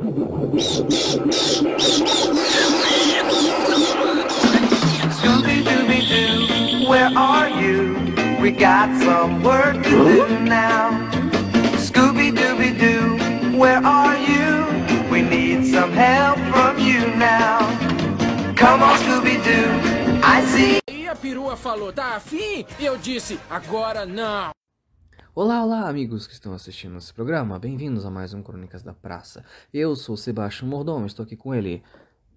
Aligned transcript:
Scooby 0.00 0.16
Dooby 5.62 6.00
Doo, 6.08 6.88
where 6.88 7.10
are 7.14 7.50
you? 7.50 8.40
We 8.40 8.50
got 8.50 8.88
some 9.02 9.42
work 9.42 9.74
to 9.82 9.90
do 9.90 10.38
now. 10.40 10.90
Scooby 11.76 12.32
Dooby 12.32 12.78
Doo, 12.80 13.58
where 13.58 13.84
are 13.84 14.16
you? 14.16 14.64
We 15.10 15.20
need 15.20 15.66
some 15.66 15.92
help 15.92 16.38
from 16.50 16.78
you 16.78 17.00
now. 17.16 17.58
Come 18.56 18.82
on, 18.82 18.98
Scooby 19.00 19.36
Doo, 19.44 19.68
I 20.24 20.42
see. 20.46 20.80
E 20.88 21.08
a 21.08 21.14
perua 21.14 21.56
falou, 21.56 21.92
tá 21.92 22.16
afim? 22.16 22.64
E 22.78 22.86
eu 22.86 22.96
disse, 22.96 23.38
agora 23.50 24.06
não. 24.06 24.59
Olá, 25.42 25.64
olá, 25.64 25.88
amigos 25.88 26.26
que 26.26 26.34
estão 26.34 26.52
assistindo 26.52 26.98
esse 26.98 27.14
programa. 27.14 27.58
Bem-vindos 27.58 28.04
a 28.04 28.10
mais 28.10 28.34
um 28.34 28.42
Crônicas 28.42 28.82
da 28.82 28.92
Praça. 28.92 29.42
Eu 29.72 29.96
sou 29.96 30.14
Sebastião 30.14 30.68
Mordom, 30.68 31.06
estou 31.06 31.24
aqui 31.24 31.34
com 31.34 31.54
ele, 31.54 31.82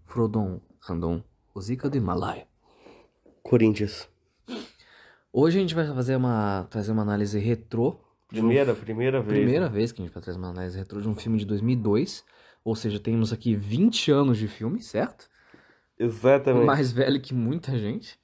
Frodon 0.06 0.62
Randon, 0.80 1.22
o 1.54 1.60
Zika 1.60 1.90
do 1.90 1.98
Himalaia. 1.98 2.48
Corinthians. 3.44 4.08
Hoje 5.34 5.58
a 5.58 5.62
gente 5.62 5.76
vai 5.76 5.86
fazer 5.86 6.16
uma 6.16 6.66
trazer 6.70 6.94
uma 6.94 7.02
análise 7.02 7.38
retrô. 7.38 8.00
de 8.32 8.40
um 8.40 8.46
Primeira, 8.46 8.74
primeira 8.74 9.22
vez. 9.22 9.38
primeira 9.38 9.68
vez 9.68 9.92
que 9.92 10.02
a 10.02 10.06
gente 10.06 10.14
vai 10.14 10.24
trazer 10.24 10.40
uma 10.40 10.52
análise 10.52 10.78
retrô 10.78 11.02
de 11.02 11.10
um 11.10 11.14
filme 11.14 11.38
de 11.38 11.44
2002. 11.44 12.24
Ou 12.64 12.74
seja, 12.74 13.02
temos 13.02 13.34
aqui 13.34 13.54
20 13.54 14.12
anos 14.14 14.38
de 14.38 14.48
filme, 14.48 14.82
certo? 14.82 15.28
Exatamente. 16.00 16.66
Mais 16.66 16.94
velho 16.94 17.20
que 17.20 17.34
muita 17.34 17.78
gente. 17.78 18.18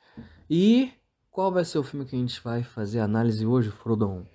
E 0.49 0.93
qual 1.29 1.51
vai 1.51 1.65
ser 1.65 1.79
o 1.79 1.83
filme 1.83 2.05
que 2.05 2.15
a 2.15 2.19
gente 2.19 2.41
vai 2.41 2.63
fazer 2.63 3.01
a 3.01 3.03
análise 3.03 3.45
hoje, 3.45 3.71
Frodon? 3.71 4.25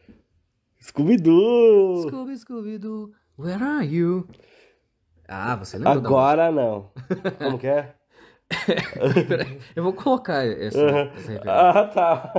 Scooby-Doo! 0.84 2.02
Scooby, 2.08 2.36
Scooby-Doo, 2.36 3.10
where 3.38 3.62
are 3.64 3.86
you? 3.86 4.28
Ah, 5.26 5.56
você 5.56 5.78
lembra 5.78 5.92
Agora 5.92 6.52
não. 6.52 6.90
Como 7.38 7.58
que 7.58 7.66
é? 7.68 7.94
Peraí, 9.26 9.58
Eu 9.74 9.82
vou 9.82 9.94
colocar 9.94 10.44
essa, 10.46 10.78
Aham. 10.78 11.10
essa 11.16 11.32
referência. 11.32 11.50
ah, 11.50 11.86
tá. 11.86 12.32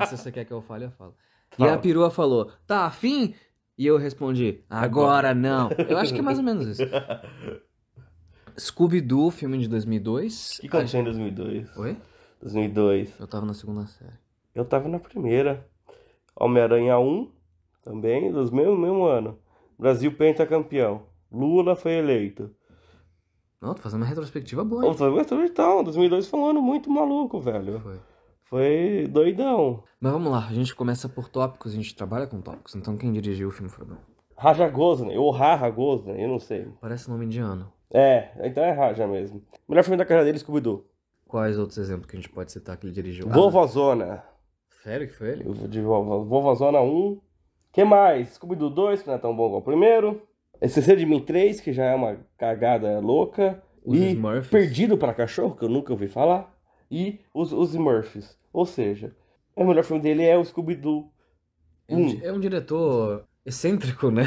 Mas 0.00 0.08
se 0.08 0.18
você 0.18 0.32
quer 0.32 0.44
que 0.44 0.52
eu 0.52 0.60
fale, 0.62 0.86
eu 0.86 0.90
falo. 0.90 1.14
E 1.52 1.58
Fala. 1.62 1.74
a 1.74 1.78
perua 1.78 2.10
falou, 2.10 2.50
tá 2.66 2.86
afim? 2.86 3.32
E 3.78 3.86
eu 3.86 3.96
respondi, 3.98 4.64
agora 4.68 5.32
não. 5.32 5.70
Eu 5.88 5.96
acho 5.96 6.12
que 6.12 6.18
é 6.18 6.22
mais 6.22 6.38
ou 6.38 6.44
menos 6.44 6.66
isso. 6.66 6.82
Scooby-Doo, 8.58 9.30
filme 9.30 9.58
de 9.58 9.68
2002. 9.68 10.56
O 10.58 10.60
que 10.62 10.66
aconteceu 10.66 11.00
em 11.00 11.04
2002? 11.04 11.76
Oi? 11.76 11.96
2002. 12.42 13.14
Eu 13.20 13.28
tava 13.28 13.46
na 13.46 13.54
segunda 13.54 13.86
série. 13.86 14.18
Eu 14.54 14.64
tava 14.64 14.88
na 14.88 14.98
primeira. 14.98 15.66
Homem-Aranha 16.36 16.98
1, 16.98 17.30
também, 17.82 18.32
dos 18.32 18.50
mesmo, 18.50 18.76
mesmo 18.76 19.04
ano. 19.04 19.38
Brasil 19.78 20.12
pentacampeão. 20.16 21.02
Lula 21.30 21.76
foi 21.76 21.92
eleito. 21.92 22.50
Não, 23.60 23.74
tô 23.74 23.82
fazendo 23.82 24.00
uma 24.02 24.06
retrospectiva 24.08 24.64
boa. 24.64 24.86
Hein? 24.86 24.94
foi- 24.94 25.10
mas 25.10 25.30
Então, 25.30 25.84
2002 25.84 26.26
foi 26.28 26.40
um 26.40 26.46
ano 26.46 26.62
muito 26.62 26.90
maluco, 26.90 27.40
velho. 27.40 27.78
Foi. 27.80 28.00
Foi 28.44 29.06
doidão. 29.08 29.84
Mas 30.00 30.12
vamos 30.12 30.32
lá, 30.32 30.46
a 30.48 30.52
gente 30.52 30.74
começa 30.74 31.08
por 31.08 31.28
tópicos, 31.28 31.72
a 31.72 31.76
gente 31.76 31.94
trabalha 31.94 32.26
com 32.26 32.40
tópicos. 32.40 32.74
Então 32.74 32.96
quem 32.96 33.12
dirigiu 33.12 33.48
o 33.48 33.52
filme, 33.52 33.70
Frodon? 33.70 33.96
Raja 34.36 34.66
Gosney, 34.68 35.16
ou 35.16 35.30
Raja 35.30 35.68
Gosney, 35.70 36.20
eu 36.24 36.28
não 36.28 36.38
sei. 36.40 36.66
Parece 36.80 37.08
nome 37.08 37.26
indiano. 37.26 37.70
É, 37.92 38.30
então 38.48 38.64
é 38.64 38.72
Raja 38.72 39.06
mesmo. 39.06 39.42
Melhor 39.68 39.84
filme 39.84 39.98
da 39.98 40.04
carreira 40.04 40.24
dele, 40.24 40.38
Scooby-Doo. 40.38 40.84
Quais 41.28 41.58
outros 41.58 41.78
exemplos 41.78 42.06
que 42.10 42.16
a 42.16 42.20
gente 42.20 42.30
pode 42.30 42.50
citar 42.50 42.76
que 42.76 42.86
ele 42.86 42.92
dirigiu? 42.94 43.28
Vovozona. 43.28 44.14
Ah, 44.14 44.24
sério 44.82 45.06
que 45.08 45.14
foi 45.14 45.30
ele? 45.30 45.46
Eu 45.46 45.54
De 45.54 45.80
Vovó- 45.80 46.24
Vovozona 46.24 46.80
1. 46.80 47.20
que 47.72 47.84
mais? 47.84 48.28
Scooby-Doo 48.34 48.70
2, 48.70 49.02
que 49.02 49.08
não 49.08 49.14
é 49.14 49.18
tão 49.18 49.34
bom 49.36 49.46
igual 49.46 49.60
o 49.60 49.64
primeiro. 49.64 50.22
Esquecer 50.60 50.96
de 50.96 51.06
Mim 51.06 51.20
3, 51.20 51.60
que 51.60 51.72
já 51.72 51.84
é 51.86 51.94
uma 51.94 52.18
cagada 52.36 52.98
louca. 53.00 53.62
Os 53.84 53.98
e 53.98 54.10
Smurfs. 54.10 54.50
Perdido 54.50 54.98
para 54.98 55.14
Cachorro, 55.14 55.54
que 55.56 55.64
eu 55.64 55.68
nunca 55.68 55.92
ouvi 55.92 56.06
falar. 56.08 56.54
E 56.90 57.20
os, 57.32 57.52
os 57.52 57.70
Smurfs. 57.70 58.38
Ou 58.52 58.66
seja, 58.66 59.14
o 59.56 59.64
melhor 59.64 59.84
filme 59.84 60.02
dele 60.02 60.22
é 60.24 60.36
o 60.36 60.44
Scooby-Doo. 60.44 61.10
É 61.88 61.96
um, 61.96 62.20
é 62.22 62.32
um 62.32 62.38
diretor 62.40 63.24
excêntrico, 63.46 64.10
né? 64.10 64.24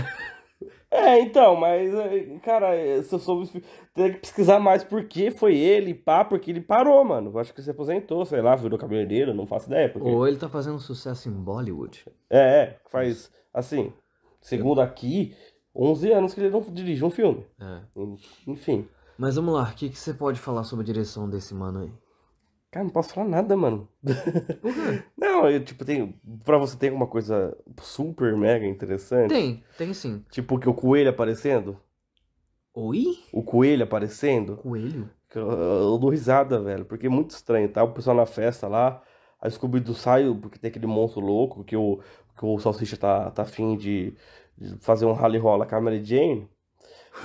É, 0.94 1.20
então, 1.22 1.56
mas, 1.56 1.92
é, 1.92 2.38
cara, 2.44 3.02
se 3.02 3.14
eu 3.14 3.18
soube, 3.18 3.50
tem 3.96 4.14
que 4.14 4.20
pesquisar 4.20 4.60
mais 4.60 4.84
por 4.84 5.04
que 5.06 5.32
foi 5.32 5.58
ele, 5.58 5.92
pá, 5.92 6.24
porque 6.24 6.52
ele 6.52 6.62
parou, 6.62 7.04
mano. 7.04 7.32
Eu 7.32 7.40
acho 7.40 7.52
que 7.52 7.64
se 7.64 7.72
aposentou, 7.72 8.24
sei 8.26 8.42
lá, 8.42 8.56
virou 8.56 8.78
cabeleireiro, 8.78 9.34
não 9.34 9.48
faço 9.48 9.68
ideia. 9.68 9.90
Porque... 9.90 10.08
Ou 10.08 10.28
ele 10.28 10.38
tá 10.38 10.48
fazendo 10.48 10.80
sucesso 10.80 11.28
em 11.28 11.32
Bollywood. 11.32 12.06
É, 12.30 12.40
é, 12.40 12.80
faz, 12.92 13.32
assim, 13.52 13.92
segundo 14.40 14.82
aqui, 14.82 15.36
11 15.76 16.12
anos 16.12 16.34
que 16.36 16.42
ele 16.42 16.52
não 16.52 16.62
dirige 16.62 17.04
um 17.04 17.10
filme. 17.10 17.44
É. 17.60 17.82
Enfim. 18.48 18.88
Mas 19.18 19.36
vamos 19.36 19.56
lá, 19.56 19.64
o 19.64 19.76
que, 19.76 19.90
que 19.90 19.98
você 19.98 20.14
pode 20.14 20.40
falar 20.40 20.64
sobre 20.64 20.84
a 20.84 20.86
direção 20.86 21.28
desse 21.28 21.56
mano 21.56 21.82
aí? 21.82 21.92
Cara, 22.74 22.86
não 22.86 22.92
posso 22.92 23.14
falar 23.14 23.28
nada, 23.28 23.56
mano. 23.56 23.88
não, 25.16 25.48
eu, 25.48 25.64
tipo, 25.64 25.86
tem. 25.86 26.20
Pra 26.44 26.58
você 26.58 26.76
ter 26.76 26.88
alguma 26.88 27.06
coisa 27.06 27.56
super 27.80 28.36
mega 28.36 28.66
interessante. 28.66 29.30
Tem, 29.30 29.64
tem 29.78 29.94
sim. 29.94 30.26
Tipo, 30.32 30.58
que 30.58 30.68
o 30.68 30.74
coelho 30.74 31.12
aparecendo. 31.12 31.78
Oi? 32.74 33.20
O 33.32 33.44
coelho 33.44 33.84
aparecendo. 33.84 34.58
Coelho? 34.58 35.08
Eu, 35.36 35.52
eu 35.52 35.98
dou 36.00 36.10
risada, 36.10 36.60
velho. 36.64 36.84
Porque 36.84 37.06
é 37.06 37.10
muito 37.12 37.30
estranho, 37.30 37.70
tá? 37.70 37.84
O 37.84 37.94
pessoal 37.94 38.18
na 38.18 38.26
festa 38.26 38.68
lá. 38.68 39.04
A 39.40 39.48
Scooby-Doo 39.48 39.94
sai, 39.94 40.24
porque 40.42 40.58
tem 40.58 40.70
aquele 40.70 40.88
monstro 40.88 41.22
louco 41.22 41.64
que 41.64 41.76
o, 41.76 42.00
que 42.36 42.44
o 42.44 42.58
Salsicha 42.58 42.98
tá, 42.98 43.30
tá 43.30 43.44
afim 43.44 43.78
de, 43.78 44.16
de 44.58 44.78
fazer 44.80 45.06
um 45.06 45.14
rally 45.14 45.38
rola 45.38 45.68
com 45.68 45.76
a 45.76 45.82
Mary 45.82 46.04
Jane. 46.04 46.50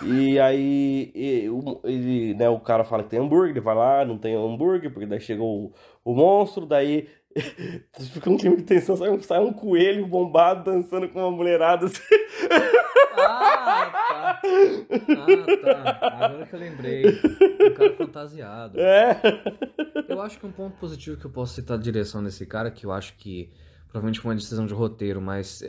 E 0.04 0.38
aí 0.38 1.48
o- 1.50 1.80
ele, 1.84 2.34
né, 2.34 2.48
o 2.48 2.60
cara 2.60 2.84
fala 2.84 3.02
que 3.02 3.10
tem 3.10 3.18
hambúrguer, 3.20 3.50
ele 3.50 3.60
vai 3.60 3.74
lá, 3.74 4.04
não 4.04 4.18
tem 4.18 4.34
hambúrguer, 4.34 4.92
porque 4.92 5.06
daí 5.06 5.20
chegou 5.20 5.72
o, 6.04 6.12
o 6.12 6.14
monstro, 6.14 6.66
daí 6.66 7.08
fica 8.12 8.28
um 8.30 8.36
clima 8.36 8.56
de 8.56 8.62
tensão, 8.64 8.96
sai 8.96 9.10
um, 9.10 9.20
sai 9.20 9.40
um 9.40 9.52
coelho 9.52 10.06
bombado 10.06 10.70
dançando 10.70 11.08
com 11.08 11.18
uma 11.20 11.30
mulherada 11.30 11.86
assim. 11.86 12.02
Ah, 13.20 13.90
tá. 14.08 14.40
Ah, 14.42 15.98
tá. 16.00 16.24
Agora 16.24 16.46
que 16.46 16.54
eu 16.54 16.60
lembrei. 16.60 17.04
Um 17.08 17.74
cara 17.74 17.92
fantasiado. 17.94 18.78
É. 18.80 19.20
Eu 20.08 20.20
acho 20.22 20.38
que 20.38 20.46
um 20.46 20.52
ponto 20.52 20.76
positivo 20.78 21.16
que 21.18 21.26
eu 21.26 21.30
posso 21.30 21.54
citar 21.54 21.76
da 21.76 21.82
direção 21.82 22.22
desse 22.22 22.46
cara, 22.46 22.70
que 22.70 22.86
eu 22.86 22.92
acho 22.92 23.16
que 23.16 23.50
provavelmente 23.88 24.20
foi 24.20 24.30
uma 24.30 24.36
decisão 24.36 24.66
de 24.66 24.72
roteiro, 24.72 25.20
mas 25.20 25.62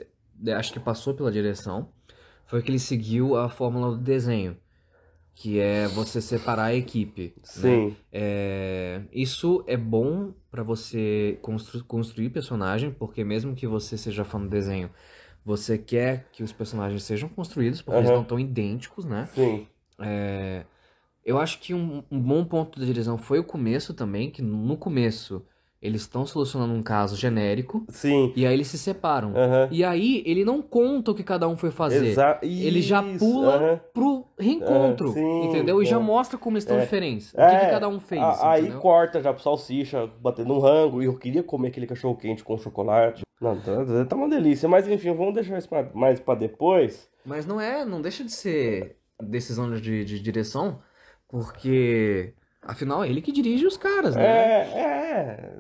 é, 0.46 0.54
acho 0.54 0.72
que 0.72 0.80
passou 0.80 1.16
pela 1.16 1.32
direção, 1.32 1.90
foi 2.50 2.64
que 2.64 2.72
ele 2.72 2.80
seguiu 2.80 3.38
a 3.38 3.50
fórmula 3.50 3.92
do 3.92 4.04
desenho, 4.04 4.58
que 5.36 5.60
é 5.60 5.88
você 5.88 6.22
separar 6.22 6.66
a 6.66 6.76
equipe. 6.76 7.36
né? 7.56 7.82
Sim. 7.82 7.98
É, 8.12 9.04
isso 9.14 9.64
é 9.68 9.78
bom 9.78 10.34
pra 10.52 10.64
você 10.64 11.40
constru- 11.42 11.84
construir 11.86 12.30
personagem, 12.32 12.92
porque 12.92 13.24
mesmo 13.24 13.56
que 13.56 13.68
você 13.68 13.98
seja 13.98 14.26
fã 14.26 14.40
do 14.42 14.50
desenho, 14.50 14.92
você 15.46 15.78
quer 15.78 16.30
que 16.32 16.44
os 16.44 16.52
personagens 16.54 17.04
sejam 17.04 17.30
construídos, 17.30 17.82
porque 17.82 18.02
eles 18.02 18.12
Aham. 18.12 18.14
não 18.14 18.24
estão 18.24 18.40
idênticos, 18.40 19.06
né? 19.06 19.30
Sim. 19.36 19.68
É, 20.00 20.66
eu 21.24 21.40
acho 21.40 21.60
que 21.60 21.74
um, 21.74 22.04
um 22.12 22.20
bom 22.22 22.46
ponto 22.46 22.80
da 22.80 22.86
direção 22.86 23.18
foi 23.18 23.40
o 23.40 23.44
começo 23.44 23.94
também, 23.94 24.32
que 24.32 24.42
no 24.42 24.78
começo 24.78 25.46
eles 25.82 26.02
estão 26.02 26.26
solucionando 26.26 26.74
um 26.74 26.84
caso 26.84 27.16
genérico, 27.16 27.86
Sim. 27.90 28.34
e 28.36 28.46
aí 28.46 28.54
eles 28.54 28.68
se 28.68 28.78
separam. 28.78 29.30
Aham. 29.36 29.70
E 29.72 29.84
aí 29.84 30.22
ele 30.26 30.44
não 30.44 30.62
conta 30.62 31.12
o 31.12 31.16
que 31.16 31.24
cada 31.24 31.48
um 31.48 31.56
foi 31.56 31.72
fazer. 31.72 32.06
Exa- 32.08 32.38
Ele 32.44 32.82
já 32.82 33.02
Isso, 33.02 33.20
pula 33.20 33.56
aham. 33.56 33.80
pro 33.94 34.26
reencontro, 34.38 35.10
É, 35.10 35.14
sim, 35.14 35.46
entendeu? 35.46 35.82
E 35.82 35.86
já 35.86 35.96
é. 35.96 36.00
mostra 36.00 36.38
como 36.38 36.56
eles 36.58 36.64
estão 36.66 36.78
É. 36.78 36.82
diferentes. 36.82 37.30
O 37.34 37.38
que, 37.38 37.46
que 37.48 37.56
É, 37.66 37.70
cada 37.70 37.88
um 37.88 38.00
fez, 38.00 38.22
a- 38.22 38.52
aí 38.52 38.72
corta 38.74 39.22
já 39.22 39.32
pro 39.34 39.42
salsicha, 39.42 40.06
batendo 40.22 40.54
um 40.54 40.60
rango, 40.60 41.02
e 41.02 41.06
eu 41.06 41.18
queria 41.18 41.42
comer 41.44 41.70
aquele 41.70 41.88
cachorro 41.88 42.16
quente 42.18 42.44
com 42.44 42.58
chocolate. 42.58 43.22
Não, 43.40 43.58
tá, 43.58 44.06
tá 44.06 44.16
uma 44.18 44.28
delícia, 44.28 44.68
mas 44.68 44.86
enfim, 44.86 45.14
vamos 45.16 45.34
deixar 45.34 45.58
isso 45.58 45.70
pra- 45.70 45.90
mais 45.94 46.20
pra 46.20 46.36
depois. 46.36 47.10
Mas 47.26 47.46
não 47.46 47.60
é, 47.62 47.86
não 47.86 48.02
deixa 48.02 48.22
de 48.22 48.32
ser 48.34 48.98
decisão 49.22 49.74
de, 49.76 50.04
de 50.04 50.20
direção, 50.20 50.80
porque 51.30 52.34
afinal 52.62 53.04
é 53.04 53.10
ele 53.10 53.22
que 53.22 53.32
dirige 53.32 53.66
os 53.66 53.78
caras, 53.78 54.16
né? 54.16 54.24
É, 54.24 54.80
é. 54.80 55.56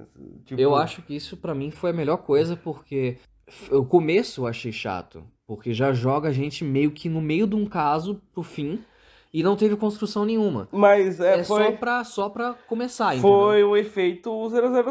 Tipo, 0.46 0.60
Eu 0.60 0.76
acho 0.76 1.02
que 1.02 1.16
isso 1.16 1.38
pra 1.38 1.54
mim 1.56 1.72
foi 1.72 1.90
a 1.92 1.94
melhor 1.94 2.18
coisa, 2.18 2.56
porque 2.56 3.18
o 3.72 3.84
começo 3.86 4.42
eu 4.42 4.48
achei 4.48 4.72
chato, 4.72 5.24
porque 5.48 5.74
já 5.74 5.92
joga 5.94 6.30
a 6.30 6.34
gente 6.34 6.64
meio 6.64 6.92
que 6.92 7.10
no 7.10 7.22
meio 7.22 7.48
de 7.48 7.56
um 7.56 7.66
caso 7.66 8.22
pro 8.34 8.44
fim 8.44 8.84
e 9.34 9.44
não 9.44 9.56
teve 9.56 9.76
construção 9.76 10.26
nenhuma. 10.26 10.68
Mas 10.72 11.20
é, 11.20 11.40
É, 11.40 11.44
foi, 11.44 11.64
só, 11.64 11.72
pra, 11.74 12.04
só 12.04 12.30
pra 12.30 12.54
começar, 12.68 13.16
entendeu? 13.16 13.30
foi 13.30 13.64
o 13.64 13.78
efeito 13.78 14.32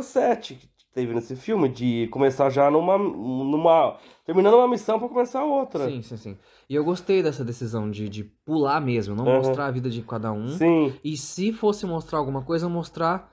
007 0.02 0.54
que 0.54 0.68
teve 0.94 1.14
nesse 1.14 1.36
filme, 1.36 1.68
de 1.68 2.08
começar 2.08 2.50
já 2.50 2.70
numa. 2.70 2.96
numa 2.98 3.96
terminando 4.24 4.54
uma 4.54 4.68
missão 4.68 4.98
pra 4.98 5.08
começar 5.08 5.44
outra. 5.44 5.86
Sim, 5.88 6.02
sim, 6.02 6.16
sim. 6.16 6.36
E 6.68 6.74
eu 6.74 6.84
gostei 6.84 7.22
dessa 7.22 7.44
decisão 7.44 7.90
de, 7.90 8.08
de 8.08 8.24
pular 8.24 8.80
mesmo, 8.80 9.14
não 9.14 9.26
Aham. 9.26 9.36
mostrar 9.38 9.66
a 9.66 9.70
vida 9.70 9.88
de 9.88 10.02
cada 10.02 10.32
um. 10.32 10.48
Sim. 10.48 10.92
E 11.02 11.16
se 11.16 11.52
fosse 11.52 11.86
mostrar 11.86 12.18
alguma 12.18 12.42
coisa, 12.42 12.68
mostrar 12.68 13.32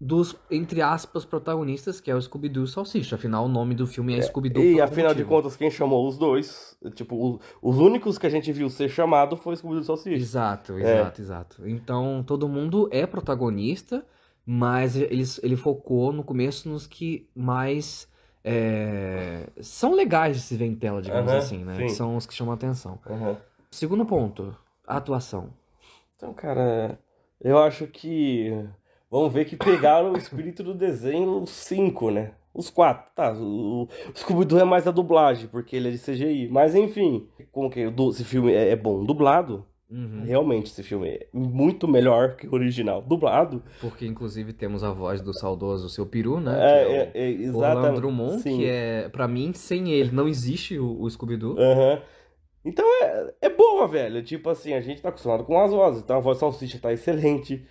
dos, 0.00 0.36
entre 0.50 0.82
aspas, 0.82 1.24
protagonistas, 1.24 1.98
que 2.00 2.10
é 2.10 2.14
o 2.14 2.20
Scooby-Doo 2.20 2.64
e 2.64 2.66
o 2.66 2.68
Salsicha. 2.68 3.14
Afinal, 3.14 3.46
o 3.46 3.48
nome 3.48 3.74
do 3.74 3.86
filme 3.86 4.12
é 4.14 4.20
Scooby-Doo. 4.20 4.62
E 4.62 4.80
afinal 4.80 5.14
de 5.14 5.24
contas, 5.24 5.56
quem 5.56 5.70
chamou 5.70 6.06
os 6.06 6.18
dois, 6.18 6.76
tipo, 6.94 7.14
o- 7.16 7.40
os 7.62 7.78
únicos 7.78 8.18
que 8.18 8.26
a 8.26 8.30
gente 8.30 8.52
viu 8.52 8.68
ser 8.68 8.90
chamado 8.90 9.34
foi 9.36 9.54
o 9.54 9.56
Scooby 9.56 9.76
do 9.76 9.84
Salsicha. 9.84 10.14
Exato, 10.16 10.76
É. 10.76 10.82
exato, 10.98 11.22
exato. 11.22 11.62
Então, 11.68 12.22
todo 12.26 12.46
mundo 12.48 12.86
é 12.92 13.06
protagonista, 13.06 14.04
mas 14.46 14.96
ele, 14.96 15.24
ele 15.42 15.56
focou 15.56 16.12
no 16.12 16.22
começo 16.22 16.68
nos 16.68 16.86
que 16.86 17.28
mais 17.34 18.08
é, 18.42 19.48
são 19.60 19.94
legais 19.94 20.36
de 20.36 20.42
se 20.42 20.56
ver 20.56 20.66
em 20.66 20.74
tela, 20.74 21.00
digamos 21.00 21.30
Aham, 21.30 21.38
assim, 21.38 21.64
né? 21.64 21.76
sim. 21.76 21.82
Que 21.86 21.88
são 21.90 22.16
os 22.16 22.26
que 22.26 22.34
chamam 22.34 22.52
a 22.52 22.56
atenção. 22.56 22.98
Uhum. 23.08 23.36
Segundo 23.70 24.04
ponto, 24.04 24.54
a 24.86 24.98
atuação. 24.98 25.48
Então, 26.16 26.32
cara, 26.34 26.98
eu 27.40 27.58
acho 27.58 27.86
que. 27.86 28.52
Vamos 29.10 29.32
ver 29.32 29.44
que 29.44 29.56
pegaram 29.56 30.12
o 30.12 30.18
espírito 30.18 30.62
do 30.62 30.74
desenho 30.74 31.42
os 31.42 31.50
cinco, 31.50 32.10
né? 32.10 32.32
Os 32.52 32.68
quatro, 32.70 33.12
tá? 33.14 33.32
O, 33.32 33.82
o 33.82 33.88
Scooby-Doo 34.14 34.60
é 34.60 34.64
mais 34.64 34.86
a 34.86 34.90
dublagem, 34.90 35.48
porque 35.48 35.76
ele 35.76 35.88
é 35.88 35.90
de 35.90 35.98
CGI. 35.98 36.48
Mas 36.48 36.74
enfim, 36.74 37.28
como 37.50 37.70
que 37.70 37.80
esse 37.80 38.24
filme 38.24 38.52
é, 38.52 38.70
é 38.70 38.76
bom 38.76 39.04
dublado? 39.04 39.66
Uhum. 39.90 40.22
Realmente, 40.24 40.66
esse 40.70 40.82
filme 40.82 41.08
é 41.08 41.26
muito 41.32 41.86
melhor 41.86 42.36
que 42.36 42.46
o 42.46 42.52
original. 42.54 43.02
Dublado, 43.02 43.62
Porque, 43.80 44.06
inclusive, 44.06 44.52
temos 44.52 44.82
a 44.82 44.90
voz 44.90 45.20
do 45.20 45.32
saudoso 45.32 45.88
Seu 45.88 46.06
Peru, 46.06 46.40
né? 46.40 46.52
é, 46.58 46.84
que 46.84 47.18
é, 47.18 47.24
é 47.24 47.44
é, 47.44 47.50
Orlando. 47.50 48.00
Drummond, 48.00 48.40
Sim. 48.40 48.58
que 48.58 48.66
é, 48.66 49.08
pra 49.10 49.28
mim, 49.28 49.52
sem 49.52 49.90
ele 49.92 50.10
não 50.10 50.26
existe 50.26 50.78
o, 50.78 51.00
o 51.00 51.08
Scooby-Doo. 51.08 51.56
Aham. 51.58 52.00
Então 52.64 52.84
é, 53.02 53.34
é 53.42 53.50
boa, 53.50 53.86
velho. 53.86 54.22
Tipo 54.22 54.48
assim, 54.48 54.72
a 54.72 54.80
gente 54.80 55.02
tá 55.02 55.10
acostumado 55.10 55.44
com 55.44 55.60
as 55.60 55.70
vozes. 55.70 56.02
Então 56.02 56.16
a 56.16 56.20
voz 56.20 56.38
do 56.38 56.40
Salsicha 56.40 56.78
tá 56.80 56.92
excelente. 56.92 57.64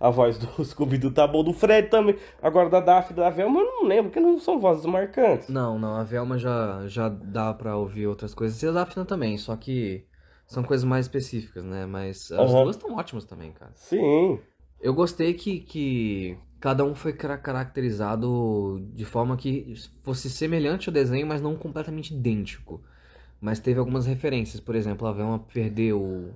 A 0.00 0.10
voz 0.10 0.38
do 0.38 0.46
Scooby-Doo 0.64 1.12
tá 1.12 1.26
boa. 1.26 1.44
Do 1.44 1.52
Fred 1.52 1.88
também. 1.88 2.16
Agora 2.42 2.68
da 2.68 2.80
Daphne 2.80 3.16
da 3.16 3.30
Velma 3.30 3.60
eu 3.60 3.64
não 3.66 3.84
lembro, 3.84 4.10
porque 4.10 4.18
não 4.18 4.38
são 4.40 4.58
vozes 4.58 4.84
marcantes. 4.86 5.48
Não, 5.48 5.78
não, 5.78 5.94
a 5.94 6.02
Velma 6.02 6.36
já, 6.36 6.82
já 6.86 7.08
dá 7.08 7.54
pra 7.54 7.76
ouvir 7.76 8.08
outras 8.08 8.34
coisas. 8.34 8.60
E 8.60 8.66
a 8.66 8.72
Daphne 8.72 9.04
também, 9.06 9.38
só 9.38 9.54
que 9.54 10.04
são 10.50 10.64
coisas 10.64 10.84
mais 10.84 11.06
específicas, 11.06 11.64
né? 11.64 11.86
Mas 11.86 12.30
as 12.32 12.50
Aham. 12.50 12.64
duas 12.64 12.74
estão 12.76 12.96
ótimas 12.96 13.24
também, 13.24 13.52
cara. 13.52 13.70
Sim. 13.76 14.40
Eu 14.80 14.92
gostei 14.92 15.32
que, 15.32 15.60
que 15.60 16.36
cada 16.58 16.84
um 16.84 16.92
foi 16.92 17.12
cara- 17.12 17.38
caracterizado 17.38 18.84
de 18.92 19.04
forma 19.04 19.36
que 19.36 19.74
fosse 20.02 20.28
semelhante 20.28 20.88
ao 20.88 20.92
desenho, 20.92 21.24
mas 21.24 21.40
não 21.40 21.54
completamente 21.54 22.12
idêntico. 22.12 22.82
Mas 23.40 23.60
teve 23.60 23.78
algumas 23.78 24.06
referências, 24.06 24.60
por 24.60 24.74
exemplo, 24.74 25.06
a 25.06 25.12
Velma 25.12 25.38
perder 25.38 25.92
o, 25.92 26.30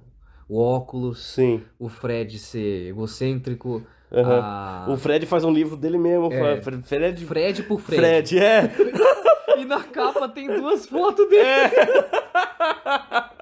o 0.48 0.60
óculos, 0.60 1.34
Sim. 1.34 1.62
o 1.76 1.88
Fred 1.88 2.38
ser 2.38 2.90
egocêntrico, 2.90 3.82
Aham. 4.12 4.40
a... 4.42 4.86
O 4.90 4.96
Fred 4.96 5.26
faz 5.26 5.42
um 5.42 5.52
livro 5.52 5.76
dele 5.76 5.98
mesmo. 5.98 6.32
É. 6.32 6.60
Fred, 6.62 7.24
Fred, 7.26 7.62
por 7.64 7.80
Fred. 7.80 8.00
Fred, 8.00 8.38
é. 8.38 8.70
E 9.56 9.64
na 9.64 9.84
capa 9.84 10.28
tem 10.28 10.48
duas 10.48 10.84
fotos 10.84 11.28
dele. 11.28 11.44
Ótimo. 11.44 13.24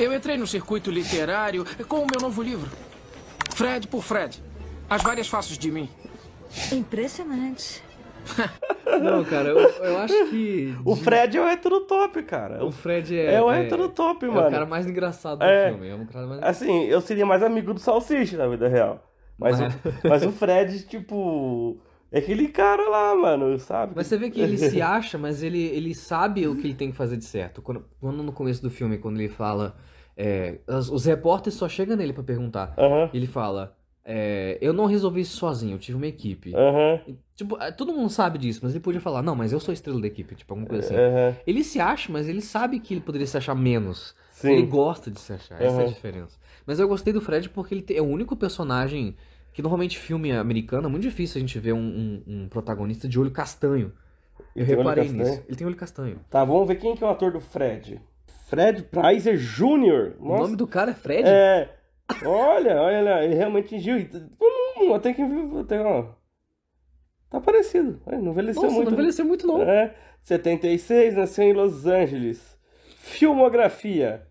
Eu 0.00 0.14
entrei 0.14 0.36
no 0.38 0.46
circuito 0.46 0.90
literário 0.90 1.64
com 1.86 1.96
o 2.00 2.06
meu 2.10 2.20
novo 2.20 2.42
livro. 2.42 2.68
Fred 3.54 3.86
por 3.86 4.02
Fred. 4.02 4.42
As 4.88 5.02
várias 5.02 5.28
faces 5.28 5.58
de 5.58 5.70
mim. 5.70 5.88
Impressionante. 6.72 7.82
Não, 9.02 9.24
cara, 9.24 9.48
eu, 9.48 9.58
eu 9.58 9.98
acho 9.98 10.26
que. 10.30 10.74
O 10.84 10.96
Fred 10.96 11.36
é 11.36 11.40
o 11.40 11.46
hétero 11.46 11.80
top, 11.82 12.22
cara. 12.22 12.64
O 12.64 12.70
Fred 12.70 13.16
é. 13.18 13.34
É 13.34 13.42
o 13.42 13.50
hétero 13.50 13.88
top, 13.88 14.24
é 14.24 14.28
mano. 14.28 14.48
o 14.48 14.50
cara 14.50 14.66
mais 14.66 14.86
engraçado 14.86 15.38
do 15.38 15.44
É. 15.44 15.70
filme. 15.70 15.88
É 15.88 15.94
um 15.94 16.06
cara 16.06 16.26
mais. 16.26 16.42
Assim, 16.42 16.84
eu 16.84 17.00
seria 17.00 17.24
mais 17.26 17.42
amigo 17.42 17.72
do 17.74 17.80
Salsicha 17.80 18.36
na 18.36 18.46
vida 18.48 18.68
real. 18.68 19.06
Mas, 19.38 19.58
Mas- 19.60 19.74
o, 19.74 19.78
mas 20.08 20.22
o 20.24 20.32
Fred, 20.32 20.86
tipo. 20.86 21.78
É 22.12 22.18
aquele 22.18 22.48
cara 22.48 22.88
lá, 22.88 23.14
mano, 23.14 23.58
sabe? 23.58 23.94
Mas 23.94 24.06
você 24.06 24.16
vê 24.16 24.30
que 24.30 24.40
ele 24.40 24.56
se 24.58 24.80
acha, 24.82 25.16
mas 25.18 25.42
ele, 25.42 25.58
ele 25.62 25.94
sabe 25.94 26.46
o 26.46 26.56
que 26.56 26.66
ele 26.66 26.74
tem 26.74 26.90
que 26.90 26.96
fazer 26.96 27.16
de 27.16 27.24
certo. 27.24 27.62
Quando, 27.62 27.84
quando 28.00 28.22
no 28.22 28.32
começo 28.32 28.62
do 28.62 28.70
filme, 28.70 28.98
quando 28.98 29.18
ele 29.20 29.28
fala. 29.28 29.76
é, 30.16 30.58
os, 30.68 31.04
repórteres 31.04 31.58
só 31.58 31.68
chegam 31.68 31.96
nele 31.96 32.12
pra 32.12 32.22
perguntar. 32.22 32.74
Aham, 32.78 33.10
Ele 33.12 33.26
fala. 33.26 33.76
é, 34.04 34.58
eu 34.60 34.72
não 34.72 34.86
resolvi 34.86 35.20
isso 35.22 35.36
sozinho, 35.36 35.74
eu 35.74 35.78
tive 35.78 35.96
uma 35.96 36.06
equipe. 36.06 36.64
E, 37.06 37.16
Tipo, 37.36 37.56
é, 37.62 37.72
todo 37.72 37.92
mundo 37.92 38.10
sabe 38.10 38.38
disso, 38.38 38.60
mas 38.62 38.72
ele 38.72 38.80
podia 38.80 39.00
falar, 39.00 39.22
não, 39.22 39.34
mas 39.34 39.52
eu 39.52 39.60
sou 39.60 39.72
estrela 39.72 40.00
da 40.00 40.06
equipe, 40.06 40.34
tipo, 40.34 40.52
alguma 40.52 40.68
coisa 40.68 40.84
assim. 40.84 40.94
aham. 40.96 41.36
Ele 41.46 41.64
se 41.64 41.80
acha, 41.80 42.12
mas 42.12 42.28
ele 42.28 42.42
sabe 42.42 42.78
que 42.80 42.92
ele 42.94 43.00
poderia 43.00 43.26
se 43.26 43.36
achar 43.36 43.54
menos. 43.54 44.14
Sim. 44.30 44.48
Ele 44.50 44.62
gosta 44.62 45.10
de 45.10 45.18
se 45.20 45.32
achar, 45.32 45.60
essa 45.62 45.80
é 45.82 45.84
a 45.84 45.86
Uhum. 45.86 45.92
diferença. 45.94 46.38
Mas 46.66 46.78
eu 46.78 46.86
gostei 46.88 47.12
do 47.12 47.20
Fred 47.20 47.48
porque 47.50 47.74
ele 47.74 47.84
é 47.94 48.02
o 48.02 48.06
único 48.06 48.36
personagem 48.36 49.16
que 49.52 49.62
normalmente 49.62 49.98
filme 49.98 50.32
americano 50.32 50.86
é 50.86 50.90
muito 50.90 51.02
difícil 51.02 51.38
a 51.38 51.40
gente 51.40 51.58
ver 51.58 51.72
um, 51.72 51.78
um- 51.78 52.22
um 52.44 52.48
protagonista 52.48 53.08
de 53.08 53.18
olho 53.18 53.30
castanho. 53.30 53.92
Eu 54.56 54.64
Ele 54.64 54.76
reparei 54.76 55.08
nisso. 55.08 55.42
Ele 55.46 55.56
tem 55.56 55.66
olho 55.66 55.76
castanho. 55.76 56.20
Tá, 56.30 56.44
vamos 56.44 56.66
ver 56.66 56.76
quem 56.76 56.96
que 56.96 57.04
é 57.04 57.06
o 57.06 57.10
ator 57.10 57.32
do 57.32 57.40
Fred. 57.40 58.00
Fred 58.48 58.82
Preiser 58.84 59.36
Jr. 59.36 60.16
O 60.18 60.36
nome 60.38 60.56
do 60.56 60.66
cara 60.66 60.90
é 60.90 60.94
Fred? 60.94 61.22
É. 61.28 61.68
Olha, 62.24 62.80
olha 62.80 63.02
lá, 63.02 63.24
ele 63.24 63.34
realmente 63.34 63.66
atingiu. 63.66 63.96
Hum, 64.76 64.92
até 64.94 65.12
que. 65.12 65.22
Até, 65.60 65.80
ó. 65.80 66.06
Tá 67.30 67.40
parecido. 67.40 68.00
É, 68.06 68.16
Não 68.18 68.32
envelheceu 68.32 68.62
Nossa, 68.62 68.74
muito. 68.74 68.86
não 68.88 68.94
envelheceu 68.94 69.24
muito 69.24 69.46
não. 69.46 69.62
É. 69.62 69.94
76, 70.22 71.14
nasceu 71.14 71.44
em 71.44 71.52
Los 71.52 71.86
Angeles. 71.86 72.58
Filmografia. 72.96 74.26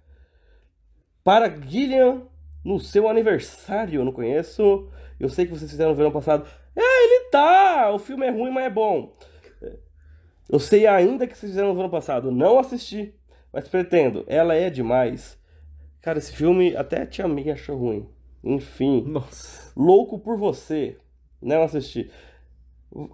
Para 1.24 1.50
Gillian 1.50 2.24
no 2.64 2.80
seu 2.80 3.08
aniversário. 3.08 4.00
Eu 4.00 4.06
não 4.06 4.12
conheço. 4.12 4.90
Eu 5.20 5.30
sei 5.30 5.46
que 5.46 5.52
vocês 5.52 5.70
fizeram 5.70 5.92
no 5.92 5.98
verão 5.98 6.12
passado. 6.12 6.48
É, 6.76 7.06
ele 7.06 7.30
tá! 7.30 7.92
O 7.92 8.00
filme 8.00 8.26
é 8.26 8.30
ruim, 8.30 8.52
mas 8.52 8.66
é 8.66 8.70
bom. 8.70 9.16
Eu 10.50 10.60
sei 10.60 10.88
ainda 10.88 11.28
que 11.28 11.38
vocês 11.38 11.52
fizeram 11.52 11.70
no 11.70 11.76
verão 11.76 11.90
passado. 11.90 12.32
Não 12.32 12.58
assisti, 12.58 13.14
mas 13.54 13.68
pretendo. 13.68 14.24
Ela 14.28 14.56
é 14.56 14.70
demais. 14.70 15.38
Cara, 16.02 16.18
esse 16.18 16.32
filme 16.32 16.76
até 16.76 17.02
a 17.02 17.06
tia 17.06 17.28
minha 17.28 17.54
achou 17.54 17.78
ruim. 17.78 18.10
Enfim. 18.44 19.04
Nossa. 19.06 19.72
Louco 19.76 20.18
por 20.18 20.38
você. 20.38 20.98
Não 21.42 21.62
assisti. 21.62 22.10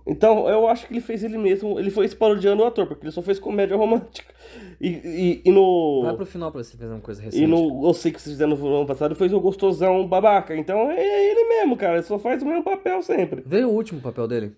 Então, 0.07 0.48
eu 0.48 0.68
acho 0.68 0.88
que 0.88 0.94
ele 0.94 1.01
fez 1.01 1.24
ele 1.24 1.38
mesmo. 1.38 1.77
Ele 1.77 1.89
foi 1.89 2.07
se 2.07 2.16
parodiando 2.16 2.63
o 2.63 2.66
ator, 2.66 2.88
porque 2.88 3.04
ele 3.04 3.12
só 3.12 3.22
fez 3.22 3.39
comédia 3.39 3.75
romântica. 3.75 4.33
E, 4.80 4.88
e, 4.88 5.42
e 5.45 5.51
no. 5.51 6.04
Vai 6.04 6.16
pro 6.16 6.25
final 6.25 6.51
pra 6.51 6.63
você 6.63 6.77
fazer 6.77 6.92
uma 6.92 7.01
coisa 7.01 7.22
recente. 7.22 7.44
E 7.44 7.48
no 7.48 7.86
Eu 7.86 7.94
sei 7.94 8.12
que 8.12 8.22
vocês 8.22 8.33
fizeram 8.33 8.56
no 8.56 8.75
ano 8.77 8.86
passado, 8.86 9.12
ele 9.12 9.19
fez 9.19 9.33
o 9.33 9.39
gostosão 9.39 10.07
babaca. 10.07 10.56
Então 10.56 10.89
é 10.92 11.31
ele 11.31 11.44
mesmo, 11.45 11.75
cara. 11.75 11.95
Ele 11.95 12.04
só 12.04 12.18
faz 12.18 12.42
o 12.42 12.45
mesmo 12.45 12.63
papel 12.63 13.01
sempre. 13.01 13.44
Veio 13.45 13.69
o 13.69 13.74
último 13.74 14.00
papel 14.00 14.27
dele. 14.27 14.56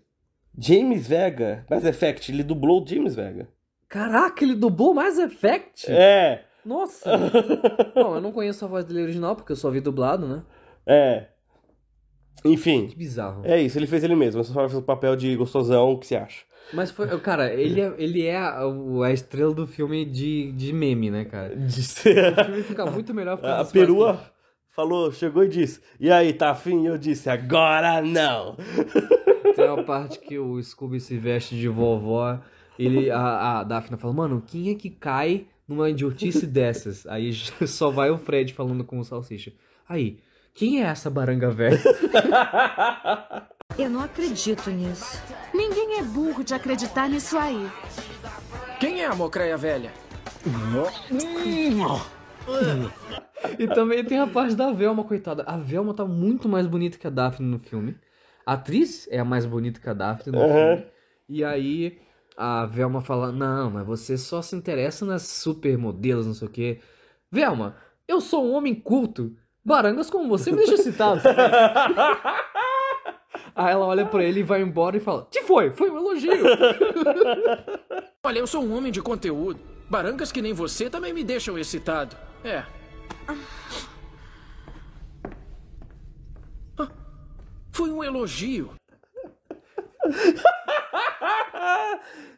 James 0.57 1.07
Vega, 1.07 1.65
Mass 1.69 1.83
Effect, 1.83 2.31
ele 2.31 2.43
dublou 2.43 2.83
o 2.83 2.87
James 2.87 3.15
Vega. 3.15 3.47
Caraca, 3.87 4.43
ele 4.43 4.55
dublou 4.55 4.93
Mass 4.93 5.17
Effect? 5.17 5.85
É, 5.89 6.43
Nossa. 6.65 7.11
Bom, 7.95 8.15
eu 8.15 8.21
não 8.21 8.31
conheço 8.31 8.65
a 8.65 8.67
voz 8.67 8.83
dele 8.83 9.03
original, 9.03 9.35
porque 9.35 9.51
eu 9.51 9.55
só 9.55 9.69
vi 9.69 9.79
dublado, 9.79 10.27
né? 10.27 10.43
é. 10.85 11.27
Enfim, 12.45 12.87
Que 12.87 12.95
bizarro. 12.95 13.41
é 13.43 13.61
isso, 13.61 13.77
ele 13.77 13.87
fez 13.87 14.03
ele 14.03 14.15
mesmo. 14.15 14.39
Ele 14.39 14.47
só 14.47 14.53
faz 14.53 14.73
o 14.73 14.81
papel 14.81 15.15
de 15.15 15.35
gostosão, 15.35 15.91
o 15.91 15.97
que 15.99 16.07
você 16.07 16.15
acha? 16.15 16.43
Mas 16.73 16.91
foi, 16.91 17.07
cara, 17.19 17.53
ele 17.53 17.79
é, 17.79 17.93
ele 17.97 18.25
é 18.25 18.35
a, 18.37 18.59
a 19.05 19.13
estrela 19.13 19.53
do 19.53 19.65
filme 19.65 20.03
de, 20.05 20.51
de 20.51 20.73
meme, 20.73 21.09
né, 21.09 21.23
cara? 21.25 21.55
De 21.55 21.81
ser- 21.83 22.33
O 22.37 22.45
filme 22.45 22.63
fica 22.63 22.85
muito 22.85 23.13
melhor 23.13 23.39
A 23.43 23.63
perua 23.65 24.19
falou, 24.71 25.11
chegou 25.11 25.43
e 25.45 25.47
disse: 25.47 25.79
E 25.99 26.11
aí, 26.11 26.33
tá 26.33 26.51
afim? 26.51 26.85
Eu 26.85 26.97
disse: 26.97 27.29
Agora 27.29 28.01
não! 28.01 28.57
Tem 29.55 29.65
uma 29.69 29.83
parte 29.83 30.19
que 30.19 30.37
o 30.37 30.61
Scooby 30.61 30.99
se 30.99 31.17
veste 31.17 31.55
de 31.55 31.67
vovó. 31.67 32.39
Ele, 32.77 33.09
a, 33.09 33.59
a 33.59 33.63
Daphne 33.63 33.97
fala, 33.97 34.13
mano, 34.13 34.43
quem 34.45 34.69
é 34.69 34.75
que 34.75 34.89
cai 34.91 35.47
numa 35.67 35.89
idiotice 35.89 36.45
dessas? 36.45 37.07
Aí 37.07 37.31
só 37.65 37.89
vai 37.89 38.11
o 38.11 38.17
Fred 38.19 38.53
falando 38.53 38.83
com 38.83 38.99
o 38.99 39.03
Salsicha. 39.03 39.51
Aí, 39.89 40.19
quem 40.57 40.81
é 40.81 40.87
essa 40.87 41.07
baranga 41.07 41.51
velha? 41.51 41.79
Eu 43.77 43.91
não 43.91 44.01
acredito 44.01 44.71
nisso. 44.71 45.21
Ninguém 45.53 45.99
é 45.99 46.03
burro 46.03 46.43
de 46.43 46.55
acreditar 46.55 47.07
nisso 47.07 47.37
aí. 47.37 47.69
Quem 48.79 49.01
é 49.01 49.05
a 49.05 49.13
mocreia 49.13 49.55
velha? 49.55 49.93
E 53.59 53.67
também 53.67 54.03
tem 54.03 54.19
a 54.19 54.25
parte 54.25 54.55
da 54.55 54.71
Velma, 54.71 55.03
coitada. 55.03 55.43
A 55.43 55.57
Velma 55.57 55.93
tá 55.93 56.05
muito 56.05 56.49
mais 56.49 56.65
bonita 56.65 56.97
que 56.97 57.05
a 57.05 57.11
Daphne 57.11 57.47
no 57.47 57.59
filme. 57.59 57.95
A 58.43 58.53
atriz 58.53 59.07
é 59.11 59.19
a 59.19 59.25
mais 59.25 59.45
bonita 59.45 59.79
que 59.79 59.87
a 59.89 59.93
Daphne 59.93 60.35
no 60.35 60.41
Aham. 60.43 60.77
filme. 60.77 60.85
E 61.29 61.43
aí 61.43 61.99
a 62.35 62.65
Velma 62.65 63.01
fala: 63.01 63.31
Não, 63.31 63.69
mas 63.69 63.85
você 63.85 64.17
só 64.17 64.41
se 64.41 64.55
interessa 64.55 65.05
nas 65.05 65.21
supermodelos, 65.27 66.25
não 66.25 66.33
sei 66.33 66.47
o 66.47 66.51
quê. 66.51 66.79
Velma, 67.31 67.75
eu 68.07 68.19
sou 68.19 68.43
um 68.43 68.53
homem 68.53 68.73
culto. 68.73 69.35
Barangas 69.67 70.09
como 70.09 70.29
você 70.29 70.49
me 70.49 70.57
deixa 70.57 70.75
excitado. 70.75 71.21
também." 71.21 71.43
aí 73.53 73.73
ela 73.73 73.85
olha 73.85 74.05
pra 74.05 74.23
ele 74.23 74.39
e 74.39 74.43
vai 74.43 74.61
embora 74.61 74.95
e 74.95 75.01
fala: 75.01 75.27
Que 75.29 75.41
foi? 75.43 75.71
Foi 75.71 75.89
um 75.91 75.97
elogio. 75.97 76.31
Olha, 78.23 78.39
eu 78.39 78.47
sou 78.47 78.63
um 78.63 78.77
homem 78.77 78.93
de 78.93 79.01
conteúdo. 79.01 79.59
Barangas 79.89 80.31
que 80.31 80.41
nem 80.41 80.53
você 80.53 80.89
também 80.89 81.13
me 81.13 81.21
deixam 81.23 81.57
excitado. 81.57 82.15
É. 82.45 82.63
Ah, 86.77 86.87
Foi 87.71 87.89
um 87.89 88.01
elogio. 88.01 88.71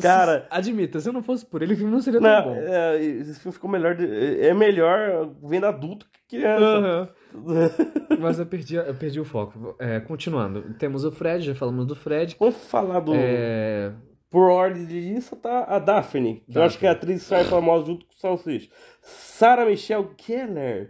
Cara, 0.00 0.46
Admita, 0.50 1.00
se 1.00 1.10
não 1.10 1.22
fosse 1.22 1.44
por 1.44 1.62
ele, 1.62 1.74
o 1.74 1.76
filme 1.76 1.90
não 1.92 2.00
seria 2.02 2.20
não, 2.20 2.42
tão 2.42 2.54
bom. 2.54 2.60
é, 2.60 3.02
esse 3.02 3.40
filme 3.40 3.52
ficou 3.54 3.68
melhor. 3.70 3.94
de- 3.96 4.40
é 4.40 4.52
melhor 4.54 5.30
vendo 5.42 5.66
adulto 5.66 6.06
que 6.28 6.36
criança. 6.38 6.64
Aham. 6.64 7.08
Mas 8.20 8.38
eu 8.38 8.46
perdi, 8.46 8.74
eu 8.76 8.94
perdi 8.94 9.20
o 9.20 9.24
foco. 9.24 9.74
É, 9.78 9.98
continuando, 10.00 10.74
temos 10.74 11.04
o 11.04 11.10
Fred, 11.12 11.44
já 11.46 11.54
falamos 11.54 11.86
do 11.86 11.94
Fred. 11.96 12.36
Vamos 12.38 12.56
falar 12.66 13.00
do. 13.00 13.12
É, 13.14 13.92
Por 14.28 14.50
ordem 14.50 14.84
de 14.84 15.00
lista 15.00 15.34
tá 15.36 15.64
a 15.64 15.78
Daphne, 15.78 16.36
que 16.46 16.50
eu 16.50 16.54
Daphne. 16.54 16.66
acho 16.66 16.78
que 16.78 16.86
é 16.86 16.88
a 16.90 16.92
atriz 16.92 17.30
mais 17.30 17.48
famosa 17.48 17.86
junto 17.86 18.04
com 18.06 18.12
o 18.12 18.16
Salsicha. 18.18 18.70
Sarah 19.02 19.64
Michelle 19.64 20.08
Gellar. 20.18 20.88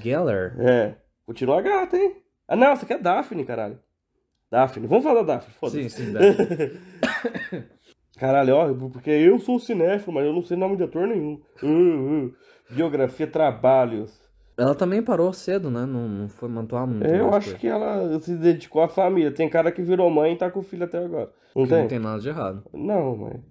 Geller. 0.00 0.54
É. 0.58 0.94
Continua 1.24 1.62
gata, 1.62 1.96
hein? 1.96 2.16
Ah, 2.48 2.56
não, 2.56 2.68
essa 2.68 2.84
aqui 2.84 2.92
é 2.94 2.98
Daphne, 2.98 3.44
caralho. 3.44 3.78
Daphne. 4.50 4.86
Vamos 4.86 5.04
falar 5.04 5.22
da 5.22 5.34
Daphne, 5.34 5.54
foda-se. 5.54 5.88
Sim, 5.88 6.04
sim, 6.06 6.12
dá. 6.12 6.20
Caralho, 8.18 8.54
ó, 8.54 8.74
porque 8.90 9.10
eu 9.10 9.38
sou 9.38 9.58
cinéfilo, 9.58 10.12
mas 10.12 10.24
eu 10.24 10.32
não 10.32 10.42
sei 10.42 10.56
nome 10.56 10.76
de 10.76 10.84
ator 10.84 11.06
nenhum. 11.06 11.40
Uh, 11.62 12.26
uh. 12.26 12.34
Biografia, 12.70 13.26
trabalhos. 13.26 14.22
Ela 14.56 14.74
também 14.74 15.02
parou 15.02 15.32
cedo, 15.32 15.68
né? 15.68 15.84
Não, 15.84 16.08
não 16.08 16.28
foi 16.28 16.48
mantuar 16.48 16.86
muito. 16.86 17.04
É, 17.04 17.18
eu 17.18 17.34
acho 17.34 17.48
coisa. 17.48 17.58
que 17.58 17.66
ela 17.66 18.20
se 18.20 18.36
dedicou 18.36 18.82
à 18.82 18.88
família. 18.88 19.32
Tem 19.32 19.48
cara 19.48 19.72
que 19.72 19.82
virou 19.82 20.08
mãe 20.08 20.32
e 20.32 20.36
tá 20.36 20.48
com 20.48 20.60
o 20.60 20.62
filho 20.62 20.84
até 20.84 20.98
agora. 20.98 21.30
Não 21.56 21.66
tem? 21.66 21.80
Não 21.80 21.88
tem 21.88 21.98
nada 21.98 22.20
de 22.20 22.28
errado. 22.28 22.62
Não, 22.72 23.16
mãe. 23.16 23.42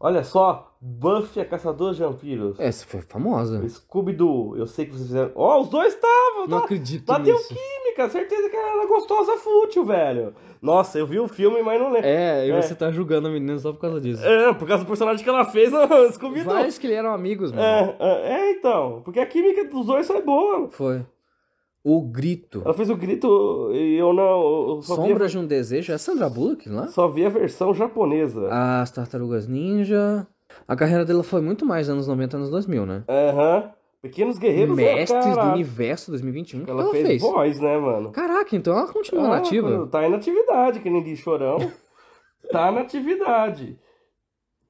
Olha 0.00 0.24
só, 0.24 0.74
Buffy 0.80 1.40
a 1.40 1.44
Caçadora 1.44 1.94
de 1.94 2.00
Vampiros. 2.00 2.58
Essa 2.58 2.84
foi 2.86 3.02
famosa. 3.02 3.62
Scooby-Doo, 3.68 4.56
eu 4.56 4.66
sei 4.66 4.86
que 4.86 4.92
vocês 4.92 5.06
fizeram. 5.06 5.30
Ó, 5.34 5.60
os 5.60 5.68
dois 5.68 5.94
estavam, 5.94 6.48
Não 6.48 6.58
tá? 6.58 6.64
acredito 6.64 7.06
Bateu 7.06 7.34
nisso. 7.34 7.54
Química, 7.94 8.08
certeza 8.10 8.48
que 8.48 8.56
ela 8.56 8.78
era 8.78 8.86
gostosa 8.86 9.36
fútil, 9.36 9.84
velho. 9.84 10.34
Nossa, 10.60 10.98
eu 10.98 11.06
vi 11.06 11.18
o 11.18 11.26
filme, 11.28 11.62
mas 11.62 11.80
não 11.80 11.90
lembro. 11.92 12.06
É, 12.08 12.46
e 12.46 12.50
É. 12.50 12.62
você 12.62 12.74
tá 12.74 12.90
julgando 12.90 13.28
a 13.28 13.30
menina 13.30 13.58
só 13.58 13.72
por 13.72 13.80
causa 13.80 14.00
disso. 14.00 14.24
É, 14.24 14.52
por 14.54 14.66
causa 14.68 14.84
do 14.84 14.86
personagem 14.86 15.22
que 15.22 15.28
ela 15.28 15.44
fez 15.44 15.72
no 15.72 15.78
Scooby-Doo. 16.12 16.52
Vários 16.54 16.78
que 16.78 16.86
eles 16.86 16.98
eram 16.98 17.12
amigos, 17.12 17.50
mano. 17.52 17.62
É, 17.62 17.96
é, 17.98 18.32
é, 18.32 18.50
então. 18.52 19.02
Porque 19.04 19.18
a 19.20 19.26
química 19.26 19.64
dos 19.64 19.86
dois 19.86 20.06
foi 20.06 20.22
boa. 20.22 20.68
Foi. 20.70 21.04
O 21.84 22.00
Grito. 22.00 22.62
Ela 22.64 22.74
fez 22.74 22.88
o 22.90 22.96
grito 22.96 23.70
e 23.72 23.96
eu 23.96 24.12
não. 24.12 24.68
Eu 24.76 24.82
Sombra 24.82 25.26
de 25.26 25.36
um 25.36 25.44
Desejo. 25.44 25.92
É 25.92 25.98
Sandra 25.98 26.28
Bullock 26.30 26.68
lá? 26.68 26.86
só 26.86 27.08
vi 27.08 27.26
a 27.26 27.28
versão 27.28 27.74
japonesa. 27.74 28.48
As 28.52 28.88
Tartarugas 28.92 29.48
Ninja. 29.48 30.24
A 30.68 30.76
carreira 30.76 31.04
dela 31.04 31.24
foi 31.24 31.40
muito 31.40 31.66
mais 31.66 31.88
anos 31.88 32.06
90, 32.06 32.36
anos 32.36 32.50
2000, 32.50 32.86
né? 32.86 33.02
Aham. 33.08 33.70
Pequenos 34.02 34.36
Guerreiros 34.36 34.76
é, 34.78 34.94
Mestres 34.96 35.36
do 35.36 35.42
Universo 35.52 36.10
2021. 36.10 36.62
O 36.62 36.64
que 36.64 36.70
Ela, 36.70 36.82
ela 36.82 36.90
fez, 36.90 37.06
fez? 37.06 37.22
voz, 37.22 37.60
né, 37.60 37.78
mano? 37.78 38.10
Caraca, 38.10 38.56
então 38.56 38.76
ela 38.76 38.92
continua 38.92 39.24
Ah, 39.26 39.28
nativa. 39.40 39.86
Tá 39.86 40.06
em 40.08 40.12
atividade, 40.12 40.80
que 40.80 40.90
nem 40.90 41.02
diz 41.04 41.20
chorão. 41.20 41.58
tá 42.50 42.72
na 42.72 42.80
atividade. 42.80 43.78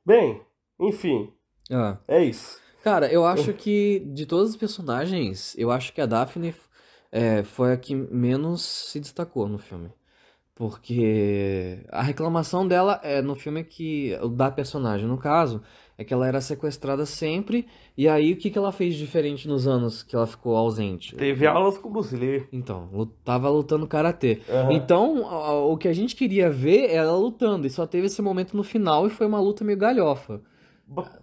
Bem, 0.04 0.42
enfim, 0.78 1.32
Ah. 1.70 1.96
é 2.06 2.22
isso. 2.22 2.60
Cara, 2.84 3.10
eu 3.10 3.24
acho 3.24 3.54
que 3.54 4.00
de 4.12 4.26
todos 4.26 4.50
os 4.50 4.56
personagens, 4.56 5.54
eu 5.56 5.70
acho 5.70 5.92
que 5.94 6.00
a 6.00 6.06
Daphne 6.06 6.54
é, 7.10 7.42
foi 7.44 7.72
a 7.72 7.76
que 7.76 7.94
menos 7.94 8.60
se 8.62 9.00
destacou 9.00 9.48
no 9.48 9.56
filme. 9.58 9.90
Porque 10.62 11.80
a 11.90 12.02
reclamação 12.02 12.68
dela 12.68 13.00
é 13.02 13.20
no 13.20 13.34
filme 13.34 13.62
é 13.62 13.64
que 13.64 14.16
da 14.36 14.48
personagem, 14.48 15.08
no 15.08 15.18
caso, 15.18 15.60
é 15.98 16.04
que 16.04 16.14
ela 16.14 16.24
era 16.24 16.40
sequestrada 16.40 17.04
sempre, 17.04 17.66
e 17.98 18.08
aí 18.08 18.32
o 18.32 18.36
que, 18.36 18.48
que 18.48 18.56
ela 18.56 18.70
fez 18.70 18.94
diferente 18.94 19.48
nos 19.48 19.66
anos 19.66 20.04
que 20.04 20.14
ela 20.14 20.24
ficou 20.24 20.54
ausente? 20.54 21.16
Teve 21.16 21.48
aulas 21.48 21.78
com 21.78 21.88
o 21.88 21.90
Bruce 21.90 22.14
Lee. 22.14 22.46
Então, 22.52 22.88
tava 23.24 23.50
lutando 23.50 23.88
karatê. 23.88 24.38
Aham. 24.48 24.72
Então, 24.72 25.24
o 25.68 25.76
que 25.76 25.88
a 25.88 25.92
gente 25.92 26.14
queria 26.14 26.48
ver 26.48 26.90
é 26.90 26.94
ela 26.94 27.16
lutando, 27.16 27.66
e 27.66 27.70
só 27.70 27.84
teve 27.84 28.06
esse 28.06 28.22
momento 28.22 28.56
no 28.56 28.62
final 28.62 29.04
e 29.04 29.10
foi 29.10 29.26
uma 29.26 29.40
luta 29.40 29.64
meio 29.64 29.76
galhofa. 29.76 30.40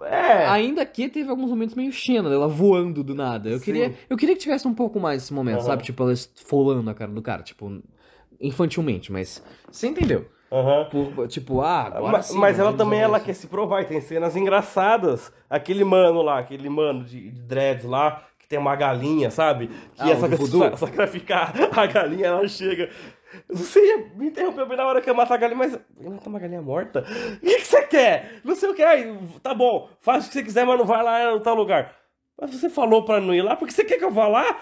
É. 0.01 0.47
Ainda 0.47 0.85
que 0.85 1.07
teve 1.07 1.29
alguns 1.29 1.49
momentos 1.49 1.75
meio 1.75 1.93
Xena, 1.93 2.29
dela 2.29 2.49
voando 2.49 3.05
do 3.05 3.15
nada. 3.15 3.47
Eu 3.47 3.59
Sim. 3.59 3.63
queria, 3.63 3.93
eu 4.09 4.17
queria 4.17 4.35
que 4.35 4.41
tivesse 4.41 4.67
um 4.67 4.73
pouco 4.73 4.99
mais 4.99 5.23
esse 5.23 5.33
momento, 5.33 5.59
Aham. 5.59 5.65
sabe? 5.65 5.83
Tipo, 5.83 6.03
ela 6.03 6.11
esfolando 6.11 6.89
a 6.89 6.93
cara 6.93 7.11
do 7.11 7.21
cara, 7.21 7.41
tipo, 7.41 7.81
infantilmente, 8.39 9.11
mas 9.11 9.43
você 9.71 9.87
entendeu? 9.87 10.27
Aham. 10.51 10.85
Por- 10.89 11.27
tipo, 11.27 11.61
ah, 11.61 11.83
agora 11.83 12.11
Ma- 12.13 12.21
sim, 12.23 12.37
mas 12.37 12.57
ela 12.57 12.73
também 12.73 12.99
ela 12.99 13.17
isso. 13.17 13.25
quer 13.27 13.33
se 13.33 13.47
provar 13.47 13.81
e 13.81 13.85
tem 13.85 14.01
cenas 14.01 14.35
engraçadas. 14.35 15.31
Aquele 15.49 15.83
mano 15.83 16.21
lá, 16.23 16.39
aquele 16.39 16.69
mano 16.69 17.03
de, 17.03 17.29
de 17.29 17.41
dreads 17.41 17.85
lá, 17.85 18.23
que 18.39 18.47
tem 18.47 18.57
uma 18.57 18.75
galinha, 18.75 19.29
sabe? 19.29 19.67
Que 19.67 20.01
Ah, 20.01 20.09
essa 20.09 20.27
voodoo? 20.27 20.73
sacrificar 20.77 21.53
a 21.77 21.85
galinha, 21.85 22.27
ela 22.27 22.47
chega. 22.47 22.89
Você 23.47 23.79
ia 23.79 23.97
me 24.15 24.29
interrompeu 24.29 24.65
bem 24.67 24.75
na 24.75 24.87
hora 24.87 25.01
que 25.01 25.09
eu 25.09 25.13
matar 25.13 25.35
a 25.35 25.37
galinha, 25.37 25.57
mas 25.59 25.79
eu 26.01 26.09
matar 26.11 26.29
uma 26.29 26.39
galinha 26.39 26.63
morta? 26.63 27.01
O 27.01 27.39
que, 27.45 27.57
que 27.57 27.67
você 27.67 27.83
quer? 27.83 28.39
Não 28.43 28.55
sei 28.55 28.69
o 28.69 28.73
que. 28.73 28.81
Aí, 28.81 29.15
tá 29.43 29.53
bom, 29.53 29.87
faz 29.99 30.25
o 30.25 30.27
que 30.29 30.33
você 30.33 30.41
quiser, 30.43 30.65
mas 30.65 30.79
não 30.79 30.85
vai 30.85 31.03
lá 31.03 31.35
em 31.35 31.39
tal 31.41 31.53
lugar. 31.53 31.95
Mas 32.41 32.49
você 32.55 32.69
falou 32.71 33.05
pra 33.05 33.21
não 33.21 33.35
ir 33.35 33.43
lá, 33.43 33.55
porque 33.55 33.71
você 33.73 33.83
quer 33.83 33.97
que 33.99 34.03
eu 34.05 34.09
vá 34.11 34.27
lá? 34.27 34.57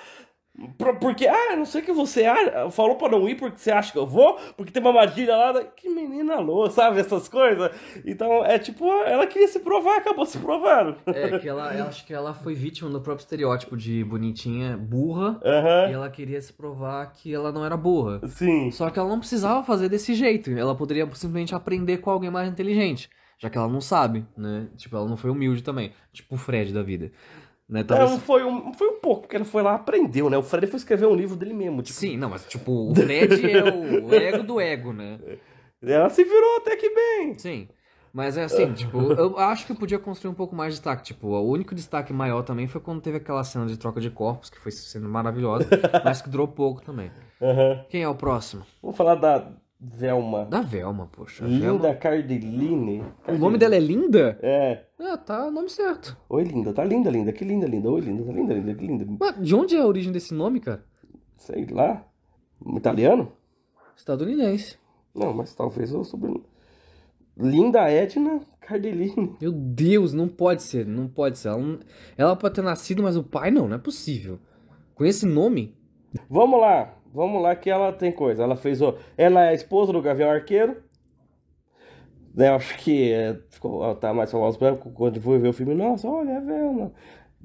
Porque, 0.99 1.27
ah, 1.27 1.55
não 1.55 1.65
sei 1.65 1.81
o 1.81 1.85
que 1.85 1.91
você 1.93 2.25
acha. 2.25 2.69
Falou 2.71 2.95
pra 2.95 3.09
não 3.09 3.29
ir 3.29 3.35
porque 3.35 3.59
você 3.59 3.71
acha 3.71 3.91
que 3.91 3.97
eu 3.97 4.07
vou? 4.07 4.37
Porque 4.55 4.71
tem 4.71 4.81
uma 4.81 4.89
armadilha 4.89 5.35
lá. 5.35 5.51
da- 5.51 5.63
Que 5.63 5.87
menina 5.87 6.39
louca, 6.39 6.71
sabe? 6.71 6.99
Essas 6.99 7.27
coisas. 7.29 7.69
Então, 8.05 8.43
é 8.43 8.57
tipo, 8.57 8.85
ela 9.03 9.27
queria 9.27 9.47
se 9.47 9.59
provar, 9.59 9.97
acabou 9.97 10.25
se 10.25 10.37
provando. 10.39 10.95
É, 11.05 11.37
que 11.39 11.47
ela, 11.47 11.69
acho 11.87 12.05
que 12.05 12.13
ela 12.13 12.33
foi 12.33 12.55
vítima 12.55 12.89
do 12.89 12.99
próprio 13.01 13.23
estereótipo 13.23 13.77
de 13.77 14.03
bonitinha, 14.03 14.75
burra, 14.77 15.39
e 15.43 15.47
Aham. 15.47 15.91
ela 15.91 16.09
queria 16.09 16.41
se 16.41 16.51
provar 16.53 17.11
que 17.13 17.31
ela 17.33 17.51
não 17.51 17.63
era 17.63 17.77
burra. 17.77 18.19
Sim. 18.27 18.71
Só 18.71 18.89
que 18.89 18.97
ela 18.97 19.09
não 19.09 19.19
precisava 19.19 19.63
fazer 19.63 19.89
desse 19.89 20.13
jeito. 20.15 20.49
Ela 20.51 20.73
poderia 20.75 21.05
simplesmente 21.13 21.53
aprender 21.53 21.97
com 21.97 22.09
alguém 22.09 22.31
mais 22.31 22.49
inteligente. 22.49 23.09
Já 23.39 23.51
que 23.51 23.57
ela 23.59 23.67
não 23.67 23.79
sabe, 23.81 24.25
né? 24.35 24.67
Tipo, 24.75 24.97
ela 24.97 25.07
não 25.07 25.15
foi 25.15 25.29
humilde 25.29 25.61
também. 25.61 25.91
Tipo 26.11 26.33
o 26.33 26.37
Fred 26.39 26.73
da 26.73 26.81
vida. 26.81 27.11
Né? 27.69 27.83
Talvez... 27.83 28.11
Não, 28.11 28.19
foi 28.19 28.43
um, 28.45 28.73
foi 28.73 28.87
um 28.87 28.99
pouco, 28.99 29.21
porque 29.21 29.35
ele 29.35 29.43
foi 29.43 29.61
lá 29.61 29.75
aprendeu, 29.75 30.29
né? 30.29 30.37
O 30.37 30.43
Fred 30.43 30.67
foi 30.67 30.77
escrever 30.77 31.05
um 31.05 31.15
livro 31.15 31.35
dele 31.35 31.53
mesmo. 31.53 31.81
Tipo, 31.81 31.99
Sim, 31.99 32.17
não, 32.17 32.29
mas 32.29 32.45
tipo, 32.45 32.71
o 32.91 32.95
Fred 32.95 33.51
é 33.51 33.63
o 33.63 34.13
ego 34.13 34.43
do 34.43 34.61
ego, 34.61 34.93
né? 34.93 35.19
Ela 35.81 36.09
se 36.09 36.23
virou 36.23 36.57
até 36.57 36.75
que 36.75 36.89
bem. 36.89 37.37
Sim. 37.37 37.67
Mas 38.13 38.35
é 38.35 38.45
assim, 38.45 38.73
tipo, 38.73 39.13
eu 39.13 39.37
acho 39.37 39.65
que 39.65 39.73
eu 39.73 39.75
podia 39.75 39.99
construir 39.99 40.31
um 40.31 40.33
pouco 40.33 40.55
mais 40.55 40.73
de 40.73 40.79
destaque. 40.79 41.03
Tipo, 41.03 41.27
o 41.27 41.51
único 41.51 41.75
destaque 41.75 42.11
maior 42.11 42.41
também 42.41 42.65
foi 42.65 42.81
quando 42.81 43.01
teve 43.01 43.17
aquela 43.17 43.43
cena 43.43 43.67
de 43.67 43.77
troca 43.77 44.01
de 44.01 44.09
corpos, 44.09 44.49
que 44.49 44.57
foi 44.59 44.71
sendo 44.71 45.07
maravilhosa, 45.07 45.67
mas 46.03 46.21
que 46.21 46.29
durou 46.29 46.47
pouco 46.47 46.81
também. 46.81 47.11
Aham. 47.39 47.85
Quem 47.89 48.01
é 48.01 48.09
o 48.09 48.15
próximo? 48.15 48.65
Vamos 48.81 48.97
falar 48.97 49.15
da 49.15 49.51
Velma. 49.79 50.45
Da 50.45 50.61
Velma, 50.61 51.07
poxa. 51.11 51.45
Linda 51.45 51.65
Velma- 51.77 51.95
Cardellini. 51.95 53.03
O 53.27 53.33
nome 53.37 53.57
dela 53.57 53.75
é 53.75 53.79
Linda? 53.79 54.37
É. 54.41 54.85
Ah, 54.99 55.17
tá 55.17 55.47
o 55.47 55.51
nome 55.51 55.69
certo. 55.69 56.17
Oi, 56.29 56.43
linda. 56.43 56.73
Tá 56.73 56.83
linda, 56.83 57.09
linda. 57.11 57.31
Que 57.31 57.45
linda, 57.45 57.67
linda. 57.67 57.89
Oi, 57.91 58.01
linda. 58.01 58.23
Tá 58.23 58.31
linda, 58.31 58.53
linda. 58.55 58.73
Que 58.75 58.87
linda. 58.87 59.05
Mas 59.19 59.35
de 59.45 59.53
onde 59.55 59.75
é 59.75 59.79
a 59.79 59.85
origem 59.85 60.11
desse 60.11 60.33
nome, 60.33 60.59
cara? 60.59 60.83
Sei 61.37 61.65
lá. 61.67 62.03
Italiano? 62.75 63.31
Estadunidense. 63.95 64.77
Não, 65.13 65.31
mas 65.33 65.53
talvez 65.53 65.91
eu 65.91 66.03
sobrenome. 66.03 66.43
Linda 67.37 67.87
Edna 67.87 68.41
Cardellini. 68.59 69.35
Meu 69.39 69.51
Deus, 69.51 70.11
não 70.11 70.27
pode 70.27 70.63
ser, 70.63 70.87
não 70.87 71.07
pode 71.07 71.37
ser. 71.37 71.49
Ela, 71.49 71.59
não- 71.59 71.79
ela 72.17 72.35
pode 72.35 72.55
ter 72.55 72.63
nascido, 72.63 73.03
mas 73.03 73.15
o 73.15 73.23
pai 73.23 73.51
não, 73.51 73.67
não 73.67 73.75
é 73.75 73.79
possível. 73.79 74.39
Com 74.95 75.05
esse 75.05 75.25
nome? 75.27 75.75
Vamos 76.27 76.59
lá. 76.59 76.96
Vamos 77.13 77.41
lá 77.41 77.55
que 77.55 77.69
ela 77.69 77.91
tem 77.91 78.11
coisa. 78.11 78.43
Ela 78.43 78.55
fez 78.55 78.81
o. 78.81 78.95
Ela 79.17 79.45
é 79.45 79.49
a 79.49 79.53
esposa 79.53 79.91
do 79.91 80.01
Gavião 80.01 80.29
Arqueiro. 80.29 80.77
Né, 82.33 82.49
eu 82.49 82.55
acho 82.55 82.77
que 82.77 83.11
é, 83.11 83.35
ficou, 83.49 83.83
ela 83.83 83.95
tá 83.95 84.13
mais 84.13 84.29
famosa 84.29 84.59
quando 84.93 85.19
foi 85.19 85.39
ver 85.39 85.47
o 85.47 85.53
filme. 85.53 85.73
Nossa, 85.73 86.07
olha, 86.07 86.33
é 86.33 86.39
Velma. 86.39 86.91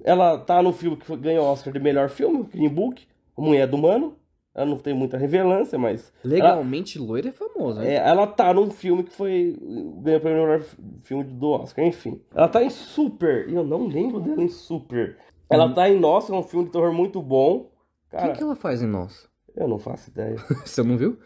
Ela 0.05 0.37
tá 0.37 0.63
no 0.63 0.73
filme 0.73 0.99
que 0.99 1.17
ganhou 1.17 1.47
o 1.47 1.49
Oscar 1.49 1.73
de 1.73 1.81
melhor 1.81 2.11
filme, 2.11 2.43
Green 2.43 2.69
Book, 2.69 3.07
Mulher 3.37 3.67
do 3.67 3.79
Mano. 3.79 4.17
Ela 4.55 4.67
não 4.67 4.77
tem 4.77 4.93
muita 4.93 5.17
revelância, 5.17 5.79
mas. 5.79 6.13
Legalmente 6.23 6.99
loira 6.99 7.31
é 7.31 7.33
famosa. 7.33 7.83
É, 7.83 7.95
ela 7.95 8.27
tá 8.27 8.53
num 8.53 8.71
filme 8.71 9.03
que 9.03 9.13
foi. 9.13 9.57
ganhou 10.03 10.21
o 10.21 10.25
melhor 10.25 10.63
filme 11.05 11.25
do 11.25 11.49
Oscar, 11.53 11.87
enfim. 11.87 12.21
Ela 12.35 12.49
tá 12.49 12.63
em 12.63 12.69
Super, 12.69 13.49
e 13.49 13.55
eu 13.55 13.65
não 13.65 13.87
lembro 13.87 14.21
dela 14.21 14.43
em 14.43 14.49
Super. 14.49 15.17
Ela 15.49 15.73
tá 15.73 15.89
em 15.89 15.99
Nossa, 15.99 16.35
é 16.35 16.37
um 16.37 16.43
filme 16.43 16.67
de 16.67 16.73
terror 16.73 16.93
muito 16.93 17.23
bom. 17.23 17.71
O 18.13 18.17
que, 18.17 18.33
que 18.33 18.43
ela 18.43 18.55
faz 18.55 18.83
em 18.83 18.87
nós? 18.87 19.32
Eu 19.57 19.69
não 19.69 19.79
faço 19.79 20.11
ideia. 20.11 20.37
Você 20.65 20.83
não 20.83 20.97
viu? 20.97 21.19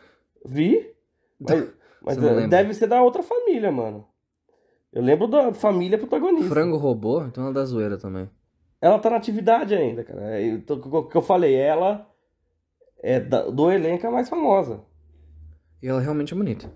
Vi, 0.45 0.95
mas, 1.39 1.73
mas 2.03 2.19
é, 2.19 2.21
lembra? 2.21 2.49
deve 2.49 2.75
ser 2.75 2.87
da 2.87 3.03
outra 3.03 3.23
família, 3.23 3.71
mano. 3.73 4.07
Eu 4.93 5.03
lembro 5.03 5.27
da 5.27 5.53
família 5.53 5.99
protagonista. 5.99 6.49
Frango 6.49 6.77
robô, 6.77 7.23
então 7.25 7.43
ela 7.45 7.51
é 7.51 7.55
da 7.55 7.65
zoeira 7.65 7.99
também. 7.99 8.31
Ela 8.81 8.99
tá 8.99 9.11
na 9.11 9.17
atividade 9.17 9.75
ainda, 9.75 10.05
cara. 10.05 10.37
É, 10.39 10.47
então, 10.47 10.77
O 10.77 11.09
que 11.09 11.17
eu 11.17 11.23
falei, 11.23 11.55
ela 11.55 12.09
é 13.03 13.19
da- 13.21 13.51
do 13.51 13.71
elenco 13.71 14.07
a 14.07 14.11
mais 14.11 14.29
famosa. 14.29 14.83
E 15.83 15.89
ela 15.89 16.01
realmente 16.01 16.33
é 16.33 16.37
bonita. 16.37 16.71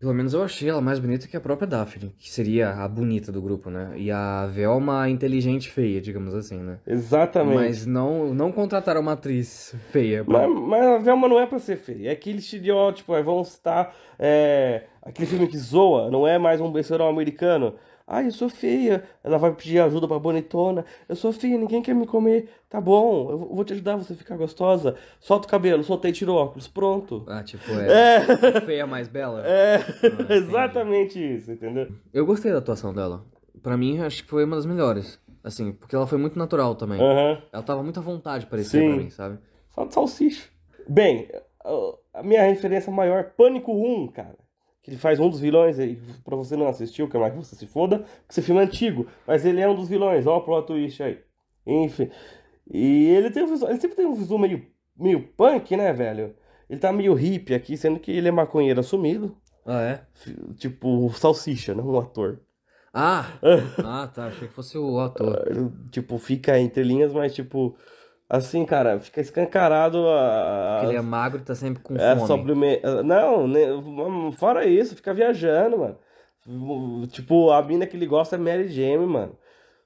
Pelo 0.00 0.14
menos 0.14 0.32
eu 0.32 0.44
achei 0.44 0.68
ela 0.68 0.80
mais 0.80 1.00
bonita 1.00 1.26
que 1.26 1.36
a 1.36 1.40
própria 1.40 1.66
Daphne, 1.66 2.14
que 2.18 2.30
seria 2.30 2.70
a 2.70 2.86
bonita 2.86 3.32
do 3.32 3.42
grupo, 3.42 3.68
né? 3.68 3.94
E 3.96 4.12
a 4.12 4.46
Velma 4.46 5.02
a 5.02 5.10
inteligente 5.10 5.68
feia, 5.68 6.00
digamos 6.00 6.34
assim, 6.34 6.58
né? 6.60 6.78
Exatamente. 6.86 7.56
Mas 7.56 7.84
não, 7.84 8.32
não 8.32 8.52
contrataram 8.52 9.00
uma 9.00 9.12
atriz 9.14 9.74
feia. 9.90 10.24
pra- 10.24 10.46
Mas, 10.46 10.60
mas 10.68 10.84
a 10.86 10.98
Velma 10.98 11.26
não 11.26 11.40
é 11.40 11.46
pra 11.46 11.58
ser 11.58 11.76
feia. 11.76 12.10
É 12.10 12.12
aquele 12.12 12.38
estereótipo, 12.38 13.12
aí 13.12 13.24
vão 13.24 13.42
citar 13.42 13.92
é, 14.16 14.84
aquele 15.02 15.26
filme 15.26 15.48
que 15.48 15.58
zoa, 15.58 16.08
não 16.12 16.26
é 16.28 16.38
mais 16.38 16.60
um 16.60 16.70
besterol 16.70 17.08
americano. 17.10 17.74
Ai, 18.10 18.26
eu 18.28 18.32
sou 18.32 18.48
feia. 18.48 19.04
Ela 19.22 19.36
vai 19.36 19.52
pedir 19.54 19.80
ajuda 19.80 20.08
pra 20.08 20.18
bonitona. 20.18 20.84
Eu 21.06 21.14
sou 21.14 21.30
feia, 21.30 21.58
ninguém 21.58 21.82
quer 21.82 21.94
me 21.94 22.06
comer. 22.06 22.48
Tá 22.70 22.80
bom, 22.80 23.30
eu 23.30 23.38
vou 23.54 23.64
te 23.64 23.74
ajudar 23.74 23.96
você 23.96 24.14
a 24.14 24.16
ficar 24.16 24.36
gostosa. 24.38 24.96
Solta 25.20 25.46
o 25.46 25.50
cabelo, 25.50 25.84
soltei, 25.84 26.10
tira 26.10 26.32
o 26.32 26.34
óculos. 26.34 26.66
Pronto. 26.66 27.22
Ah, 27.28 27.42
tipo, 27.42 27.70
é. 27.72 28.60
Feia 28.62 28.86
mais 28.86 29.08
bela? 29.08 29.42
É, 29.46 29.76
entendi. 30.06 30.32
exatamente 30.32 31.18
isso, 31.36 31.52
entendeu? 31.52 31.88
Eu 32.12 32.24
gostei 32.24 32.50
da 32.50 32.58
atuação 32.58 32.94
dela. 32.94 33.24
Pra 33.62 33.76
mim, 33.76 34.00
acho 34.00 34.24
que 34.24 34.30
foi 34.30 34.44
uma 34.44 34.56
das 34.56 34.64
melhores. 34.64 35.20
Assim, 35.44 35.72
porque 35.72 35.94
ela 35.94 36.06
foi 36.06 36.16
muito 36.18 36.38
natural 36.38 36.74
também. 36.74 37.00
Aham. 37.00 37.42
Ela 37.52 37.62
tava 37.62 37.82
muito 37.82 38.00
à 38.00 38.02
vontade, 38.02 38.46
parecia 38.46 38.80
Sim. 38.80 38.88
pra 38.88 38.96
mim, 38.96 39.10
sabe? 39.10 39.38
Só 39.74 39.84
de 39.84 39.92
salsicha. 39.94 40.48
Bem, 40.88 41.28
a- 41.64 41.94
a 42.20 42.22
minha 42.22 42.42
referência 42.42 42.90
maior, 42.90 43.32
Pânico 43.36 43.72
1, 43.72 44.08
cara. 44.08 44.36
Que 44.88 44.94
ele 44.94 44.96
faz 44.96 45.20
um 45.20 45.28
dos 45.28 45.38
vilões 45.38 45.78
aí, 45.78 46.00
pra 46.24 46.34
você 46.34 46.56
não 46.56 46.66
assistiu, 46.66 47.08
que 47.08 47.16
é 47.16 47.20
mais 47.20 47.32
que 47.32 47.38
você 47.38 47.54
se 47.54 47.66
foda, 47.66 47.98
porque 47.98 48.30
esse 48.30 48.42
filme 48.42 48.60
é 48.60 48.64
antigo, 48.64 49.06
mas 49.26 49.44
ele 49.44 49.60
é 49.60 49.68
um 49.68 49.74
dos 49.74 49.88
vilões, 49.88 50.26
ó 50.26 50.38
o 50.38 50.40
plot 50.40 50.66
twist 50.66 51.02
aí. 51.02 51.18
Enfim. 51.66 52.10
E 52.70 53.06
ele 53.08 53.30
tem 53.30 53.44
um 53.44 53.48
visual, 53.48 53.70
ele 53.70 53.80
sempre 53.80 53.96
tem 53.96 54.06
um 54.06 54.14
visual 54.14 54.38
meio, 54.38 54.66
meio 54.98 55.28
punk, 55.36 55.76
né, 55.76 55.92
velho? 55.92 56.34
Ele 56.70 56.80
tá 56.80 56.90
meio 56.90 57.12
hippie 57.12 57.54
aqui, 57.54 57.76
sendo 57.76 58.00
que 58.00 58.10
ele 58.10 58.28
é 58.28 58.30
maconheiro 58.30 58.80
assumido. 58.80 59.36
Ah, 59.66 59.82
é? 59.82 60.00
Tipo, 60.56 61.10
salsicha, 61.12 61.74
não 61.74 61.86
um 61.86 61.98
ator. 61.98 62.40
Ah! 62.92 63.26
ah, 63.84 64.06
tá. 64.06 64.26
Achei 64.26 64.48
que 64.48 64.54
fosse 64.54 64.78
o 64.78 64.98
ator. 64.98 65.46
Tipo, 65.90 66.16
fica 66.18 66.58
entre 66.58 66.82
linhas, 66.82 67.12
mas 67.12 67.34
tipo. 67.34 67.76
Assim, 68.30 68.64
cara, 68.66 69.00
fica 69.00 69.20
escancarado 69.22 70.06
a. 70.06 70.78
Porque 70.80 70.92
ele 70.92 70.98
é 70.98 71.02
magro 71.02 71.40
e 71.40 71.44
tá 71.44 71.54
sempre 71.54 71.82
com 71.82 71.96
É 71.96 72.14
fome. 72.14 72.26
sublime... 72.26 72.80
Não, 73.04 73.46
ne- 73.48 74.32
fora 74.36 74.66
isso, 74.66 74.94
fica 74.94 75.14
viajando, 75.14 75.78
mano. 75.78 75.96
Tipo, 77.08 77.50
a 77.50 77.62
mina 77.62 77.86
que 77.86 77.96
ele 77.96 78.06
gosta 78.06 78.36
é 78.36 78.38
Mary 78.38 78.68
Jane, 78.68 79.06
mano. 79.06 79.32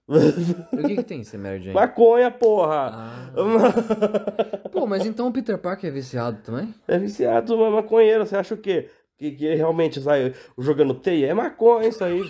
O 0.08 0.76
que 0.86 0.96
que 0.96 1.02
tem 1.04 1.22
ser 1.22 1.38
Mary 1.38 1.60
Jane? 1.60 1.74
Maconha, 1.74 2.30
porra! 2.30 2.90
Ah. 2.92 3.30
Pô, 4.70 4.86
mas 4.86 5.06
então 5.06 5.28
o 5.28 5.32
Peter 5.32 5.56
Parker 5.56 5.88
é 5.88 5.92
viciado 5.92 6.38
também? 6.44 6.74
É 6.88 6.98
viciado, 6.98 7.56
mas 7.56 7.72
maconheiro, 7.72 8.26
você 8.26 8.36
acha 8.36 8.54
o 8.54 8.58
quê? 8.58 8.88
Que, 9.18 9.32
que 9.32 9.54
realmente 9.54 10.00
sai 10.00 10.34
jogando 10.58 10.94
teia? 10.94 11.26
É 11.26 11.34
maconha 11.34 11.88
isso 11.88 12.02
aí. 12.02 12.22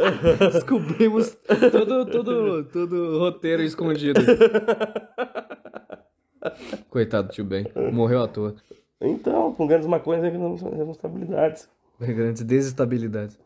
Descobrimos 0.52 1.36
todo, 1.70 2.06
todo, 2.06 2.64
todo 2.64 3.18
roteiro 3.18 3.62
escondido. 3.62 4.20
Coitado 6.90 7.28
do 7.28 7.32
tio 7.32 7.44
Ben. 7.44 7.66
Morreu 7.92 8.22
à 8.22 8.28
toa. 8.28 8.56
Então, 9.00 9.52
com 9.54 9.66
grandes 9.66 9.86
maconhas 9.86 10.22
vem 10.22 10.32
responsabilidades. 10.76 11.68
Grandes 12.00 12.42
desestabilidades. 12.42 13.38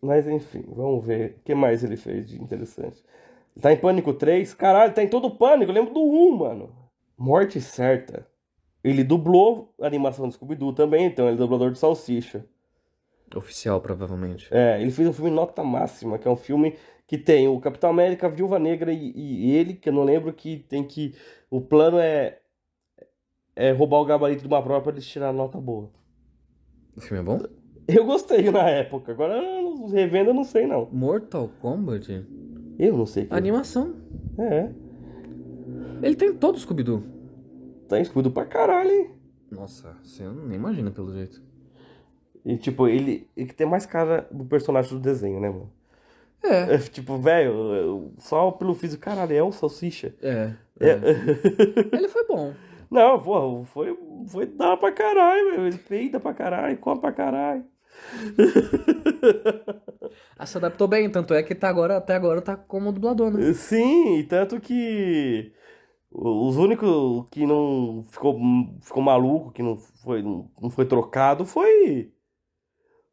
Mas 0.00 0.26
enfim, 0.26 0.64
vamos 0.66 1.06
ver 1.06 1.36
o 1.38 1.44
que 1.44 1.54
mais 1.54 1.84
ele 1.84 1.96
fez 1.96 2.28
de 2.28 2.42
interessante. 2.42 3.02
Tá 3.60 3.72
em 3.72 3.76
Pânico 3.76 4.12
3? 4.12 4.54
Caralho, 4.54 4.92
tá 4.92 5.02
em 5.02 5.08
todo 5.08 5.36
Pânico, 5.36 5.70
eu 5.70 5.74
lembro 5.74 5.94
do 5.94 6.00
1, 6.00 6.36
mano. 6.36 6.70
Morte 7.16 7.60
Certa. 7.60 8.26
Ele 8.84 9.04
dublou 9.04 9.72
a 9.80 9.86
animação 9.86 10.26
do 10.28 10.34
Scooby-Doo 10.34 10.72
também, 10.72 11.06
então 11.06 11.26
ele 11.26 11.34
é 11.36 11.38
dublador 11.38 11.70
de 11.70 11.78
Salsicha. 11.78 12.44
Oficial, 13.34 13.80
provavelmente. 13.80 14.48
É, 14.50 14.80
ele 14.80 14.90
fez 14.90 15.08
um 15.08 15.12
filme 15.12 15.30
Nota 15.30 15.62
Máxima, 15.64 16.18
que 16.18 16.26
é 16.26 16.30
um 16.30 16.36
filme 16.36 16.74
que 17.06 17.16
tem 17.16 17.48
o 17.48 17.58
Capitão 17.60 17.90
América, 17.90 18.26
a 18.26 18.30
Viúva 18.30 18.58
Negra 18.58 18.92
e, 18.92 19.12
e 19.16 19.52
ele, 19.52 19.74
que 19.74 19.88
eu 19.88 19.92
não 19.92 20.04
lembro 20.04 20.32
que 20.32 20.58
tem 20.68 20.82
que... 20.84 21.14
O 21.50 21.60
plano 21.60 21.98
é, 21.98 22.38
é 23.54 23.70
roubar 23.72 23.98
o 24.00 24.04
gabarito 24.04 24.42
de 24.42 24.48
uma 24.48 24.62
prova 24.62 24.80
pra 24.82 24.92
eles 24.92 25.06
tirar 25.06 25.28
a 25.28 25.32
nota 25.32 25.58
boa. 25.58 25.90
O 26.96 27.00
filme 27.00 27.20
é 27.22 27.24
bom? 27.24 27.40
Eu 27.88 28.04
gostei 28.04 28.50
na 28.50 28.68
época, 28.68 29.12
agora 29.12 29.40
revendo 29.90 30.30
eu 30.30 30.34
não 30.34 30.44
sei 30.44 30.66
não. 30.66 30.88
Mortal 30.92 31.48
Kombat? 31.60 32.24
Eu 32.78 32.96
não 32.96 33.06
sei. 33.06 33.26
que- 33.26 33.34
Animação. 33.34 33.94
É, 34.38 34.70
Ele 36.02 36.16
tem 36.16 36.34
todo 36.34 36.56
o 36.56 36.58
Scooby-Doo. 36.58 37.02
Tá 37.92 38.00
escudo 38.00 38.30
pra 38.30 38.46
caralho, 38.46 38.90
hein? 38.90 39.10
Nossa, 39.50 39.94
você 40.02 40.26
nem 40.26 40.56
imagina 40.56 40.90
pelo 40.90 41.12
jeito. 41.12 41.42
E, 42.44 42.56
tipo, 42.56 42.88
ele, 42.88 43.28
ele 43.36 43.52
tem 43.52 43.66
mais 43.66 43.84
cara 43.84 44.26
do 44.30 44.44
personagem 44.46 44.92
do 44.92 44.98
desenho, 44.98 45.38
né, 45.38 45.50
mano? 45.50 45.70
É. 46.42 46.74
É, 46.74 46.78
tipo, 46.88 47.18
velho, 47.18 48.12
só 48.18 48.50
pelo 48.50 48.74
físico, 48.74 49.02
caralho, 49.02 49.34
é 49.34 49.44
um 49.44 49.52
salsicha. 49.52 50.14
É. 50.22 50.52
É. 50.80 50.88
é. 50.88 50.96
Ele 51.96 52.08
foi 52.08 52.26
bom. 52.26 52.54
Não, 52.90 53.20
porra, 53.20 53.64
foi, 53.66 53.96
foi 54.26 54.46
dar 54.46 54.76
pra 54.78 54.90
caralho, 54.90 55.50
velho. 55.50 55.66
Ele 55.66 55.78
peida 55.78 56.18
pra 56.18 56.32
caralho, 56.34 56.76
come 56.78 57.00
pra 57.00 57.12
caralho. 57.12 57.64
Ah, 60.36 60.44
se 60.44 60.58
adaptou 60.58 60.88
bem, 60.88 61.08
tanto 61.08 61.32
é 61.32 61.42
que 61.42 61.54
tá 61.54 61.68
agora, 61.68 61.96
até 61.98 62.14
agora 62.14 62.42
tá 62.42 62.56
como 62.56 62.90
dublador, 62.90 63.30
né? 63.30 63.52
Sim, 63.52 64.26
tanto 64.28 64.60
que 64.60 65.52
os 66.14 66.56
únicos 66.56 67.26
que 67.30 67.46
não 67.46 68.04
ficou, 68.08 68.38
ficou 68.80 69.02
maluco, 69.02 69.50
que 69.50 69.62
não 69.62 69.76
foi, 69.76 70.22
não 70.22 70.70
foi 70.70 70.84
trocado, 70.84 71.44
foi 71.46 72.10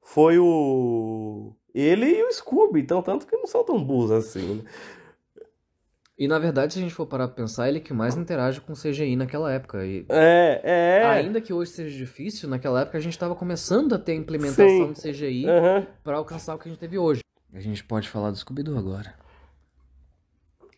foi 0.02 0.38
o 0.40 1.54
ele 1.74 2.06
e 2.08 2.24
o 2.24 2.32
Scooby, 2.34 2.82
então 2.82 3.02
tanto 3.02 3.28
que 3.28 3.36
não 3.38 3.46
são 3.48 3.64
tão 3.64 3.82
burros 3.84 4.12
assim. 4.12 4.56
né? 4.56 4.64
E 6.18 6.28
na 6.28 6.38
verdade, 6.38 6.74
se 6.74 6.80
a 6.80 6.82
gente 6.82 6.94
for 6.94 7.06
parar 7.06 7.28
pra 7.28 7.38
pensar, 7.38 7.70
ele 7.70 7.80
que 7.80 7.94
mais 7.94 8.18
interage 8.18 8.60
com 8.60 8.74
CGI 8.74 9.16
naquela 9.16 9.54
época. 9.54 9.86
E 9.86 10.06
É, 10.10 10.62
é. 10.64 11.04
ainda 11.06 11.40
que 11.40 11.54
hoje 11.54 11.72
seja 11.72 11.96
difícil, 11.98 12.50
naquela 12.50 12.82
época 12.82 12.98
a 12.98 13.02
gente 13.02 13.18
tava 13.18 13.36
começando 13.36 13.94
a 13.94 14.00
ter 14.00 14.12
a 14.12 14.16
implementação 14.16 14.66
Sim. 14.68 14.92
de 14.94 15.02
CGI 15.02 15.46
Aham. 15.48 15.88
pra 16.04 16.18
alcançar 16.18 16.56
o 16.56 16.60
que 16.60 16.68
a 16.68 16.72
gente 16.72 16.80
teve 16.80 16.98
hoje. 16.98 17.22
A 17.54 17.60
gente 17.62 17.84
pode 17.86 18.10
falar 18.10 18.32
do 18.32 18.38
Scooby-Doo 18.38 18.78
agora. 18.78 19.16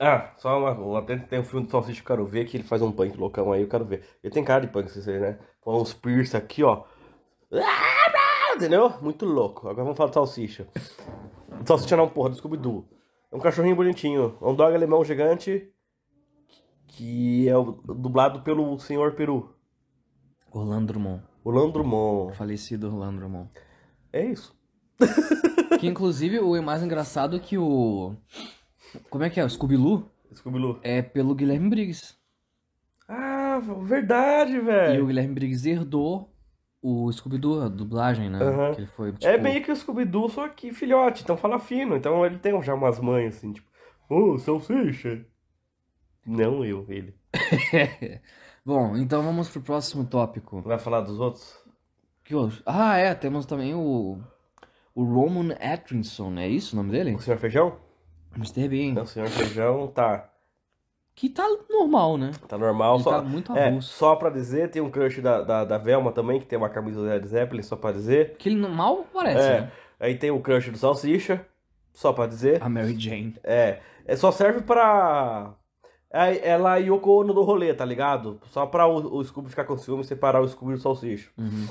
Ah, 0.03 0.33
só 0.37 0.57
uma, 0.57 0.71
uma- 0.71 1.01
tem, 1.03 1.19
tem 1.19 1.39
um 1.39 1.43
filme 1.43 1.67
do 1.67 1.71
Salsicha 1.71 2.01
que 2.01 2.11
eu 2.11 2.15
quero 2.17 2.25
ver, 2.25 2.45
que 2.45 2.57
ele 2.57 2.63
faz 2.63 2.81
um 2.81 2.91
punk 2.91 3.15
loucão 3.15 3.51
aí, 3.51 3.61
eu 3.61 3.67
quero 3.67 3.85
ver. 3.85 4.03
Ele 4.23 4.33
tem 4.33 4.43
cara 4.43 4.61
de 4.61 4.67
punk, 4.67 4.89
vocês 4.89 5.05
né? 5.05 5.37
Com 5.61 5.79
uns 5.79 5.93
piercing 5.93 6.37
aqui, 6.37 6.63
ó. 6.63 6.85
Entendeu? 8.55 8.91
Muito 9.01 9.25
louco. 9.25 9.67
Agora 9.67 9.83
vamos 9.83 9.97
falar 9.97 10.09
do 10.09 10.13
Salsicha. 10.13 10.67
O 11.61 11.67
Salsicha 11.67 11.95
não, 11.95 12.09
porra, 12.09 12.29
do 12.29 12.35
Scooby-Doo. 12.35 12.87
É 13.31 13.35
um 13.35 13.39
cachorrinho 13.39 13.75
bonitinho. 13.75 14.37
É 14.41 14.45
um 14.45 14.55
dog 14.55 14.73
alemão 14.73 15.05
gigante, 15.05 15.71
que 16.87 17.47
é 17.47 17.55
o- 17.57 17.71
dublado 17.71 18.41
pelo 18.41 18.77
Senhor 18.79 19.13
Peru. 19.13 19.53
Orlando 20.51 20.87
Drummond. 20.87 21.23
O 21.43 21.51
Landrumon. 21.51 22.33
Falecido 22.33 22.87
Orlando 22.87 23.19
Drummond. 23.19 23.49
É 24.11 24.25
isso. 24.25 24.55
Que 25.79 25.87
inclusive 25.87 26.39
o 26.39 26.61
mais 26.61 26.83
engraçado 26.83 27.37
é 27.37 27.39
que 27.39 27.57
o. 27.57 28.15
Como 29.09 29.23
é 29.23 29.29
que 29.29 29.39
é? 29.39 29.45
O 29.45 29.49
Scooby-Doo 29.49 30.09
Scooby-Doo. 30.33 30.79
é 30.81 31.01
pelo 31.01 31.35
Guilherme 31.35 31.69
Briggs. 31.69 32.15
Ah, 33.07 33.59
verdade, 33.83 34.53
E 34.53 34.59
o 34.59 34.65
velho. 34.65 35.05
Guilherme 35.07 35.33
Briggs 35.33 35.67
herdou 35.69 36.33
o 36.81 37.11
Scooby-Doo, 37.11 37.61
a 37.61 37.67
dublagem, 37.67 38.29
né? 38.29 38.39
Aham. 38.41 38.73
Que 38.73 38.81
ele 38.81 38.87
foi, 38.87 39.11
tipo... 39.13 39.25
É 39.25 39.37
meio 39.37 39.63
que 39.63 39.71
o 39.71 39.75
Scooby-Doo, 39.75 40.29
só 40.29 40.47
que 40.47 40.73
filhote, 40.73 41.23
então 41.23 41.37
fala 41.37 41.59
fino. 41.59 41.95
Então 41.95 42.25
ele 42.25 42.39
tem 42.39 42.59
já 42.63 42.73
umas 42.73 42.99
mães 42.99 43.35
assim, 43.37 43.53
tipo, 43.53 43.69
ô, 44.09 44.37
salsicha. 44.37 45.25
Não 46.25 46.63
eu, 46.63 46.85
ele. 46.89 47.15
Bom, 48.65 48.95
então 48.95 49.21
vamos 49.23 49.49
pro 49.49 49.61
próximo 49.61 50.05
tópico. 50.05 50.61
Vai 50.61 50.79
falar 50.79 51.01
dos 51.01 51.19
outros? 51.19 51.59
Que 52.23 52.35
outro? 52.35 52.61
Ah, 52.65 52.97
é, 52.97 53.13
temos 53.13 53.45
também 53.45 53.73
o... 53.73 54.19
O 54.93 55.03
Roman 55.03 55.53
Atkinson, 55.53 56.37
é 56.37 56.47
isso 56.47 56.73
o 56.73 56.77
nome 56.77 56.91
dele? 56.91 57.15
O 57.15 57.19
Senhor 57.19 57.37
Feijão? 57.37 57.77
Mr. 58.35 58.67
Bean. 58.67 58.91
Então, 58.91 59.03
o 59.03 59.07
Senhor 59.07 59.27
Feijão 59.29 59.87
tá, 59.87 60.29
Que 61.15 61.29
tá 61.29 61.45
normal, 61.69 62.17
né? 62.17 62.31
tá 62.47 62.57
normal. 62.57 62.95
Ele 62.95 63.03
só, 63.03 63.11
tá 63.11 63.21
muito 63.21 63.55
é, 63.57 63.67
avulso. 63.67 63.89
só 63.93 64.15
pra 64.15 64.29
dizer, 64.29 64.69
tem 64.71 64.81
um 64.81 64.89
crush 64.89 65.21
da, 65.21 65.41
da, 65.41 65.65
da 65.65 65.77
Velma 65.77 66.11
também, 66.11 66.39
que 66.39 66.45
tem 66.45 66.57
uma 66.57 66.69
camisa 66.69 66.99
do 66.99 67.05
Led 67.07 67.27
Zeppelin, 67.27 67.61
só 67.63 67.75
pra 67.75 67.91
dizer. 67.91 68.35
Que 68.37 68.49
ele 68.49 68.55
não- 68.59 68.69
mal 68.69 69.05
parece, 69.13 69.39
É, 69.47 69.61
né? 69.61 69.71
aí 69.99 70.15
tem 70.15 70.31
o 70.31 70.39
crush 70.39 70.69
do 70.71 70.77
Salsicha, 70.77 71.45
só 71.93 72.13
pra 72.13 72.25
dizer. 72.27 72.61
A 72.63 72.69
Mary 72.69 72.97
Jane. 72.99 73.35
É, 73.43 73.79
é 74.05 74.15
só 74.15 74.31
serve 74.31 74.61
pra... 74.61 75.53
É, 76.13 76.49
ela 76.49 76.77
e 76.79 76.87
Yoko 76.87 77.21
Ono 77.21 77.33
do 77.33 77.41
rolê, 77.41 77.73
tá 77.73 77.85
ligado? 77.85 78.39
Só 78.47 78.65
pra 78.65 78.85
o, 78.85 79.15
o 79.17 79.23
Scooby 79.23 79.49
ficar 79.49 79.63
com 79.63 79.77
ciúme 79.77 80.01
e 80.01 80.05
separar 80.05 80.41
o 80.41 80.47
Scooby 80.47 80.73
do 80.73 80.79
Salsicha. 80.79 81.29
Uhum. 81.37 81.67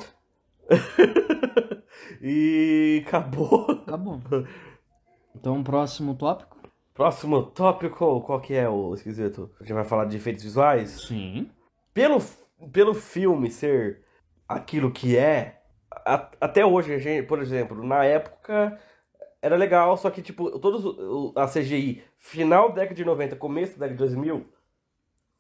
e 2.22 3.02
acabou. 3.06 3.70
Acabou. 3.70 4.20
Então, 5.34 5.62
próximo 5.62 6.14
tópico? 6.14 6.58
Próximo 6.94 7.42
tópico, 7.42 8.20
qual 8.22 8.40
que 8.40 8.54
é 8.54 8.68
o 8.68 8.92
esquisito? 8.94 9.50
A 9.58 9.62
gente 9.64 9.72
vai 9.72 9.84
falar 9.84 10.04
de 10.04 10.16
efeitos 10.16 10.42
visuais? 10.42 11.02
Sim. 11.06 11.50
Pelo, 11.94 12.18
pelo 12.72 12.94
filme 12.94 13.50
ser 13.50 14.02
aquilo 14.48 14.90
que 14.90 15.16
é, 15.16 15.62
a- 16.04 16.28
até 16.40 16.64
hoje, 16.64 16.92
a 16.94 16.98
gente, 16.98 17.26
por 17.26 17.40
exemplo, 17.40 17.82
na 17.86 18.04
época 18.04 18.78
era 19.40 19.56
legal, 19.56 19.96
só 19.96 20.10
que, 20.10 20.20
tipo, 20.20 20.58
todos 20.58 21.34
a 21.36 21.46
CGI, 21.46 22.02
final 22.18 22.68
da 22.70 22.76
década 22.76 22.94
de 22.94 23.04
90, 23.04 23.36
começo 23.36 23.78
da 23.78 23.86
década 23.86 23.92
de 24.06 24.14
2000, 24.14 24.46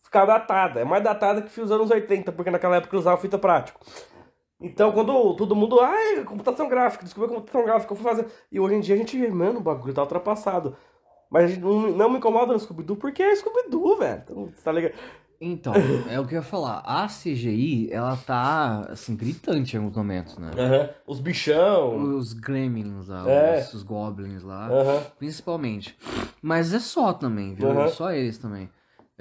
ficava 0.00 0.32
datada. 0.38 0.80
É 0.80 0.84
mais 0.84 1.04
datada 1.04 1.42
que 1.42 1.60
os 1.60 1.70
anos 1.70 1.90
80, 1.90 2.32
porque 2.32 2.50
naquela 2.50 2.76
época 2.76 2.96
usava 2.96 3.20
fita 3.20 3.38
prático. 3.38 3.80
Então, 4.60 4.92
quando 4.92 5.34
todo 5.34 5.56
mundo, 5.56 5.80
ai, 5.80 6.22
computação 6.24 6.68
gráfica, 6.68 7.04
descobriu 7.04 7.34
computação 7.34 7.64
gráfica, 7.64 7.92
eu 7.92 7.96
fui 7.96 8.04
fazer. 8.04 8.26
E 8.52 8.60
hoje 8.60 8.74
em 8.74 8.80
dia 8.80 8.94
a 8.94 8.98
gente 8.98 9.18
vê, 9.18 9.28
mano, 9.30 9.58
o 9.58 9.62
bagulho 9.62 9.94
tá 9.94 10.02
ultrapassado. 10.02 10.76
Mas 11.30 11.44
a 11.44 11.46
gente 11.48 11.60
não, 11.60 11.80
não 11.92 12.10
me 12.10 12.18
incomoda 12.18 12.52
no 12.52 12.58
Scooby-Doo 12.60 12.96
porque 12.96 13.22
é 13.22 13.34
Scooby-Doo, 13.36 13.96
velho. 13.98 14.22
Então, 14.22 14.52
tá 14.62 14.72
ligado? 14.72 14.94
Então, 15.40 15.72
é 16.10 16.20
o 16.20 16.26
que 16.26 16.34
eu 16.34 16.40
ia 16.40 16.42
falar. 16.42 16.82
A 16.84 17.06
CGI, 17.06 17.88
ela 17.90 18.14
tá, 18.26 18.80
assim, 18.90 19.16
gritante 19.16 19.74
em 19.74 19.78
alguns 19.78 19.96
momentos, 19.96 20.36
né? 20.36 20.50
Aham. 20.58 20.90
Os 21.06 21.18
bichão. 21.20 22.16
Os 22.16 22.34
gremlins 22.34 23.08
lá, 23.08 23.26
É. 23.26 23.60
os, 23.60 23.72
os 23.72 23.82
goblins 23.82 24.42
lá, 24.42 24.66
Aham. 24.68 25.02
principalmente. 25.18 25.96
Mas 26.42 26.74
é 26.74 26.78
só 26.78 27.14
também, 27.14 27.54
viu? 27.54 27.70
Aham. 27.70 27.88
Só 27.88 28.10
eles 28.12 28.36
também. 28.36 28.68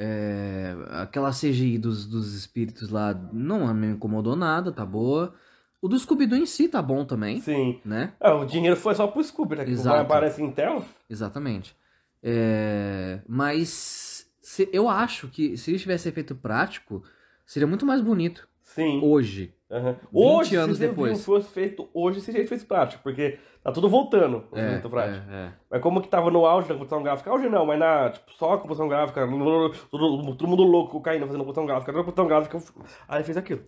É, 0.01 0.73
aquela 0.91 1.31
CGI 1.33 1.77
dos, 1.77 2.05
dos 2.05 2.33
espíritos 2.33 2.89
lá 2.89 3.13
não 3.33 3.73
me 3.73 3.87
incomodou 3.87 4.33
nada, 4.33 4.71
tá 4.71 4.85
boa. 4.85 5.33
O 5.81 5.89
do 5.89 5.99
Scooby-Doo 5.99 6.37
em 6.39 6.45
si 6.45 6.69
tá 6.69 6.81
bom 6.81 7.03
também, 7.03 7.41
Sim. 7.41 7.81
né? 7.83 8.13
Ah, 8.19 8.33
o 8.35 8.45
dinheiro 8.45 8.77
foi 8.77 8.95
só 8.95 9.07
pro 9.07 9.21
Scooby, 9.21 9.57
né? 9.57 9.65
Que 9.65 9.71
Exato. 9.71 9.97
aparece 9.99 10.41
em 10.41 10.51
tela. 10.51 10.85
Exatamente. 11.09 11.75
É, 12.23 13.19
mas 13.27 14.25
se- 14.41 14.69
eu 14.71 14.87
acho 14.87 15.27
que 15.27 15.57
se 15.57 15.71
ele 15.71 15.79
tivesse 15.79 16.07
efeito 16.07 16.33
prático, 16.33 17.03
seria 17.45 17.67
muito 17.67 17.85
mais 17.85 18.01
bonito 18.01 18.47
Sim. 18.61 19.01
hoje. 19.03 19.53
20 19.69 19.97
Hoje, 20.11 20.55
anos 20.55 20.77
se 20.77 20.87
depois. 20.87 21.11
filme 21.11 21.23
fosse 21.23 21.49
feito 21.53 21.87
hoje, 21.93 22.21
seria 22.21 22.47
feito 22.47 22.65
prático, 22.65 23.03
porque 23.03 23.37
tá 23.63 23.71
tudo 23.71 23.87
voltando. 23.87 24.43
o 24.51 24.57
É, 24.57 24.67
efeito 24.69 24.89
prático. 24.89 25.25
é, 25.29 25.35
é. 25.35 25.51
Mas 25.69 25.81
como 25.81 26.01
que 26.01 26.07
tava 26.07 26.31
no 26.31 26.45
auge 26.45 26.67
da 26.67 26.73
computação 26.73 27.03
gráfica? 27.03 27.29
Auge 27.29 27.47
não, 27.49 27.65
mas 27.65 27.77
na, 27.79 28.09
tipo, 28.09 28.31
só 28.33 28.53
a 28.53 28.57
computação 28.57 28.87
gráfica, 28.87 29.27
todo, 29.91 30.35
todo 30.35 30.47
mundo 30.47 30.63
louco 30.63 30.99
caindo 31.01 31.25
fazendo 31.27 31.39
computação 31.41 31.65
gráfica, 31.67 31.91
toda 31.91 32.03
computação 32.03 32.27
gráfica, 32.27 32.59
aí 33.07 33.23
fez 33.23 33.37
aquilo. 33.37 33.61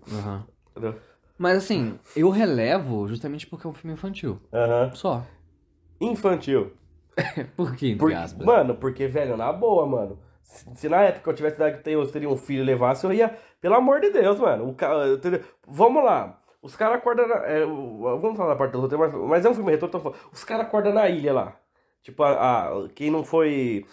Entendeu? 0.72 0.96
Mas 1.38 1.58
assim, 1.58 2.00
eu 2.16 2.30
relevo 2.30 3.08
justamente 3.08 3.46
porque 3.48 3.66
é 3.66 3.70
um 3.70 3.74
filme 3.74 3.94
infantil. 3.94 4.40
Aham. 4.54 4.92
Só. 4.94 5.24
Infantil. 6.00 6.72
Por 7.56 7.76
quê, 7.76 7.88
entre 7.88 8.00
Porque, 8.00 8.16
aspas? 8.16 8.46
mano, 8.46 8.76
porque, 8.76 9.08
velho, 9.08 9.36
na 9.38 9.52
boa, 9.52 9.86
mano. 9.86 10.18
Se, 10.42 10.66
se 10.76 10.90
na 10.90 11.02
época 11.04 11.30
eu 11.30 11.36
tivesse 11.36 11.58
dado 11.60 11.82
que 11.82 11.90
eu 11.90 12.08
teria 12.12 12.30
um 12.30 12.38
filho 12.38 12.62
e 12.62 12.66
levasse, 12.66 13.06
eu 13.06 13.14
ia. 13.14 13.38
Pelo 13.62 13.76
amor 13.76 14.02
de 14.02 14.10
Deus, 14.10 14.40
mano. 14.40 14.68
O 14.70 14.74
ca- 14.74 15.08
entendeu? 15.08 15.42
Vamos 15.68 16.04
lá. 16.04 16.38
Os 16.62 16.76
caras 16.76 16.98
acordam. 16.98 17.28
na- 17.28 17.46
é, 17.46 17.66
vamos 17.66 18.36
falar 18.36 18.50
da 18.50 18.56
parte 18.56 18.72
do 18.74 18.82
roteiro, 18.82 19.00
mas, 19.04 19.14
mas 19.14 19.46
é 19.46 19.50
um 19.50 19.54
filme. 19.54 19.74
Então, 19.74 19.88
falando. 19.90 20.18
os 20.34 20.44
caras 20.44 20.66
acordam 20.66 20.94
na 20.94 21.08
ilha 21.08 21.32
lá. 21.34 21.56
Tipo, 22.04 22.24
a, 22.24 22.32
a- 22.70 22.90
quem 22.96 23.12
não 23.12 23.24
foi. 23.24 23.86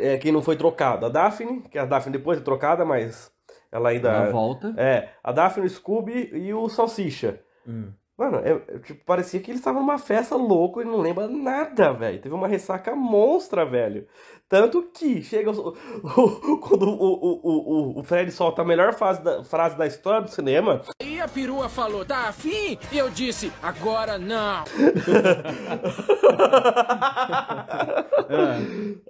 é, 0.00 0.16
quem 0.18 0.32
não 0.32 0.42
foi 0.42 0.56
trocado. 0.56 1.04
A 1.06 1.08
Daphne, 1.10 1.60
que 1.62 1.78
a 1.78 1.84
Daphne 1.84 2.12
depois 2.16 2.38
é 2.38 2.42
trocada, 2.42 2.84
mas 2.84 3.30
ela 3.70 3.90
ainda. 3.90 4.10
Na 4.24 4.30
volta. 4.30 4.74
É, 4.78 5.10
a 5.22 5.30
Daphne, 5.32 5.66
o 5.66 5.70
Scooby 5.70 6.30
e 6.32 6.52
o 6.54 6.68
Salsicha. 6.68 7.40
Hum. 7.66 7.90
Mano, 8.16 8.38
é, 8.44 8.56
tipo, 8.78 9.04
parecia 9.04 9.40
que 9.40 9.50
eles 9.50 9.58
estavam 9.60 9.80
numa 9.82 9.98
festa 9.98 10.36
louco 10.36 10.80
e 10.80 10.84
não 10.84 10.98
lembra 10.98 11.26
nada, 11.26 11.92
velho. 11.92 12.20
Teve 12.20 12.32
uma 12.34 12.46
ressaca 12.46 12.94
monstra, 12.94 13.66
velho. 13.66 14.06
Tanto 14.48 14.84
que 14.94 15.20
chega 15.20 15.50
o- 15.50 15.74
o- 16.04 16.58
quando 16.58 16.84
o, 16.90 16.94
o, 16.94 17.96
o, 17.96 17.98
o 17.98 18.02
Fred 18.04 18.30
solta 18.30 18.62
a 18.62 18.64
melhor 18.64 18.94
frase 18.94 19.20
da, 19.20 19.42
frase 19.42 19.76
da 19.76 19.84
história 19.84 20.20
do 20.22 20.30
cinema. 20.30 20.80
E 21.02 21.20
a 21.20 21.26
perua 21.26 21.68
falou, 21.68 22.04
tá 22.04 22.28
afim? 22.28 22.78
E 22.92 22.98
eu 22.98 23.10
disse, 23.10 23.50
agora 23.60 24.16
não. 24.16 24.62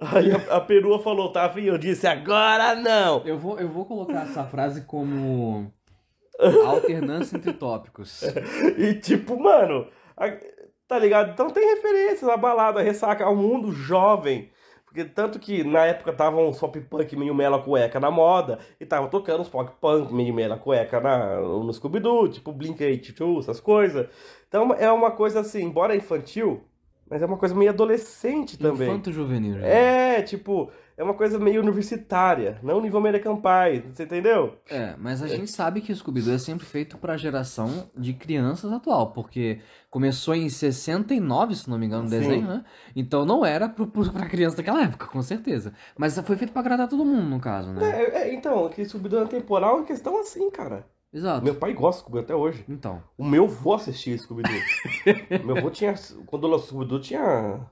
Aí 0.01 0.31
a, 0.31 0.55
a 0.57 0.61
perua 0.61 0.97
falou, 0.99 1.31
tá 1.31 1.45
afim? 1.45 1.63
Eu 1.65 1.77
disse, 1.77 2.07
agora 2.07 2.73
não. 2.75 3.21
Eu 3.25 3.37
vou, 3.37 3.59
eu 3.59 3.69
vou 3.69 3.85
colocar 3.85 4.23
essa 4.23 4.43
frase 4.45 4.81
como 4.81 5.71
alternância 6.39 7.37
entre 7.37 7.53
tópicos. 7.53 8.23
E 8.77 8.93
tipo, 8.95 9.39
mano, 9.39 9.87
a- 10.17 10.37
tá 10.87 10.99
ligado? 10.99 11.31
Então 11.31 11.49
tem 11.49 11.75
referências 11.75 12.29
à 12.29 12.37
balada, 12.37 12.81
ressaca 12.81 13.23
ao 13.25 13.35
mundo 13.35 13.71
jovem. 13.71 14.49
Porque 14.85 15.03
tanto 15.03 15.39
que 15.39 15.61
na 15.63 15.85
época 15.85 16.13
tava 16.13 16.37
uns 16.37 16.57
pop 16.57 16.79
punk 16.79 17.15
meio 17.17 17.35
mela 17.35 17.59
cueca 17.61 17.99
na 17.99 18.09
moda, 18.09 18.59
e 18.79 18.85
tava 18.85 19.09
tocando 19.09 19.41
uns 19.41 19.49
pop 19.49 19.69
punk 19.81 20.13
meio 20.13 20.33
mela 20.33 20.57
cueca 20.57 21.01
na, 21.01 21.41
no 21.41 21.73
Scooby-Doo, 21.73 22.29
tipo 22.29 22.53
Blink-182, 22.53 23.39
essas 23.39 23.59
coisas. 23.59 24.07
Então 24.47 24.73
é 24.73 24.89
uma 24.89 25.11
coisa 25.11 25.41
assim, 25.41 25.63
embora 25.63 25.95
infantil, 25.97 26.63
mas 27.09 27.21
é 27.21 27.25
uma 27.25 27.35
coisa 27.35 27.53
meio 27.53 27.71
adolescente 27.71 28.57
também. 28.57 28.87
Infanto 28.87 29.11
juvenil. 29.11 29.59
já. 29.59 29.67
É, 29.67 30.21
tipo, 30.21 30.71
é 30.97 31.03
uma 31.03 31.13
coisa 31.13 31.37
meio 31.37 31.61
universitária, 31.61 32.57
não 32.63 32.79
nível 32.79 32.99
American 32.99 33.35
Pie, 33.35 33.83
você 33.93 34.03
entendeu? 34.03 34.57
É, 34.69 34.95
mas 34.97 35.21
a 35.21 35.27
gente 35.27 35.51
sabe 35.51 35.81
que 35.81 35.91
o 35.91 35.95
Scooby-Doo 35.95 36.33
é 36.33 36.37
sempre 36.37 36.65
feito 36.65 36.97
pra 36.97 37.17
geração 37.17 37.89
de 37.95 38.13
crianças 38.13 38.71
atual, 38.71 39.11
porque 39.11 39.59
começou 39.89 40.33
em 40.33 40.47
69, 40.47 41.55
se 41.55 41.69
não 41.69 41.77
me 41.77 41.85
engano, 41.85 42.07
o 42.07 42.09
desenho, 42.09 42.47
né? 42.47 42.63
Então 42.95 43.25
não 43.25 43.45
era 43.45 43.67
pro, 43.67 43.87
pro, 43.87 44.09
pra 44.11 44.27
criança 44.27 44.57
daquela 44.57 44.83
época, 44.83 45.07
com 45.07 45.21
certeza. 45.21 45.73
Mas 45.97 46.17
foi 46.19 46.37
feito 46.37 46.53
pra 46.53 46.61
agradar 46.61 46.87
todo 46.87 47.03
mundo, 47.03 47.29
no 47.29 47.39
caso, 47.39 47.71
né? 47.71 48.01
É, 48.01 48.17
é, 48.21 48.33
então, 48.33 48.69
que 48.69 48.85
Scooby-Doo 48.85 49.23
é 49.23 49.27
temporal 49.27 49.81
em 49.81 49.85
questão 49.85 50.19
assim, 50.19 50.49
cara. 50.49 50.85
Exato. 51.11 51.45
Meu 51.45 51.55
pai 51.55 51.73
gosta 51.73 52.01
de 52.01 52.07
Scooby 52.07 52.19
até 52.19 52.35
hoje. 52.35 52.65
Então. 52.67 53.01
O 53.17 53.23
meu 53.23 53.45
avô 53.45 53.73
assistia 53.73 54.17
Scooby-Doo. 54.17 54.59
meu 55.45 55.57
avô 55.57 55.69
tinha. 55.69 55.93
Quando 56.25 56.45
lançou 56.45 56.67
Scooby-Doo 56.67 56.99
tinha 56.99 57.65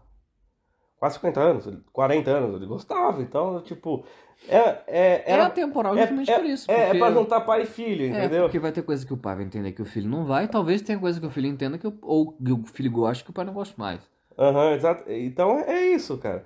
quase 1.04 1.16
50 1.16 1.40
anos, 1.42 1.70
40 1.92 2.32
anos, 2.32 2.56
ele 2.56 2.66
gostava. 2.66 3.22
Então, 3.22 3.60
tipo. 3.62 4.06
É, 4.48 4.58
é, 4.58 4.84
É 4.88 5.24
era, 5.26 5.48
atemporal 5.48 5.94
é, 5.98 6.00
justamente 6.00 6.32
é, 6.32 6.36
por 6.40 6.46
isso. 6.46 6.72
é, 6.72 6.74
é 6.76 6.86
porque... 6.86 7.00
pra 7.00 7.12
juntar 7.12 7.42
pai 7.42 7.64
e 7.64 7.66
filho, 7.66 8.06
É, 8.06 8.08
entendeu? 8.08 8.44
porque 8.44 8.58
vai 8.60 8.72
ter 8.72 8.84
coisa 8.84 9.06
que 9.06 9.14
o 9.14 9.18
pai 9.18 9.36
vai 9.36 9.44
entender 9.44 9.74
que 9.74 9.82
o 9.82 9.86
filho 9.86 10.10
não 10.10 10.24
vai, 10.26 10.46
e 10.46 10.48
talvez 10.48 10.82
tenha 10.82 10.98
coisa 10.98 11.20
que 11.20 11.26
o 11.26 11.30
filho 11.30 11.48
entenda 11.48 11.78
que 11.78 11.86
o, 11.86 11.94
ou 12.02 12.32
que 12.32 12.52
o 12.54 12.64
filho 12.66 12.90
gosta 12.90 13.22
que 13.22 13.30
o 13.32 13.34
pai 13.34 13.44
não 13.44 13.54
gosta 13.54 13.74
mais. 13.78 14.00
Aham, 14.40 14.72
exato. 14.76 15.12
Então 15.12 15.60
é 15.60 15.88
isso, 15.88 16.18
cara. 16.18 16.46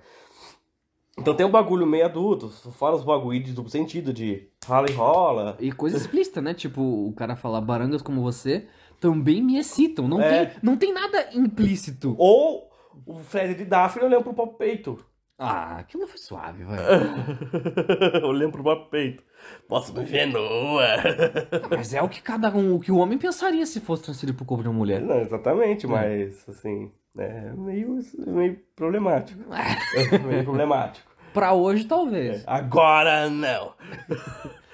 Então 1.20 1.36
tem 1.36 1.46
um 1.46 1.52
bagulho 1.52 1.86
meio 1.86 2.06
adulto, 2.06 2.50
fora 2.50 2.96
os 2.96 3.04
bagulho 3.04 3.41
de 3.43 3.54
duplo 3.54 3.70
sentido, 3.72 4.12
de 4.12 4.48
rala 4.67 4.89
e 4.89 4.93
rola. 4.93 5.56
E 5.60 5.72
coisa 5.72 5.98
explícita, 5.98 6.41
né? 6.41 6.56
Tipo, 6.56 6.82
o 6.82 7.13
cara 7.13 7.36
falar 7.36 7.62
barangas 7.62 8.02
como 8.02 8.22
você 8.24 8.65
também 9.00 9.41
me 9.43 9.58
excitam. 9.58 10.08
Não, 10.08 10.20
É. 10.20 10.46
tem, 10.48 10.58
não 10.63 10.76
tem 10.78 10.93
nada 10.93 11.30
implícito. 11.34 12.15
Ou 12.17 12.66
o 13.05 13.19
Fred 13.19 13.55
de 13.55 13.65
Daphne 13.65 14.03
olhando 14.05 14.23
pro 14.23 14.33
próprio 14.33 14.57
peito. 14.57 15.05
Ah, 15.39 15.77
aquilo 15.77 16.07
foi 16.07 16.17
suave, 16.17 16.63
vai. 16.63 16.77
olhando 18.23 18.51
pro 18.53 18.63
próprio 18.63 18.89
peito. 18.89 19.23
Posso 19.67 19.93
me 19.93 20.03
ver 20.03 20.25
nua. 20.27 20.88
Mas 21.69 21.93
é 21.93 22.01
o 22.01 22.10
que 22.10 22.21
cada 22.21 22.49
um, 22.49 22.75
o 22.75 22.79
que 22.79 22.91
o 22.91 22.97
homem 22.97 23.17
pensaria 23.17 23.65
se 23.65 23.79
fosse 23.79 24.03
transferido 24.03 24.36
pro 24.38 24.45
corpo 24.45 24.63
de 24.63 24.69
uma 24.69 24.77
mulher. 24.77 25.01
Não, 25.01 25.19
exatamente, 25.19 25.86
É. 25.86 25.89
mas 25.89 26.49
assim, 26.49 26.91
é 27.17 27.51
meio, 27.55 27.99
meio 28.25 28.60
problemático. 28.75 29.39
meio 30.27 30.43
problemático. 30.43 31.07
Pra 31.33 31.53
hoje, 31.53 31.86
talvez. 31.86 32.43
Agora 32.47 33.29
não. 33.29 33.73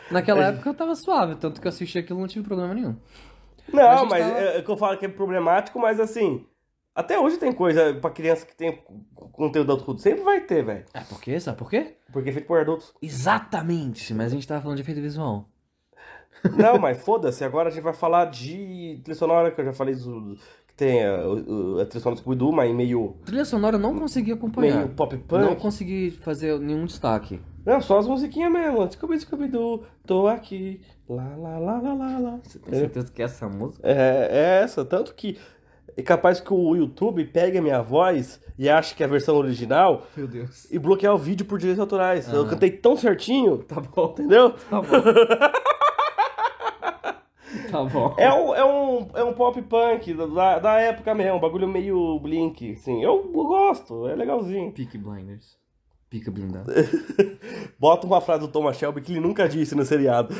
Naquela 0.09 0.45
época 0.47 0.73
tava 0.73 0.95
suave, 0.95 1.36
tanto 1.36 1.59
que 1.59 1.67
eu 1.67 1.69
assisti 1.69 1.97
aquilo 1.99 2.19
não 2.21 2.27
tive 2.27 2.45
problema 2.45 2.73
nenhum. 2.73 2.95
Não, 3.71 3.99
gente 3.99 4.09
mas 4.09 4.25
tava- 4.27 4.39
é, 4.39 4.57
é 4.57 4.62
que 4.62 4.69
eu 4.69 4.77
falo 4.77 4.97
que 4.97 5.05
é 5.05 5.09
problemático, 5.09 5.79
mas 5.79 5.99
assim, 5.99 6.45
até 6.95 7.19
hoje 7.19 7.38
tem 7.38 7.51
coisa 7.51 7.93
pra 7.95 8.10
criança 8.10 8.45
que 8.45 8.56
tem 8.56 8.84
conteúdo 9.32 9.71
adulto. 9.73 9.99
Sempre 10.01 10.23
vai 10.23 10.41
ter, 10.41 10.63
velho. 10.63 10.86
É 10.93 11.01
por 11.01 11.19
quê? 11.21 11.39
Sabe 11.39 11.58
por 11.58 11.69
quê? 11.69 11.95
Porque 12.12 12.29
é 12.29 12.34
feito 12.34 12.45
por 12.47 12.60
adultos. 12.60 12.93
Exatamente, 13.01 14.13
mas 14.13 14.32
a 14.32 14.36
gente 14.36 14.47
tava 14.47 14.62
falando 14.62 14.77
de 14.77 14.84
efeito 14.84 15.01
visual. 15.01 15.47
Não, 16.58 16.77
mas 16.77 16.97
foda-se, 17.01 17.43
agora 17.43 17.69
a 17.69 17.71
gente 17.71 17.84
vai 17.84 17.93
falar 17.93 18.25
de 18.25 18.99
trilha 19.03 19.15
sonora, 19.17 19.49
que 19.51 19.62
eu 19.62 19.65
já 19.65 19.73
falei 19.73 19.95
do, 19.95 20.36
que 20.67 20.73
tem 20.75 21.03
a, 21.06 21.25
o- 21.25 21.79
a 21.79 21.86
trilha 21.86 22.01
sonora 22.03 22.15
do 22.15 22.19
Scooby-Doo, 22.21 22.51
mas 22.51 22.75
meio, 22.75 23.15
Trilha 23.25 23.45
sonora 23.45 23.77
eu 23.77 23.79
não 23.79 23.97
consegui 23.97 24.34
acompanhar. 24.34 24.75
meio 24.77 24.89
pop 24.89 25.17
Não 25.32 25.56
consegui 25.56 26.12
fazer 26.12 26.60
nenhum 26.60 26.86
destaque. 26.86 27.39
Não, 27.65 27.79
só 27.79 27.97
as 27.97 28.08
musiquinhas 28.08 28.51
mesmo. 28.51 28.91
Scooby, 28.91 29.17
Scooby-Doo, 29.21 29.86
tô 30.06 30.27
aqui, 30.27 30.82
lá, 31.08 31.34
lá, 31.38 31.58
lá, 31.58 31.79
lá, 31.79 31.93
lá, 31.93 32.19
lá. 32.19 32.39
Tem 32.65 32.73
certeza 32.73 33.10
que 33.10 33.21
é 33.21 33.25
essa 33.25 33.47
música? 33.47 33.88
É, 33.88 34.27
é 34.29 34.63
essa, 34.63 34.84
tanto 34.84 35.15
que 35.15 35.38
é 35.97 36.01
capaz 36.01 36.39
que 36.39 36.53
o 36.53 36.75
YouTube 36.75 37.25
pegue 37.25 37.58
a 37.58 37.62
minha 37.62 37.82
voz 37.82 38.39
e 38.58 38.69
ache 38.69 38.95
que 38.95 39.03
é 39.03 39.06
a 39.06 39.10
versão 39.10 39.36
original 39.38 40.03
Meu 40.15 40.27
Deus. 40.27 40.71
e 40.71 40.79
bloquear 40.79 41.13
o 41.13 41.17
vídeo 41.17 41.45
por 41.45 41.60
direitos 41.60 41.79
autorais. 41.79 42.32
Eu 42.32 42.43
Ah. 42.43 42.49
cantei 42.49 42.71
tão 42.71 42.95
certinho, 42.95 43.58
Tá 43.60 43.79
bom, 43.82 44.10
entendeu? 44.12 44.51
tá 44.51 44.82
bom. 44.82 44.88
tá 47.71 47.84
bom. 47.84 48.15
É 48.17 48.32
um, 48.34 48.56
é 48.56 48.65
um, 48.65 49.08
é 49.15 49.23
um 49.23 49.34
pop 49.34 49.62
punk 49.63 50.13
da, 50.13 50.60
da 50.60 50.79
época 50.79 51.13
mesmo, 51.13 51.38
um 51.38 51.41
bagulho 51.41 51.67
meio 51.67 52.19
blink, 52.19 52.73
assim. 52.73 53.03
Eu 53.03 53.23
gosto, 53.32 54.08
é 54.08 54.15
legalzinho. 54.15 54.71
Peak 54.71 54.97
Blinders. 54.97 55.62
Pica 56.10 56.29
blindado. 56.29 56.71
Bota 57.79 58.06
uma 58.06 58.21
frase 58.21 58.41
do 58.41 58.47
Thomas 58.47 58.77
Shelby 58.77 59.01
que 59.01 59.13
ele 59.13 59.19
nunca 59.19 59.49
disse 59.49 59.73
no 59.73 59.84
seriado. 59.84 60.32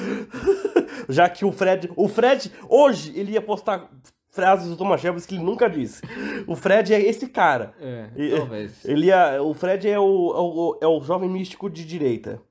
Já 1.10 1.28
que 1.28 1.44
o 1.44 1.52
Fred. 1.52 1.92
O 1.96 2.08
Fred, 2.08 2.52
hoje, 2.70 3.12
ele 3.20 3.32
ia 3.32 3.42
postar 3.42 3.90
frases 4.34 4.68
do 4.68 4.76
Thomas 4.76 5.00
Shelby 5.00 5.22
que 5.22 5.36
ele 5.36 5.44
nunca 5.44 5.70
disse. 5.70 6.02
O 6.48 6.56
Fred 6.56 6.94
é 6.94 7.00
esse 7.00 7.28
cara. 7.28 7.74
É, 7.80 8.08
E- 8.18 8.36
talvez. 8.36 8.84
Ele 8.84 9.10
é, 9.10 9.40
o 9.40 9.54
Fred 9.54 9.88
é 9.88 9.98
o, 10.00 10.02
é 10.04 10.40
o, 10.40 10.78
é 10.82 10.88
o 10.88 11.00
jovem 11.02 11.30
místico 11.30 11.70
de 11.70 11.86
direita. 11.86 12.42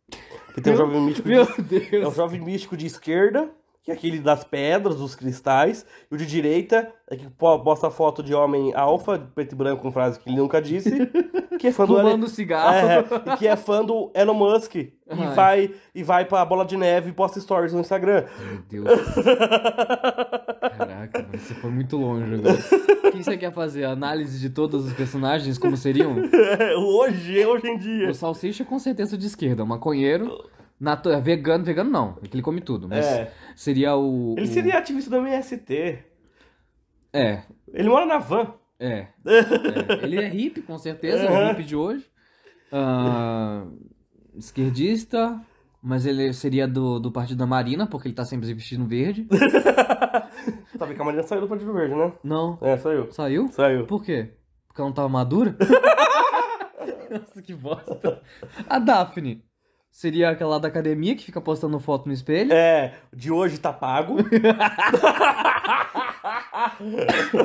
Tem 0.62 0.73
Meu- 0.73 0.77
jovem 0.77 1.01
místico 1.03 1.29
Meu 1.29 1.45
de, 1.45 1.77
é 1.77 1.99
o 1.99 2.01
Deus. 2.03 2.14
jovem 2.14 2.40
místico 2.40 2.77
de 2.77 2.87
esquerda, 2.87 3.51
que 3.83 3.90
é 3.90 3.95
aquele 3.95 4.18
das 4.21 4.45
pedras, 4.45 4.97
dos 4.97 5.14
cristais. 5.14 5.85
E 6.11 6.14
o 6.14 6.18
de 6.18 6.25
direita 6.27 6.88
é 7.11 7.16
que 7.16 7.29
po- 7.31 7.59
posta 7.61 7.90
foto 7.90 8.23
de 8.23 8.33
homem 8.35 8.73
alfa, 8.75 9.18
preto 9.35 9.53
e 9.53 9.57
branco, 9.57 9.83
com 9.83 9.90
frase 9.92 10.18
que 10.21 10.29
ele 10.29 10.37
nunca 10.38 10.61
disse. 10.62 10.90
Que 11.62 11.68
é 11.68 11.73
fã 11.73 11.87
do 11.87 11.95
Fumando 11.95 12.27
cigarro. 12.29 12.75
é, 12.75 13.05
e 13.35 13.37
que 13.37 13.47
é 13.47 13.55
fã 13.55 13.85
do 13.85 14.11
Elon 14.16 14.35
Musk. 14.35 14.75
E 14.75 14.90
Ai. 15.11 15.35
vai, 15.35 15.71
e 15.95 16.03
vai 16.03 16.25
pra 16.25 16.45
bola 16.45 16.64
de 16.64 16.77
neve 16.77 17.11
e 17.11 17.12
posta 17.12 17.38
stories 17.38 17.73
no 17.73 17.79
Instagram. 17.81 18.25
Meu 18.68 18.85
Deus. 18.85 19.01
Caraca, 20.77 21.27
você 21.33 21.55
foi 21.55 21.71
muito 21.71 21.97
longe 21.97 22.35
agora. 22.35 22.59
O 23.09 23.12
que 23.12 23.23
você 23.23 23.37
quer 23.37 23.53
fazer? 23.53 23.85
Análise 23.85 24.40
de 24.40 24.51
todos 24.51 24.87
os 24.87 24.92
personagens, 24.92 25.59
como 25.59 25.77
seriam? 25.77 26.16
hoje, 26.79 27.45
hoje 27.45 27.68
em 27.68 27.79
dia. 27.79 28.11
O 28.11 28.14
Salsicha 28.14 28.64
com 28.64 28.79
certeza 28.79 29.16
de 29.16 29.27
esquerda, 29.27 29.62
o 29.62 29.66
maconheiro, 29.66 30.45
natu- 30.83 31.11
é 31.11 31.21
vegano, 31.21 31.64
vegano 31.64 31.90
não, 31.90 32.18
é 32.23 32.27
que 32.29 32.35
ele 32.35 32.42
come 32.42 32.61
tudo, 32.61 32.88
mas 32.88 33.07
É. 33.07 33.33
seria 33.57 33.97
o... 33.97 34.35
Ele 34.37 34.47
o- 34.49 34.53
seria 34.53 34.79
ativista 34.79 35.09
do 35.11 35.16
MST. 35.16 35.99
É, 37.12 37.42
Ele 37.73 37.88
mora 37.88 38.07
na 38.07 38.18
van. 38.18 38.55
é, 38.81 39.07
é. 39.27 40.03
Ele 40.03 40.16
é 40.23 40.29
hippie, 40.29 40.62
com 40.62 40.77
certeza, 40.79 41.25
é 41.25 41.31
o 41.31 41.49
hippie 41.49 41.64
de 41.64 41.77
hoje. 41.77 42.07
Ah, 42.73 43.66
esquerdista, 44.35 45.40
mas 45.83 46.07
ele 46.07 46.33
seria 46.33 46.66
do, 46.66 46.99
do 46.99 47.12
partido 47.12 47.38
da 47.38 47.47
Marina, 47.47 47.87
porque 47.87 48.09
ele 48.09 48.14
tá 48.14 48.25
sempre 48.25 48.53
vestindo 48.55 48.87
verde. 48.87 49.27
Sabe 50.79 50.95
que 50.95 51.01
a 51.03 51.05
Marina 51.05 51.23
saiu 51.23 51.42
do 51.42 51.49
Partido 51.49 51.73
Verde, 51.73 51.95
né? 51.95 52.12
Não, 52.25 52.59
É, 52.61 52.77
saiu. 52.79 53.12
saiu? 53.12 53.49
Saiu. 53.53 53.87
Por 53.87 54.03
quê? 54.03 54.33
Porque 54.66 54.81
ela 54.81 54.88
não 54.88 54.95
tava 54.95 55.09
madura? 55.09 55.55
Nossa, 57.11 57.42
que 57.42 57.55
bosta. 57.55 58.23
A 58.68 58.79
Daphne 58.79 59.45
seria 59.93 60.31
aquela 60.31 60.59
da 60.59 60.67
academia 60.69 61.15
que 61.15 61.25
fica 61.25 61.41
postando 61.41 61.79
foto 61.79 62.07
no 62.07 62.13
espelho. 62.13 62.53
É, 62.53 62.95
de 63.15 63.31
hoje 63.31 63.59
tá 63.59 63.73
pago. 63.73 64.17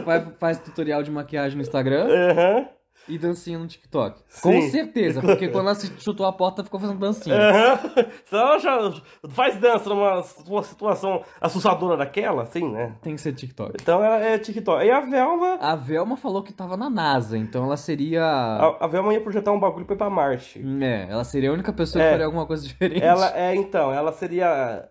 Faz, 0.06 0.28
faz 0.40 0.60
tutorial 0.60 1.04
de 1.04 1.12
maquiagem 1.12 1.56
no 1.56 1.62
Instagram 1.62 2.08
Aham. 2.08 2.68
E 3.08 3.18
dancinha 3.18 3.58
no 3.58 3.68
TikTok. 3.68 4.20
Com 4.42 4.52
Sim. 4.52 4.70
certeza, 4.70 5.22
porque 5.22 5.48
quando 5.48 5.68
ela 5.70 5.76
chutou 6.00 6.26
a 6.26 6.34
porta, 6.34 6.64
ficou 6.64 6.80
fazendo 6.80 7.00
dancinha. 7.00 7.36
Aham. 7.36 7.80
Senão 8.26 8.44
ela 8.48 8.60
já 8.60 8.94
faz 9.30 9.56
dança 9.58 9.90
numa 9.90 10.22
situa- 10.24 10.64
situação 10.64 11.24
assustadora 11.40 11.96
daquela, 11.98 12.44
assim, 12.44 12.70
né? 12.70 12.96
Tem 13.02 13.16
que 13.16 13.22
ser 13.22 13.34
TikTok. 13.34 13.78
Então 13.82 14.04
ela 14.04 14.20
é 14.20 14.38
TikTok. 14.38 14.84
E 14.86 14.92
a 14.92 15.00
Velma. 15.02 15.56
A 15.62 15.76
Velma 15.76 16.18
falou 16.18 16.44
que 16.44 16.52
tava 16.52 16.76
na 16.76 16.90
NASA, 16.90 17.38
então 17.38 17.64
ela 17.66 17.78
seria. 17.78 18.24
A, 18.26 18.86
a 18.86 18.88
Velma 18.88 19.14
ia 19.14 19.22
projetar 19.22 19.52
um 19.52 19.60
bagulho 19.60 19.86
pra 19.86 19.96
ir 19.96 19.98
pra 19.98 20.10
Marte. 20.10 20.62
É, 20.82 21.08
ela 21.10 21.24
seria 21.24 21.50
a 21.50 21.54
única 21.54 21.72
pessoa 21.72 22.02
que 22.02 22.08
É. 22.08 22.12
faria 22.12 22.26
alguma 22.26 22.46
coisa 22.46 22.68
diferente. 22.68 23.02
Ela 23.04 23.32
é, 23.38 23.56
então, 23.56 23.92
ela 23.94 24.12
seria. 24.12 24.90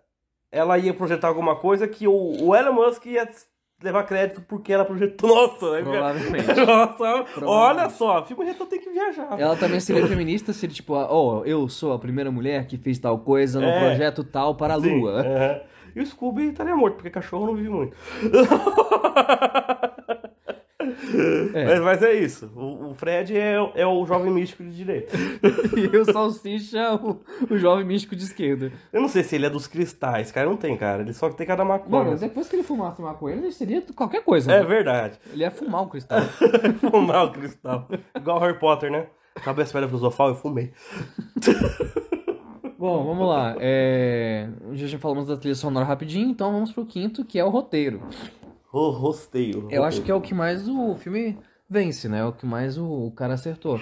Ela 0.51 0.79
ia 0.79 0.95
projetar 0.95 1.29
alguma 1.29 1.57
coisa 1.57 1.87
que 1.87 2.07
o, 2.09 2.45
o 2.47 2.57
Elon 2.57 2.73
Musk 2.73 3.05
ia 3.07 3.29
levar 3.83 4.05
crédito 4.05 4.41
porque 4.49 4.73
ela 4.73 4.85
projetou. 4.85 5.29
Nossa, 5.35 5.73
né? 5.73 5.83
Provavelmente. 5.83 6.47
Nossa, 6.67 7.25
olha 7.45 7.91
só, 7.91 8.25
filme 8.25 8.45
retrô 8.45 8.67
tem 8.67 8.81
que 8.81 8.91
viajar. 8.91 9.39
Ela 9.39 9.57
também 9.57 9.81
seria 9.81 10.07
feminista, 10.07 10.53
seria 10.53 10.75
tipo, 10.75 10.95
ó, 10.95 11.43
eu 11.45 11.69
sou 11.69 11.93
a 11.93 11.99
primeira 11.99 12.31
mulher 12.31 12.67
que 12.67 12.77
fez 12.79 12.99
tal 12.99 13.19
coisa 13.19 13.61
no 13.61 13.67
É. 13.67 13.79
projeto 13.81 14.25
tal 14.25 14.55
para 14.55 14.75
a 14.75 14.81
Sim, 14.81 15.01
Lua. 15.01 15.21
aham. 15.21 15.61
E 15.95 16.01
o 16.01 16.05
Scooby 16.07 16.49
estaria 16.51 16.77
morto, 16.77 16.97
porque 16.97 17.09
cachorro 17.09 17.47
não 17.47 17.55
vive 17.55 17.71
muito. 17.71 17.97
É. 21.55 21.65
Mas, 21.67 21.81
mas 21.81 22.03
é 22.03 22.15
isso. 22.15 22.51
O, 22.57 22.91
o 22.91 22.95
Fred 22.95 23.37
é, 23.37 23.61
o- 23.61 23.73
é 23.75 23.87
o 23.87 24.05
jovem 24.07 24.33
místico 24.33 24.63
de 24.65 24.71
direita. 24.75 25.17
E 25.77 25.97
o 25.97 26.05
Salsicha, 26.05 26.95
o, 26.95 27.21
o 27.51 27.57
jovem 27.59 27.85
místico 27.85 28.17
de 28.17 28.25
esquerda. 28.25 28.73
Eu 28.93 29.01
não 29.01 29.09
sei 29.09 29.23
se 29.23 29.35
ele 29.37 29.47
é 29.47 29.51
dos 29.51 29.67
cristais, 29.67 30.33
cara. 30.33 30.49
Não 30.49 30.57
tem, 30.57 30.77
cara. 30.77 31.03
Ele 31.03 31.13
só 31.13 31.29
tem 31.31 31.47
cada 31.47 31.65
maconha. 31.65 32.05
Mano, 32.05 32.17
depois 32.19 32.49
que 32.49 32.57
ele 32.57 32.63
fumasse 32.63 33.01
maconha, 33.03 33.37
ele 33.37 33.53
seria 33.53 33.83
qualquer 33.95 34.23
coisa. 34.23 34.51
É 34.53 34.65
verdade. 34.65 35.19
Ele 35.33 35.43
ia 35.43 35.51
fumar 35.51 35.83
um 35.83 35.89
cristal. 35.89 36.21
Fumar 36.81 37.27
o 37.27 37.31
cristal. 37.33 37.89
Igual 38.17 38.39
Harry 38.41 38.59
Potter, 38.59 38.91
né? 38.91 39.07
Sabe 39.45 39.63
a 39.63 39.65
pedra 39.67 39.87
filosofal? 39.87 40.29
Eu 40.29 40.35
fumei. 40.35 40.73
Bom, 42.79 43.05
vamos 43.07 43.27
lá. 43.27 43.57
É... 43.59 44.49
Já 44.73 44.87
já 44.87 44.99
falamos 44.99 45.27
da 45.27 45.37
trilha 45.37 45.55
sonora 45.55 45.85
rapidinho, 45.87 46.29
então 46.31 46.53
vamos 46.53 46.73
pro 46.73 46.85
quinto, 46.85 47.25
que 47.25 47.39
é 47.39 47.45
o 47.45 47.49
roteiro. 47.49 48.03
O 48.77 48.91
rosteio. 48.91 49.69
Eu 49.71 49.85
acho 49.85 50.03
que 50.03 50.11
é 50.11 50.15
o 50.15 50.21
que 50.21 50.35
mais 50.35 50.69
o 50.69 50.95
filme 50.97 51.39
vence, 51.69 52.09
né? 52.09 52.21
É 52.21 52.25
o 52.25 52.33
que 52.33 52.45
mais 52.45 52.77
o, 52.77 52.85
o 53.07 53.11
cara 53.11 53.35
acertou. 53.35 53.81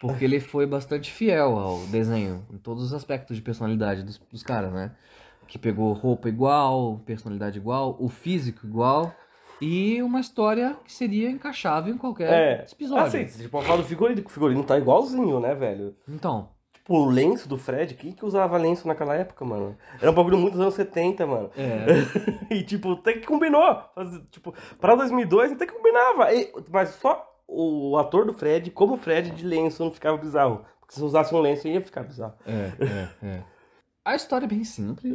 Porque 0.00 0.24
ele 0.24 0.40
foi 0.40 0.66
bastante 0.66 1.12
fiel 1.12 1.56
ao 1.56 1.78
desenho, 1.86 2.44
em 2.52 2.58
todos 2.58 2.82
os 2.82 2.92
aspectos 2.92 3.36
de 3.36 3.42
personalidade 3.42 4.02
dos, 4.02 4.18
dos 4.30 4.42
caras, 4.42 4.72
né? 4.72 4.90
Que 5.46 5.58
pegou 5.58 5.92
roupa 5.92 6.28
igual, 6.28 7.00
personalidade 7.06 7.56
igual, 7.58 7.96
o 8.00 8.08
físico 8.08 8.66
igual 8.66 9.14
e 9.60 10.02
uma 10.02 10.18
história 10.18 10.76
que 10.84 10.92
seria 10.92 11.30
encaixável 11.30 11.94
em 11.94 11.98
qualquer 11.98 12.32
É. 12.32 12.66
episódio. 12.72 13.04
Assim, 13.04 13.28
se 13.28 13.46
falar 13.48 13.76
do 13.76 13.84
figurino, 13.84 14.20
o 14.26 14.28
figurino 14.28 14.64
tá 14.64 14.76
igualzinho, 14.76 15.38
né, 15.38 15.54
velho? 15.54 15.94
Então, 16.08 16.48
Tipo, 16.82 16.96
o 16.96 17.08
lenço 17.08 17.48
do 17.48 17.56
Fred, 17.56 17.94
quem 17.94 18.10
que 18.10 18.24
usava 18.26 18.56
lenço 18.58 18.88
naquela 18.88 19.14
época, 19.14 19.44
mano? 19.44 19.76
Era 20.00 20.10
um 20.10 20.14
bagulho 20.14 20.36
muito 20.36 20.54
dos 20.54 20.60
anos 20.62 20.74
70, 20.74 21.24
mano. 21.26 21.48
é. 21.56 21.86
e, 22.52 22.62
tipo, 22.64 22.92
até 22.94 23.12
que 23.12 23.26
combinou. 23.26 23.62
Tipo, 24.32 24.52
pra 24.80 24.96
2002 24.96 25.52
até 25.52 25.64
que 25.64 25.72
combinava. 25.72 26.34
E- 26.34 26.52
mas 26.70 26.90
só 26.90 27.24
o 27.46 27.96
ator 27.98 28.26
do 28.26 28.32
Fred, 28.34 28.70
como 28.72 28.94
o 28.94 28.98
Fred 28.98 29.30
de 29.30 29.46
lenço, 29.46 29.84
não 29.84 29.92
ficava 29.92 30.16
bizarro. 30.18 30.64
Porque 30.80 30.94
se 30.94 31.02
usasse 31.04 31.32
um 31.32 31.38
lenço, 31.40 31.68
ia 31.68 31.80
ficar 31.80 32.02
bizarro. 32.02 32.34
É, 32.44 32.72
é, 33.22 33.26
é. 33.28 33.42
A 34.04 34.16
história 34.16 34.46
é 34.46 34.48
bem 34.48 34.64
simples, 34.64 35.14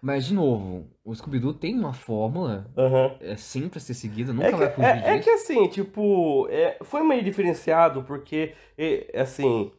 mas 0.00 0.24
de 0.24 0.32
novo, 0.32 0.88
o 1.04 1.14
Scooby-Doo 1.14 1.52
tem 1.52 1.78
uma 1.78 1.92
fórmula, 1.92 2.66
aham. 2.74 3.16
é 3.20 3.36
sempre 3.36 3.76
a 3.76 3.80
ser 3.82 3.92
seguida, 3.92 4.32
nunca 4.32 4.46
É 4.48 4.50
vai 4.52 4.68
que, 4.68 4.74
fugir 4.76 4.88
é, 4.88 5.10
é 5.10 5.18
disso. 5.18 5.24
que 5.24 5.30
assim, 5.34 5.68
tipo, 5.68 6.48
é, 6.48 6.78
foi 6.80 7.02
meio 7.02 7.22
diferenciado 7.22 8.02
porque, 8.04 8.54
é, 8.78 9.20
assim, 9.20 9.70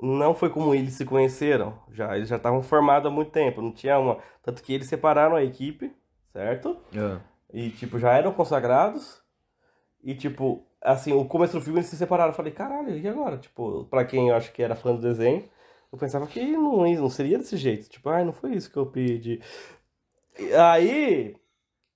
não 0.00 0.34
foi 0.34 0.50
como 0.50 0.74
eles 0.74 0.94
se 0.94 1.04
conheceram. 1.04 1.78
Já, 1.92 2.16
eles 2.16 2.28
já 2.28 2.36
estavam 2.36 2.62
formados 2.62 3.06
há 3.06 3.14
muito 3.14 3.30
tempo, 3.30 3.62
não 3.62 3.72
tinha 3.72 3.98
uma. 3.98 4.18
Tanto 4.42 4.62
que 4.62 4.72
eles 4.72 4.88
separaram 4.88 5.36
a 5.36 5.42
equipe, 5.44 5.92
certo? 6.32 6.76
É. 6.94 7.18
E, 7.52 7.70
tipo, 7.70 7.98
já 7.98 8.12
eram 8.12 8.32
consagrados. 8.32 9.22
E, 10.02 10.14
tipo, 10.14 10.64
assim, 10.80 11.12
o 11.12 11.24
começo 11.24 11.52
do 11.52 11.60
filme 11.62 11.78
eles 11.78 11.88
se 11.90 11.96
separaram. 11.96 12.30
Eu 12.30 12.36
falei, 12.36 12.52
caralho, 12.52 12.96
e 12.98 13.06
agora? 13.06 13.36
Tipo, 13.38 13.84
pra 13.84 14.04
quem 14.04 14.28
eu 14.30 14.34
acho 14.34 14.52
que 14.52 14.62
era 14.62 14.74
fã 14.74 14.94
do 14.94 15.00
desenho, 15.00 15.48
eu 15.92 15.98
pensava 15.98 16.26
que 16.26 16.40
não, 16.56 16.82
não 16.94 17.08
seria 17.10 17.38
desse 17.38 17.56
jeito. 17.56 17.88
Tipo, 17.88 18.08
ai, 18.08 18.24
não 18.24 18.32
foi 18.32 18.52
isso 18.54 18.70
que 18.70 18.76
eu 18.78 18.86
pedi. 18.86 19.40
E 20.38 20.52
Aí. 20.54 21.36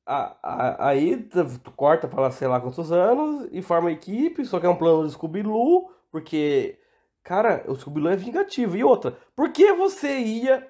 a- 0.09 0.37
a- 0.43 0.89
aí 0.91 1.17
tu 1.17 1.45
tu 1.59 1.71
corta 1.73 2.07
pra 2.07 2.31
sei 2.31 2.47
lá 2.47 2.61
quantos 2.61 2.93
anos 2.93 3.49
e 3.51 3.61
forma 3.61 3.89
a 3.89 3.93
equipe, 3.93 4.45
só 4.45 4.61
que 4.61 4.67
é 4.67 4.69
um 4.69 4.77
plano 4.77 5.03
do 5.03 5.11
Scooby-Loo, 5.11 5.91
porque, 6.13 6.79
cara, 7.27 7.65
o 7.67 7.75
Scooby-Loo 7.75 8.13
é 8.13 8.17
vingativo. 8.17 8.77
E 8.77 8.85
outra, 8.85 9.19
por 9.35 9.51
que 9.51 9.73
você 9.73 10.17
ia 10.21 10.65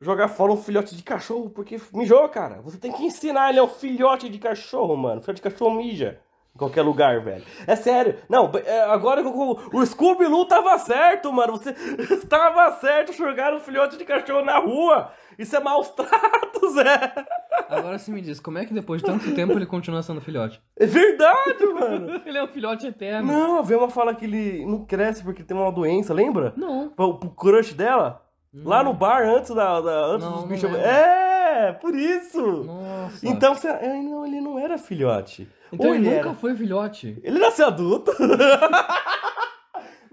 jogar 0.00 0.28
fora 0.28 0.50
um 0.50 0.56
filhote 0.56 0.96
de 0.96 1.02
cachorro? 1.02 1.50
Porque 1.50 1.78
mijou, 1.92 2.26
cara. 2.30 2.62
Você 2.62 2.78
tem 2.78 2.90
que 2.90 3.04
ensinar 3.04 3.50
ele 3.50 3.58
é 3.58 3.62
um 3.62 3.68
filhote 3.68 4.30
de 4.30 4.38
cachorro, 4.38 4.96
mano. 4.96 5.20
Filhote 5.20 5.42
de 5.42 5.50
cachorro 5.50 5.74
mija. 5.74 6.18
Qualquer 6.60 6.82
lugar, 6.82 7.22
velho. 7.22 7.42
É 7.66 7.74
sério. 7.74 8.16
Não, 8.28 8.52
é, 8.66 8.82
agora 8.82 9.26
o, 9.26 9.58
o 9.72 9.86
Scooby-Loo 9.86 10.44
tava 10.44 10.76
certo, 10.78 11.32
mano. 11.32 11.54
Você 11.56 11.72
tava 12.28 12.70
certo 12.72 13.14
jogar 13.14 13.54
um 13.54 13.60
filhote 13.60 13.96
de 13.96 14.04
cachorro 14.04 14.44
na 14.44 14.58
rua. 14.58 15.10
Isso 15.38 15.56
é 15.56 15.60
maus 15.60 15.88
tratos, 15.96 16.76
é. 16.76 17.24
Agora 17.66 17.96
você 17.96 18.12
me 18.12 18.20
diz, 18.20 18.38
como 18.38 18.58
é 18.58 18.66
que 18.66 18.74
depois 18.74 19.00
de 19.00 19.06
tanto 19.06 19.34
tempo 19.34 19.54
ele 19.54 19.64
continua 19.64 20.02
sendo 20.02 20.20
filhote? 20.20 20.60
É 20.78 20.84
verdade, 20.84 21.64
mano. 21.64 22.20
Ele 22.26 22.36
é 22.36 22.44
um 22.44 22.48
filhote 22.48 22.86
eterno. 22.86 23.32
Não, 23.32 23.58
a 23.58 23.62
Velma 23.62 23.88
fala 23.88 24.14
que 24.14 24.26
ele 24.26 24.66
não 24.66 24.84
cresce 24.84 25.24
porque 25.24 25.42
tem 25.42 25.56
uma 25.56 25.72
doença, 25.72 26.12
lembra? 26.12 26.52
Não. 26.56 26.92
O, 26.98 27.04
o 27.04 27.30
crush 27.30 27.72
dela? 27.72 28.22
Lá 28.52 28.82
no 28.82 28.92
bar, 28.92 29.22
antes, 29.22 29.54
da, 29.54 29.80
da- 29.80 30.06
antes 30.06 30.26
Não, 30.26 30.38
dos 30.38 30.44
bichos. 30.48 30.74
É, 30.74 31.72
por 31.80 31.94
isso. 31.94 32.64
Nossa. 32.64 33.26
Então, 33.28 33.54
você- 33.54 33.72
não, 34.02 34.26
ele 34.26 34.40
não 34.40 34.58
era 34.58 34.76
filhote. 34.76 35.48
Então 35.72 35.90
Ou 35.90 35.94
ele 35.94 36.06
ele 36.08 36.16
nunca 36.16 36.28
era. 36.30 36.36
foi 36.36 36.56
filhote. 36.56 37.16
Ele 37.22 37.38
nasceu 37.38 37.68
adulto. 37.68 38.10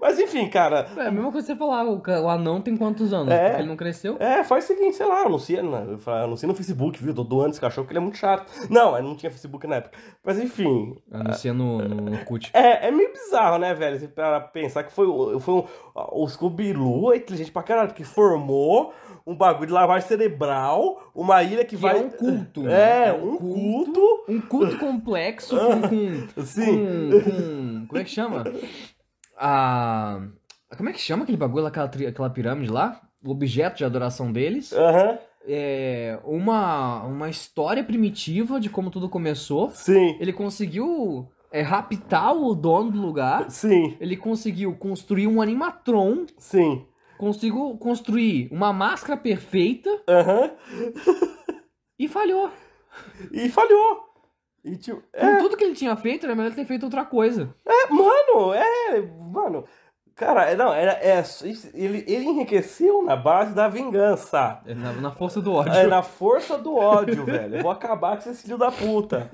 Mas 0.00 0.18
enfim, 0.18 0.48
cara. 0.48 0.86
É 0.96 1.08
a 1.08 1.10
mesma 1.10 1.32
coisa 1.32 1.46
que 1.46 1.52
você 1.52 1.58
falar, 1.58 1.84
o, 1.84 2.28
anão 2.28 2.60
tem 2.60 2.76
quantos 2.76 3.12
anos? 3.12 3.32
É. 3.32 3.48
Porque 3.48 3.62
ele 3.62 3.68
não 3.68 3.76
cresceu? 3.76 4.16
É, 4.20 4.44
faz 4.44 4.64
o 4.64 4.66
seguinte, 4.68 4.94
sei 4.96 5.06
lá, 5.06 5.22
anuncia, 5.22 5.62
né? 5.62 5.86
Anuncia 6.22 6.46
no 6.46 6.54
Facebook, 6.54 7.02
viu? 7.02 7.12
Tô 7.14 7.24
doando 7.24 7.50
esse 7.50 7.60
cachorro 7.60 7.84
porque 7.84 7.92
ele 7.92 7.98
é 7.98 8.02
muito 8.02 8.16
chato. 8.18 8.46
Não, 8.70 9.00
não 9.02 9.16
tinha 9.16 9.30
Facebook 9.30 9.66
na 9.66 9.76
época. 9.76 9.98
Mas 10.24 10.38
enfim. 10.38 10.96
Anuncia 11.10 11.52
no, 11.52 11.78
no, 11.78 11.96
no 12.10 12.24
CUT. 12.24 12.50
É, 12.54 12.86
é 12.86 12.90
meio 12.92 13.12
bizarro, 13.12 13.58
né, 13.58 13.74
velho? 13.74 13.98
Você 13.98 14.06
para 14.06 14.40
pensar 14.40 14.84
que 14.84 14.92
foi, 14.92 15.06
foi 15.40 15.54
um, 15.54 15.64
o 16.12 16.28
Scooby-Doo 16.28 17.12
é 17.12 17.16
inteligente 17.16 17.50
pra 17.50 17.62
caralho, 17.64 17.88
porque 17.88 18.04
formou 18.04 18.92
um 19.26 19.34
bagulho 19.34 19.66
de 19.66 19.72
lavagem 19.72 20.06
cerebral, 20.08 21.10
uma 21.14 21.42
ilha 21.42 21.64
que, 21.64 21.70
Que 21.70 21.76
vai. 21.76 21.98
é 21.98 22.00
um 22.00 22.08
culto. 22.10 22.62
né? 22.62 23.08
É, 23.08 23.12
um 23.12 23.36
culto. 23.36 24.00
Um 24.28 24.40
culto 24.40 24.78
complexo 24.78 25.56
com. 25.58 25.82
com 25.82 26.42
Sim. 26.46 27.10
com, 27.10 27.20
com- 27.30 27.86
Como 27.88 28.00
é 28.00 28.04
que 28.04 28.10
chama? 28.10 28.44
A. 29.38 30.20
Como 30.76 30.88
é 30.88 30.92
que 30.92 31.00
chama 31.00 31.22
aquele 31.22 31.38
bagulho, 31.38 31.66
aquela, 31.66 31.86
aquela 31.86 32.30
pirâmide 32.30 32.70
lá? 32.70 33.00
O 33.24 33.30
objeto 33.30 33.78
de 33.78 33.84
adoração 33.84 34.30
deles. 34.32 34.72
Aham, 34.72 35.18
É 35.46 36.18
uma, 36.24 37.02
uma 37.04 37.28
história 37.30 37.82
primitiva 37.82 38.60
de 38.60 38.68
como 38.68 38.90
tudo 38.90 39.08
começou. 39.08 39.70
sim, 39.70 40.16
Ele 40.20 40.32
conseguiu 40.32 41.28
é, 41.50 41.62
raptar 41.62 42.34
o 42.36 42.54
dono 42.54 42.90
do 42.90 43.00
lugar. 43.00 43.50
sim, 43.50 43.96
Ele 44.00 44.16
conseguiu 44.16 44.74
construir 44.76 45.26
um 45.26 45.40
animatron. 45.40 46.26
sim. 46.38 46.84
Conseguiu 47.16 47.76
construir 47.78 48.48
uma 48.52 48.72
máscara 48.72 49.16
perfeita 49.18 49.90
Aham. 50.08 50.50
e 51.98 52.06
falhou. 52.06 52.50
E 53.32 53.48
falhou. 53.48 54.07
E 54.64 54.76
tipo, 54.76 55.02
Com 55.18 55.26
é, 55.26 55.38
tudo 55.38 55.56
que 55.56 55.64
ele 55.64 55.74
tinha 55.74 55.96
feito, 55.96 56.26
era 56.26 56.34
melhor 56.34 56.52
ter 56.52 56.64
feito 56.64 56.84
outra 56.84 57.04
coisa. 57.04 57.54
é, 57.66 57.92
mano, 57.92 58.52
é, 58.54 59.00
mano. 59.00 59.64
Cara, 60.14 60.50
é, 60.50 60.56
não, 60.56 60.74
era, 60.74 60.92
é, 60.94 61.22
ele, 61.74 62.04
ele 62.08 62.24
enriqueceu 62.24 63.04
na 63.04 63.14
base 63.14 63.54
da 63.54 63.68
vingança. 63.68 64.60
É 64.66 64.74
Na, 64.74 64.92
na 64.94 65.12
força 65.12 65.40
do 65.40 65.52
ódio. 65.52 65.72
É 65.72 65.86
na 65.86 66.02
força 66.02 66.58
do 66.58 66.74
ódio, 66.74 67.22
velho. 67.26 67.56
Eu 67.56 67.62
vou 67.62 67.70
acabar 67.70 68.20
com 68.20 68.28
esse 68.28 68.42
filho 68.42 68.58
da 68.58 68.72
puta. 68.72 69.30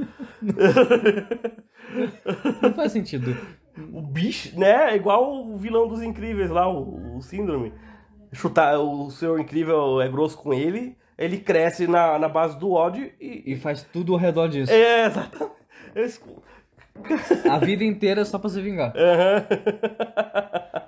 Não 2.63 2.75
faz 2.75 2.93
sentido. 2.93 3.35
O 3.93 4.03
bicho, 4.03 4.59
né? 4.59 4.93
É 4.93 4.97
igual 4.97 5.47
o 5.47 5.57
vilão 5.57 5.89
dos 5.89 6.03
incríveis 6.03 6.51
lá, 6.51 6.69
o, 6.69 7.17
o 7.17 7.23
síndrome. 7.23 7.73
Chutar, 8.33 8.79
o 8.79 9.11
senhor 9.11 9.41
incrível 9.41 10.01
é 10.01 10.09
grosso 10.09 10.37
com 10.37 10.53
ele, 10.53 10.97
ele 11.19 11.39
cresce 11.39 11.87
na, 11.87 12.19
na 12.19 12.29
base 12.29 12.59
do 12.59 12.73
ódio 12.73 13.11
e. 13.21 13.43
E 13.53 13.57
faz 13.57 13.83
tudo 13.83 14.13
ao 14.15 14.19
redor 14.19 14.49
disso. 14.49 14.73
É, 14.73 15.07
exatamente. 15.07 15.55
A 17.51 17.59
vida 17.59 17.83
inteira 17.85 18.25
só 18.25 18.39
pra 18.39 18.49
se 18.51 18.61
vingar. 18.61 18.93
Aham. 18.97 19.47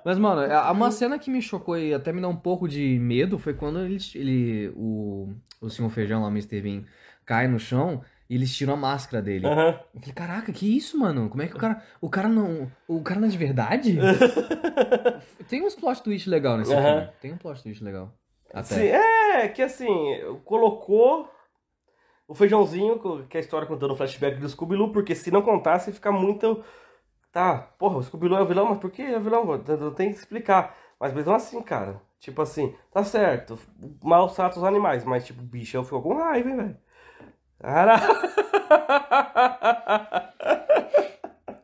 Mas, 0.04 0.18
mano, 0.18 0.40
a- 0.52 0.70
uma 0.70 0.90
cena 0.90 1.18
que 1.18 1.30
me 1.30 1.42
chocou 1.42 1.76
e 1.76 1.92
até 1.92 2.12
me 2.12 2.20
dá 2.20 2.28
um 2.28 2.36
pouco 2.36 2.68
de 2.68 2.98
medo 3.00 3.38
foi 3.38 3.54
quando 3.54 3.80
ele, 3.80 3.98
ele 4.14 4.72
o, 4.76 5.32
o 5.60 5.68
senhor 5.68 5.88
Feijão 5.90 6.22
lá, 6.22 6.28
o 6.28 6.30
Mr. 6.30 6.60
Bean, 6.60 6.84
cai 7.24 7.48
no 7.48 7.58
chão 7.58 8.02
e 8.30 8.34
eles 8.36 8.54
tiram 8.56 8.74
a 8.74 8.76
máscara 8.76 9.20
dele. 9.22 9.46
Aham. 9.46 9.80
Eu 9.94 10.00
falei, 10.00 10.14
caraca, 10.14 10.52
que 10.52 10.76
isso, 10.76 10.96
mano? 10.98 11.28
Como 11.28 11.42
é 11.42 11.48
que 11.48 11.56
o 11.56 11.58
cara. 11.58 11.82
O 12.00 12.08
cara 12.08 12.28
não. 12.28 12.70
O 12.86 13.02
cara 13.02 13.18
não 13.20 13.26
é 13.26 13.30
de 13.30 13.38
verdade? 13.38 13.98
Tem 15.48 15.64
uns 15.64 15.74
plot 15.74 16.02
twist 16.02 16.28
legal 16.30 16.56
nesse 16.56 16.72
Aham. 16.72 16.82
filme. 17.00 17.08
Tem 17.20 17.32
um 17.32 17.36
plot 17.36 17.62
twist 17.62 17.82
legal. 17.82 18.12
Até. 18.52 18.74
Sim, 18.74 18.86
é, 18.86 19.48
que 19.48 19.62
assim, 19.62 19.96
colocou 20.44 21.30
o 22.28 22.34
feijãozinho, 22.34 22.98
que 23.28 23.36
é 23.36 23.40
a 23.40 23.42
história 23.42 23.66
contando 23.66 23.92
o 23.92 23.96
flashback 23.96 24.38
do 24.38 24.48
Scooby-Doo, 24.48 24.92
porque 24.92 25.14
se 25.14 25.30
não 25.30 25.42
contasse, 25.42 25.92
fica 25.92 26.10
muito. 26.10 26.64
Tá, 27.32 27.58
porra, 27.78 27.98
o 27.98 28.02
Scooby-Doo 28.02 28.38
é 28.38 28.42
o 28.42 28.46
vilão, 28.46 28.66
mas 28.66 28.78
por 28.78 28.90
que 28.90 29.02
é 29.02 29.18
o 29.18 29.20
vilão? 29.20 29.58
Tem 29.94 30.10
que 30.10 30.18
explicar. 30.18 30.76
Mas 30.98 31.12
mesmo 31.12 31.32
assim, 31.32 31.60
cara, 31.62 32.00
tipo 32.18 32.40
assim, 32.40 32.74
tá 32.90 33.04
certo, 33.04 33.58
mal 34.02 34.28
trata 34.30 34.58
os 34.58 34.64
animais, 34.64 35.04
mas 35.04 35.26
tipo, 35.26 35.42
o 35.42 35.44
bicho 35.44 35.82
ficou 35.84 36.02
com 36.02 36.14
raiva, 36.14 36.48
hein, 36.48 36.56
velho. 36.56 36.76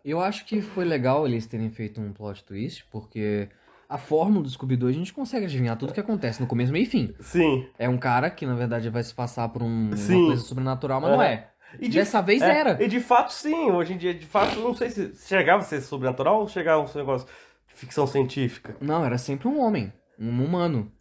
Eu 0.05 0.21
acho 0.21 0.45
que 0.45 0.61
foi 0.61 0.85
legal 0.85 1.27
eles 1.27 1.47
terem 1.47 1.71
feito 1.71 2.01
um 2.01 2.13
plot 2.13 2.45
twist, 2.45 2.85
porque 2.91 3.49
a 3.95 3.99
fórmula 3.99 4.43
do 4.43 4.49
Scooby-Doo 4.51 4.89
a 4.89 4.93
gente 4.93 5.13
consegue 5.13 5.45
adivinhar 5.47 5.77
tudo 5.77 5.93
que 5.93 6.01
acontece 6.01 6.41
no 6.41 6.47
começo, 6.47 6.73
meio 6.73 6.85
e 6.85 6.87
fim. 6.87 7.15
Sim. 7.21 7.67
É 7.79 7.89
um 7.89 7.99
cara 7.99 8.31
que, 8.31 8.47
na 8.47 8.55
verdade, 8.55 8.89
vai 8.91 9.03
se 9.03 9.15
passar 9.15 9.49
por 9.51 9.63
um- 9.63 9.91
uma 9.91 10.27
coisa 10.27 10.43
sobrenatural, 10.43 11.01
mas 11.01 11.11
não 11.11 11.21
Aham. 11.21 11.29
é. 11.29 11.49
E 11.79 11.89
de- 11.89 11.99
Dessa 11.99 12.21
vez 12.21 12.43
É, 12.43 12.59
era. 12.59 12.83
E 12.83 12.87
de 12.89 13.01
fato, 13.01 13.33
sim. 13.33 13.71
Hoje 13.71 13.95
em 13.95 13.97
dia, 13.97 14.13
de 14.15 14.27
fato, 14.27 14.59
não 14.61 14.75
sei 14.75 14.91
se 14.91 15.15
chegava 15.27 15.63
a 15.63 15.65
ser 15.65 15.81
sobrenatural 15.81 16.41
ou 16.41 16.49
chegava 16.49 16.83
a 16.83 16.87
ser 16.87 16.99
um 16.99 17.01
negócio 17.01 17.27
de 17.67 17.75
ficção 17.75 18.07
científica. 18.07 18.77
Não, 18.81 19.05
era 19.05 19.17
sempre 19.17 19.49
um 19.49 19.59
homem, 19.61 19.93
um 20.19 20.45
humano. 20.45 20.93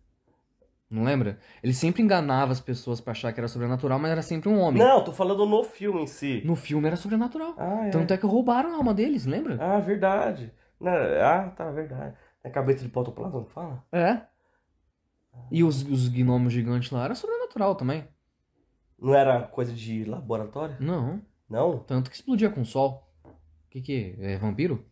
Não 0.90 1.04
lembra? 1.06 1.40
Ele 1.64 1.74
sempre 1.74 2.02
enganava 2.02 2.52
as 2.52 2.60
pessoas 2.60 3.00
pra 3.00 3.12
achar 3.12 3.32
que 3.32 3.40
era 3.40 3.48
sobrenatural, 3.48 3.98
mas 3.98 4.12
era 4.12 4.22
sempre 4.22 4.50
um 4.50 4.60
homem. 4.60 4.82
Não, 4.84 5.02
tô 5.04 5.14
falando 5.14 5.46
no 5.46 5.64
filme 5.64 6.02
em 6.02 6.08
si. 6.08 6.42
No 6.46 6.56
filme 6.56 6.88
era 6.88 6.98
sobrenatural. 6.98 7.54
Ah, 7.58 7.88
é. 7.88 7.90
Tanto 7.90 8.14
é 8.14 8.18
que 8.18 8.26
roubaram 8.26 8.74
a 8.74 8.76
alma 8.76 8.94
deles, 8.94 9.26
lembra? 9.26 9.58
Ah, 9.62 9.80
verdade. 9.80 10.52
Não, 10.80 10.92
ah, 10.92 11.52
tá, 11.56 11.70
verdade. 11.72 12.16
É 12.44 12.50
cabeça 12.50 12.84
de 12.84 12.90
protoplasma, 12.90 13.46
que 13.46 13.52
fala? 13.52 13.84
É. 13.92 14.22
E 15.52 15.64
os, 15.64 15.84
os 15.84 16.08
gnomos 16.08 16.52
gigantes 16.52 16.92
lá 16.92 17.06
era 17.06 17.16
sobrenatural 17.16 17.76
também. 17.76 18.08
Não 19.00 19.14
era 19.14 19.44
coisa 19.44 19.74
de 19.74 20.04
laboratório? 20.06 20.78
Não. 20.80 21.22
Não? 21.50 21.80
Tanto 21.80 22.10
que 22.10 22.16
explodia 22.16 22.50
com 22.50 22.62
o 22.62 22.66
sol. 22.66 23.08
O 23.26 23.70
que 23.70 23.82
que 23.82 24.16
é? 24.20 24.34
É 24.34 24.38
vampiro? 24.38 24.86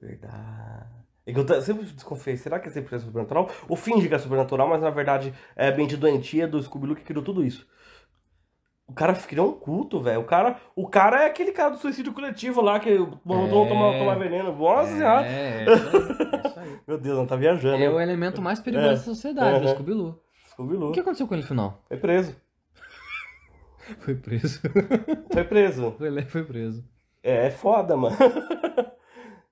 Verdade. 0.00 1.00
É 1.26 1.32
eu 1.32 1.62
sempre 1.62 1.84
desconfiei, 1.84 2.36
será 2.36 2.58
que 2.58 2.68
é 2.68 2.70
sempre 2.70 2.98
sobrenatural? 2.98 3.50
Ou 3.68 3.76
finge 3.76 4.08
que 4.08 4.14
é 4.14 4.18
sobrenatural, 4.18 4.68
mas 4.68 4.80
na 4.80 4.90
verdade 4.90 5.32
é 5.54 5.70
bem 5.70 5.86
de 5.86 5.96
doentia 5.96 6.48
do 6.48 6.60
Scooby-Doo 6.62 6.96
que 6.96 7.04
criou 7.04 7.22
tudo 7.22 7.44
isso. 7.44 7.68
O 8.90 8.92
cara 8.92 9.14
criou 9.14 9.50
um 9.50 9.52
culto, 9.52 10.00
velho. 10.00 10.20
O 10.20 10.24
cara, 10.24 10.56
o 10.74 10.88
cara 10.88 11.22
é 11.22 11.26
aquele 11.26 11.52
cara 11.52 11.70
do 11.70 11.76
suicídio 11.78 12.12
coletivo 12.12 12.60
lá 12.60 12.80
que 12.80 12.90
mandou 13.24 13.64
É. 13.64 13.68
tomar, 13.68 13.98
tomar 13.98 14.14
veneno. 14.18 14.52
Nossa 14.52 14.88
senhora. 14.92 15.26
É, 15.26 15.64
é 15.64 15.64
isso 15.72 15.96
aí. 15.96 16.02
É, 16.42 16.46
isso 16.48 16.58
aí. 16.60 16.78
Meu 16.88 16.98
Deus, 16.98 17.16
não 17.18 17.26
tá 17.26 17.36
viajando. 17.36 17.82
É 17.82 17.88
o 17.88 18.00
elemento 18.00 18.42
mais 18.42 18.58
perigoso 18.58 18.88
É. 18.88 18.90
da 18.94 18.96
sociedade, 18.96 19.64
o 19.64 19.68
Uhum. 19.68 19.74
Scooby-Doo. 19.74 20.20
Scooby-Doo. 20.50 20.88
O 20.88 20.92
que 20.92 21.00
aconteceu 21.00 21.26
com 21.28 21.34
ele 21.34 21.42
no 21.42 21.48
final? 21.48 21.82
Foi 21.88 21.96
preso. 21.98 22.36
Foi 24.00 24.14
preso. 24.14 24.60
Foi 25.32 25.44
preso. 25.44 25.96
Ele 26.00 26.22
foi 26.22 26.44
preso. 26.44 26.84
É, 27.22 27.46
é 27.46 27.50
foda, 27.50 27.96
mano. 27.96 28.16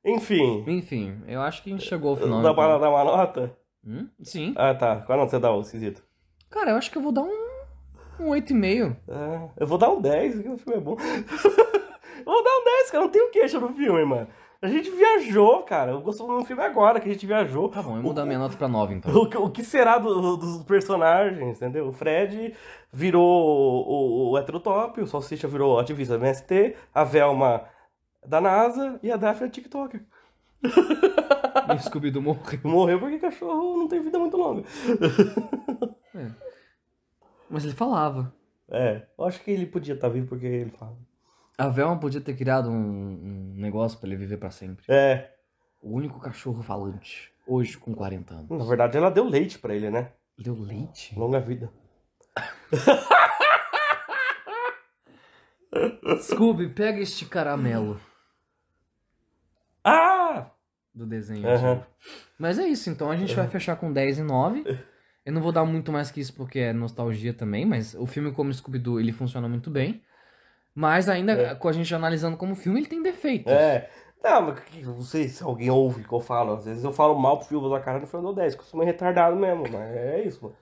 Enfim. 0.04 0.64
Enfim, 0.66 1.22
eu 1.26 1.40
acho 1.42 1.62
que 1.62 1.70
a 1.70 1.72
gente 1.72 1.86
chegou 1.86 2.10
ao 2.10 2.16
final. 2.16 2.40
Dá 2.42 2.50
então. 2.50 2.54
pra 2.54 2.78
dar 2.78 2.88
uma 2.90 3.04
nota? 3.04 3.56
Hum? 3.84 4.08
Sim. 4.22 4.54
Ah, 4.56 4.74
tá. 4.74 4.96
Qual 5.02 5.18
nota 5.18 5.30
você 5.30 5.38
dá, 5.38 5.52
ô 5.52 5.62
Cisito? 5.62 6.02
Cara, 6.50 6.70
eu 6.70 6.76
acho 6.76 6.90
que 6.90 6.96
eu 6.98 7.02
vou 7.02 7.12
dar 7.12 7.22
um, 7.22 7.47
um 8.20 8.30
8,5. 8.30 8.96
Ah, 9.10 9.48
eu 9.56 9.66
vou 9.66 9.78
dar 9.78 9.90
um 9.90 10.00
10, 10.00 10.34
porque 10.34 10.48
o 10.48 10.58
filme 10.58 10.78
é 10.78 10.80
bom. 10.80 10.96
eu 11.00 12.24
vou 12.24 12.44
dar 12.44 12.50
um 12.60 12.64
10, 12.64 12.90
cara. 12.90 13.04
Não 13.04 13.10
tenho 13.10 13.30
queixa 13.30 13.58
no 13.60 13.68
filme, 13.70 14.04
mano. 14.04 14.26
A 14.60 14.66
gente 14.66 14.90
viajou, 14.90 15.62
cara. 15.62 15.92
Eu 15.92 16.00
gosto 16.00 16.26
do 16.26 16.44
filme 16.44 16.62
agora 16.62 16.98
que 16.98 17.08
a 17.08 17.12
gente 17.12 17.24
viajou. 17.26 17.68
Tá 17.68 17.80
bom, 17.80 17.90
eu 17.90 17.94
vou 18.02 18.10
mudar 18.10 18.26
minha 18.26 18.38
nota 18.40 18.56
pra 18.56 18.66
9 18.66 18.94
então. 18.94 19.14
O, 19.14 19.28
que- 19.28 19.36
o 19.38 19.48
que 19.50 19.62
será 19.62 19.98
do- 19.98 20.36
dos 20.36 20.64
personagens, 20.64 21.56
entendeu? 21.58 21.86
O 21.88 21.92
Fred 21.92 22.54
virou 22.92 23.22
o, 23.24 24.30
o, 24.30 24.30
o 24.32 24.38
heterotop, 24.38 25.00
o 25.00 25.06
Salsicha 25.06 25.46
virou 25.46 25.78
ativista 25.78 26.18
do 26.18 26.24
MST, 26.24 26.74
a 26.92 27.04
Velma 27.04 27.64
da 28.26 28.40
NASA 28.40 28.98
e 29.02 29.12
a 29.12 29.16
Daphne 29.16 29.46
é 29.46 29.50
TikToker. 29.50 30.02
E 30.64 31.72
o 31.76 31.78
Scooby-Doo 31.78 32.20
morreu. 32.20 32.60
Morreu 32.64 32.98
porque 32.98 33.18
cachorro 33.20 33.76
não 33.76 33.86
tem 33.86 34.02
vida 34.02 34.18
muito 34.18 34.36
longa. 34.36 34.64
Mas 37.50 37.64
ele 37.64 37.74
falava. 37.74 38.32
É, 38.70 39.02
eu 39.18 39.24
acho 39.24 39.42
que 39.42 39.50
ele 39.50 39.66
podia 39.66 39.94
estar 39.94 40.08
vivo 40.08 40.26
porque 40.28 40.46
ele 40.46 40.70
fala. 40.70 40.96
A 41.56 41.68
Velma 41.68 41.98
podia 41.98 42.20
ter 42.20 42.36
criado 42.36 42.70
um, 42.70 42.74
um 42.74 43.54
negócio 43.56 43.98
pra 43.98 44.08
ele 44.08 44.16
viver 44.16 44.36
pra 44.36 44.50
sempre. 44.50 44.84
É, 44.88 45.30
O 45.82 45.92
único 45.94 46.20
cachorro 46.20 46.62
falante. 46.62 47.32
Hoje 47.46 47.76
com 47.78 47.94
40 47.94 48.34
anos. 48.34 48.50
na 48.50 48.64
verdade 48.64 48.96
ela 48.98 49.10
deu 49.10 49.24
leite 49.24 49.58
pra 49.58 49.74
ele, 49.74 49.90
né? 49.90 50.12
Deu 50.38 50.54
leite? 50.54 51.18
Longa 51.18 51.40
vida. 51.40 51.72
Scooby, 56.22 56.68
pega 56.68 57.00
este 57.00 57.26
caramelo 57.26 58.00
Ah! 59.84 60.46
do 60.94 61.06
desenho. 61.06 61.46
Antigo. 61.48 61.86
Mas 62.38 62.58
é 62.58 62.66
isso, 62.66 62.90
então 62.90 63.10
a 63.10 63.16
gente 63.16 63.34
vai 63.34 63.46
fechar 63.46 63.76
com 63.76 63.92
10 63.92 64.18
e 64.18 64.22
9. 64.22 64.64
Eu 65.28 65.34
não 65.34 65.42
vou 65.42 65.52
dar 65.52 65.62
muito 65.66 65.92
mais 65.92 66.10
que 66.10 66.22
isso 66.22 66.32
porque 66.32 66.58
é 66.58 66.72
nostalgia 66.72 67.34
também, 67.34 67.66
mas 67.66 67.92
o 67.92 68.06
filme 68.06 68.32
como 68.32 68.50
Scooby-Doo, 68.50 68.98
ele 68.98 69.12
funciona 69.12 69.46
muito 69.46 69.70
bem. 69.70 70.00
Mas 70.74 71.06
ainda, 71.06 71.54
com 71.54 71.68
a 71.68 71.72
gente 71.72 71.94
analisando 71.94 72.34
como 72.38 72.54
filme, 72.54 72.80
ele 72.80 72.86
tem 72.86 73.02
defeitos. 73.02 73.52
É. 73.52 73.90
Não, 74.24 74.40
mas 74.40 74.58
não 74.86 75.02
sei 75.02 75.28
se 75.28 75.42
alguém 75.42 75.68
ouve 75.68 76.00
o 76.00 76.08
que 76.08 76.14
eu 76.14 76.20
falo. 76.20 76.54
Às 76.54 76.64
vezes 76.64 76.82
eu 76.82 76.94
falo 76.94 77.18
mal 77.18 77.36
pro 77.36 77.46
filme 77.46 77.68
da 77.68 77.78
cara 77.78 77.98
no 77.98 78.06
final 78.06 78.22
do 78.22 78.32
10, 78.32 78.54
que 78.54 78.62
eu 78.62 78.64
sou 78.64 78.78
meio 78.80 78.90
retardado 78.90 79.36
mesmo, 79.36 79.64
mas 79.70 79.74
é 79.74 80.24
isso, 80.24 80.44
mano. 80.44 80.56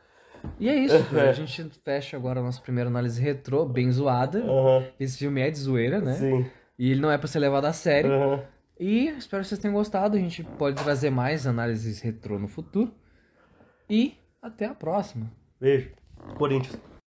E 0.59 0.69
é 0.69 0.75
isso, 0.75 0.97
É. 1.17 1.29
a 1.29 1.33
gente 1.33 1.71
fecha 1.85 2.17
agora 2.17 2.41
a 2.41 2.43
nossa 2.43 2.61
primeira 2.61 2.91
análise 2.91 3.23
retrô, 3.23 3.65
bem 3.65 3.89
zoada. 3.93 4.41
Aham. 4.41 4.85
Esse 4.99 5.19
filme 5.19 5.43
é 5.43 5.49
de 5.49 5.59
zoeira, 5.61 6.01
né? 6.01 6.15
Sim. 6.15 6.45
E 6.77 6.91
ele 6.91 7.01
não 7.01 7.13
é 7.13 7.17
pra 7.17 7.29
ser 7.29 7.39
levado 7.39 7.67
a 7.67 7.73
sério. 7.73 8.11
Aham. 8.11 8.43
E 8.81 9.11
espero 9.11 9.45
que 9.45 9.49
vocês 9.49 9.61
tenham 9.61 9.75
gostado. 9.75 10.17
A 10.17 10.21
gente 10.21 10.43
pode 10.43 10.83
trazer 10.83 11.11
mais 11.11 11.47
análises 11.47 12.01
retrô 12.01 12.37
no 12.37 12.49
futuro. 12.49 12.93
E 13.89 14.17
até 14.47 14.67
a 14.67 14.75
próxima. 14.75 15.27
Beijo. 15.61 15.91
Corinthians. 16.37 16.79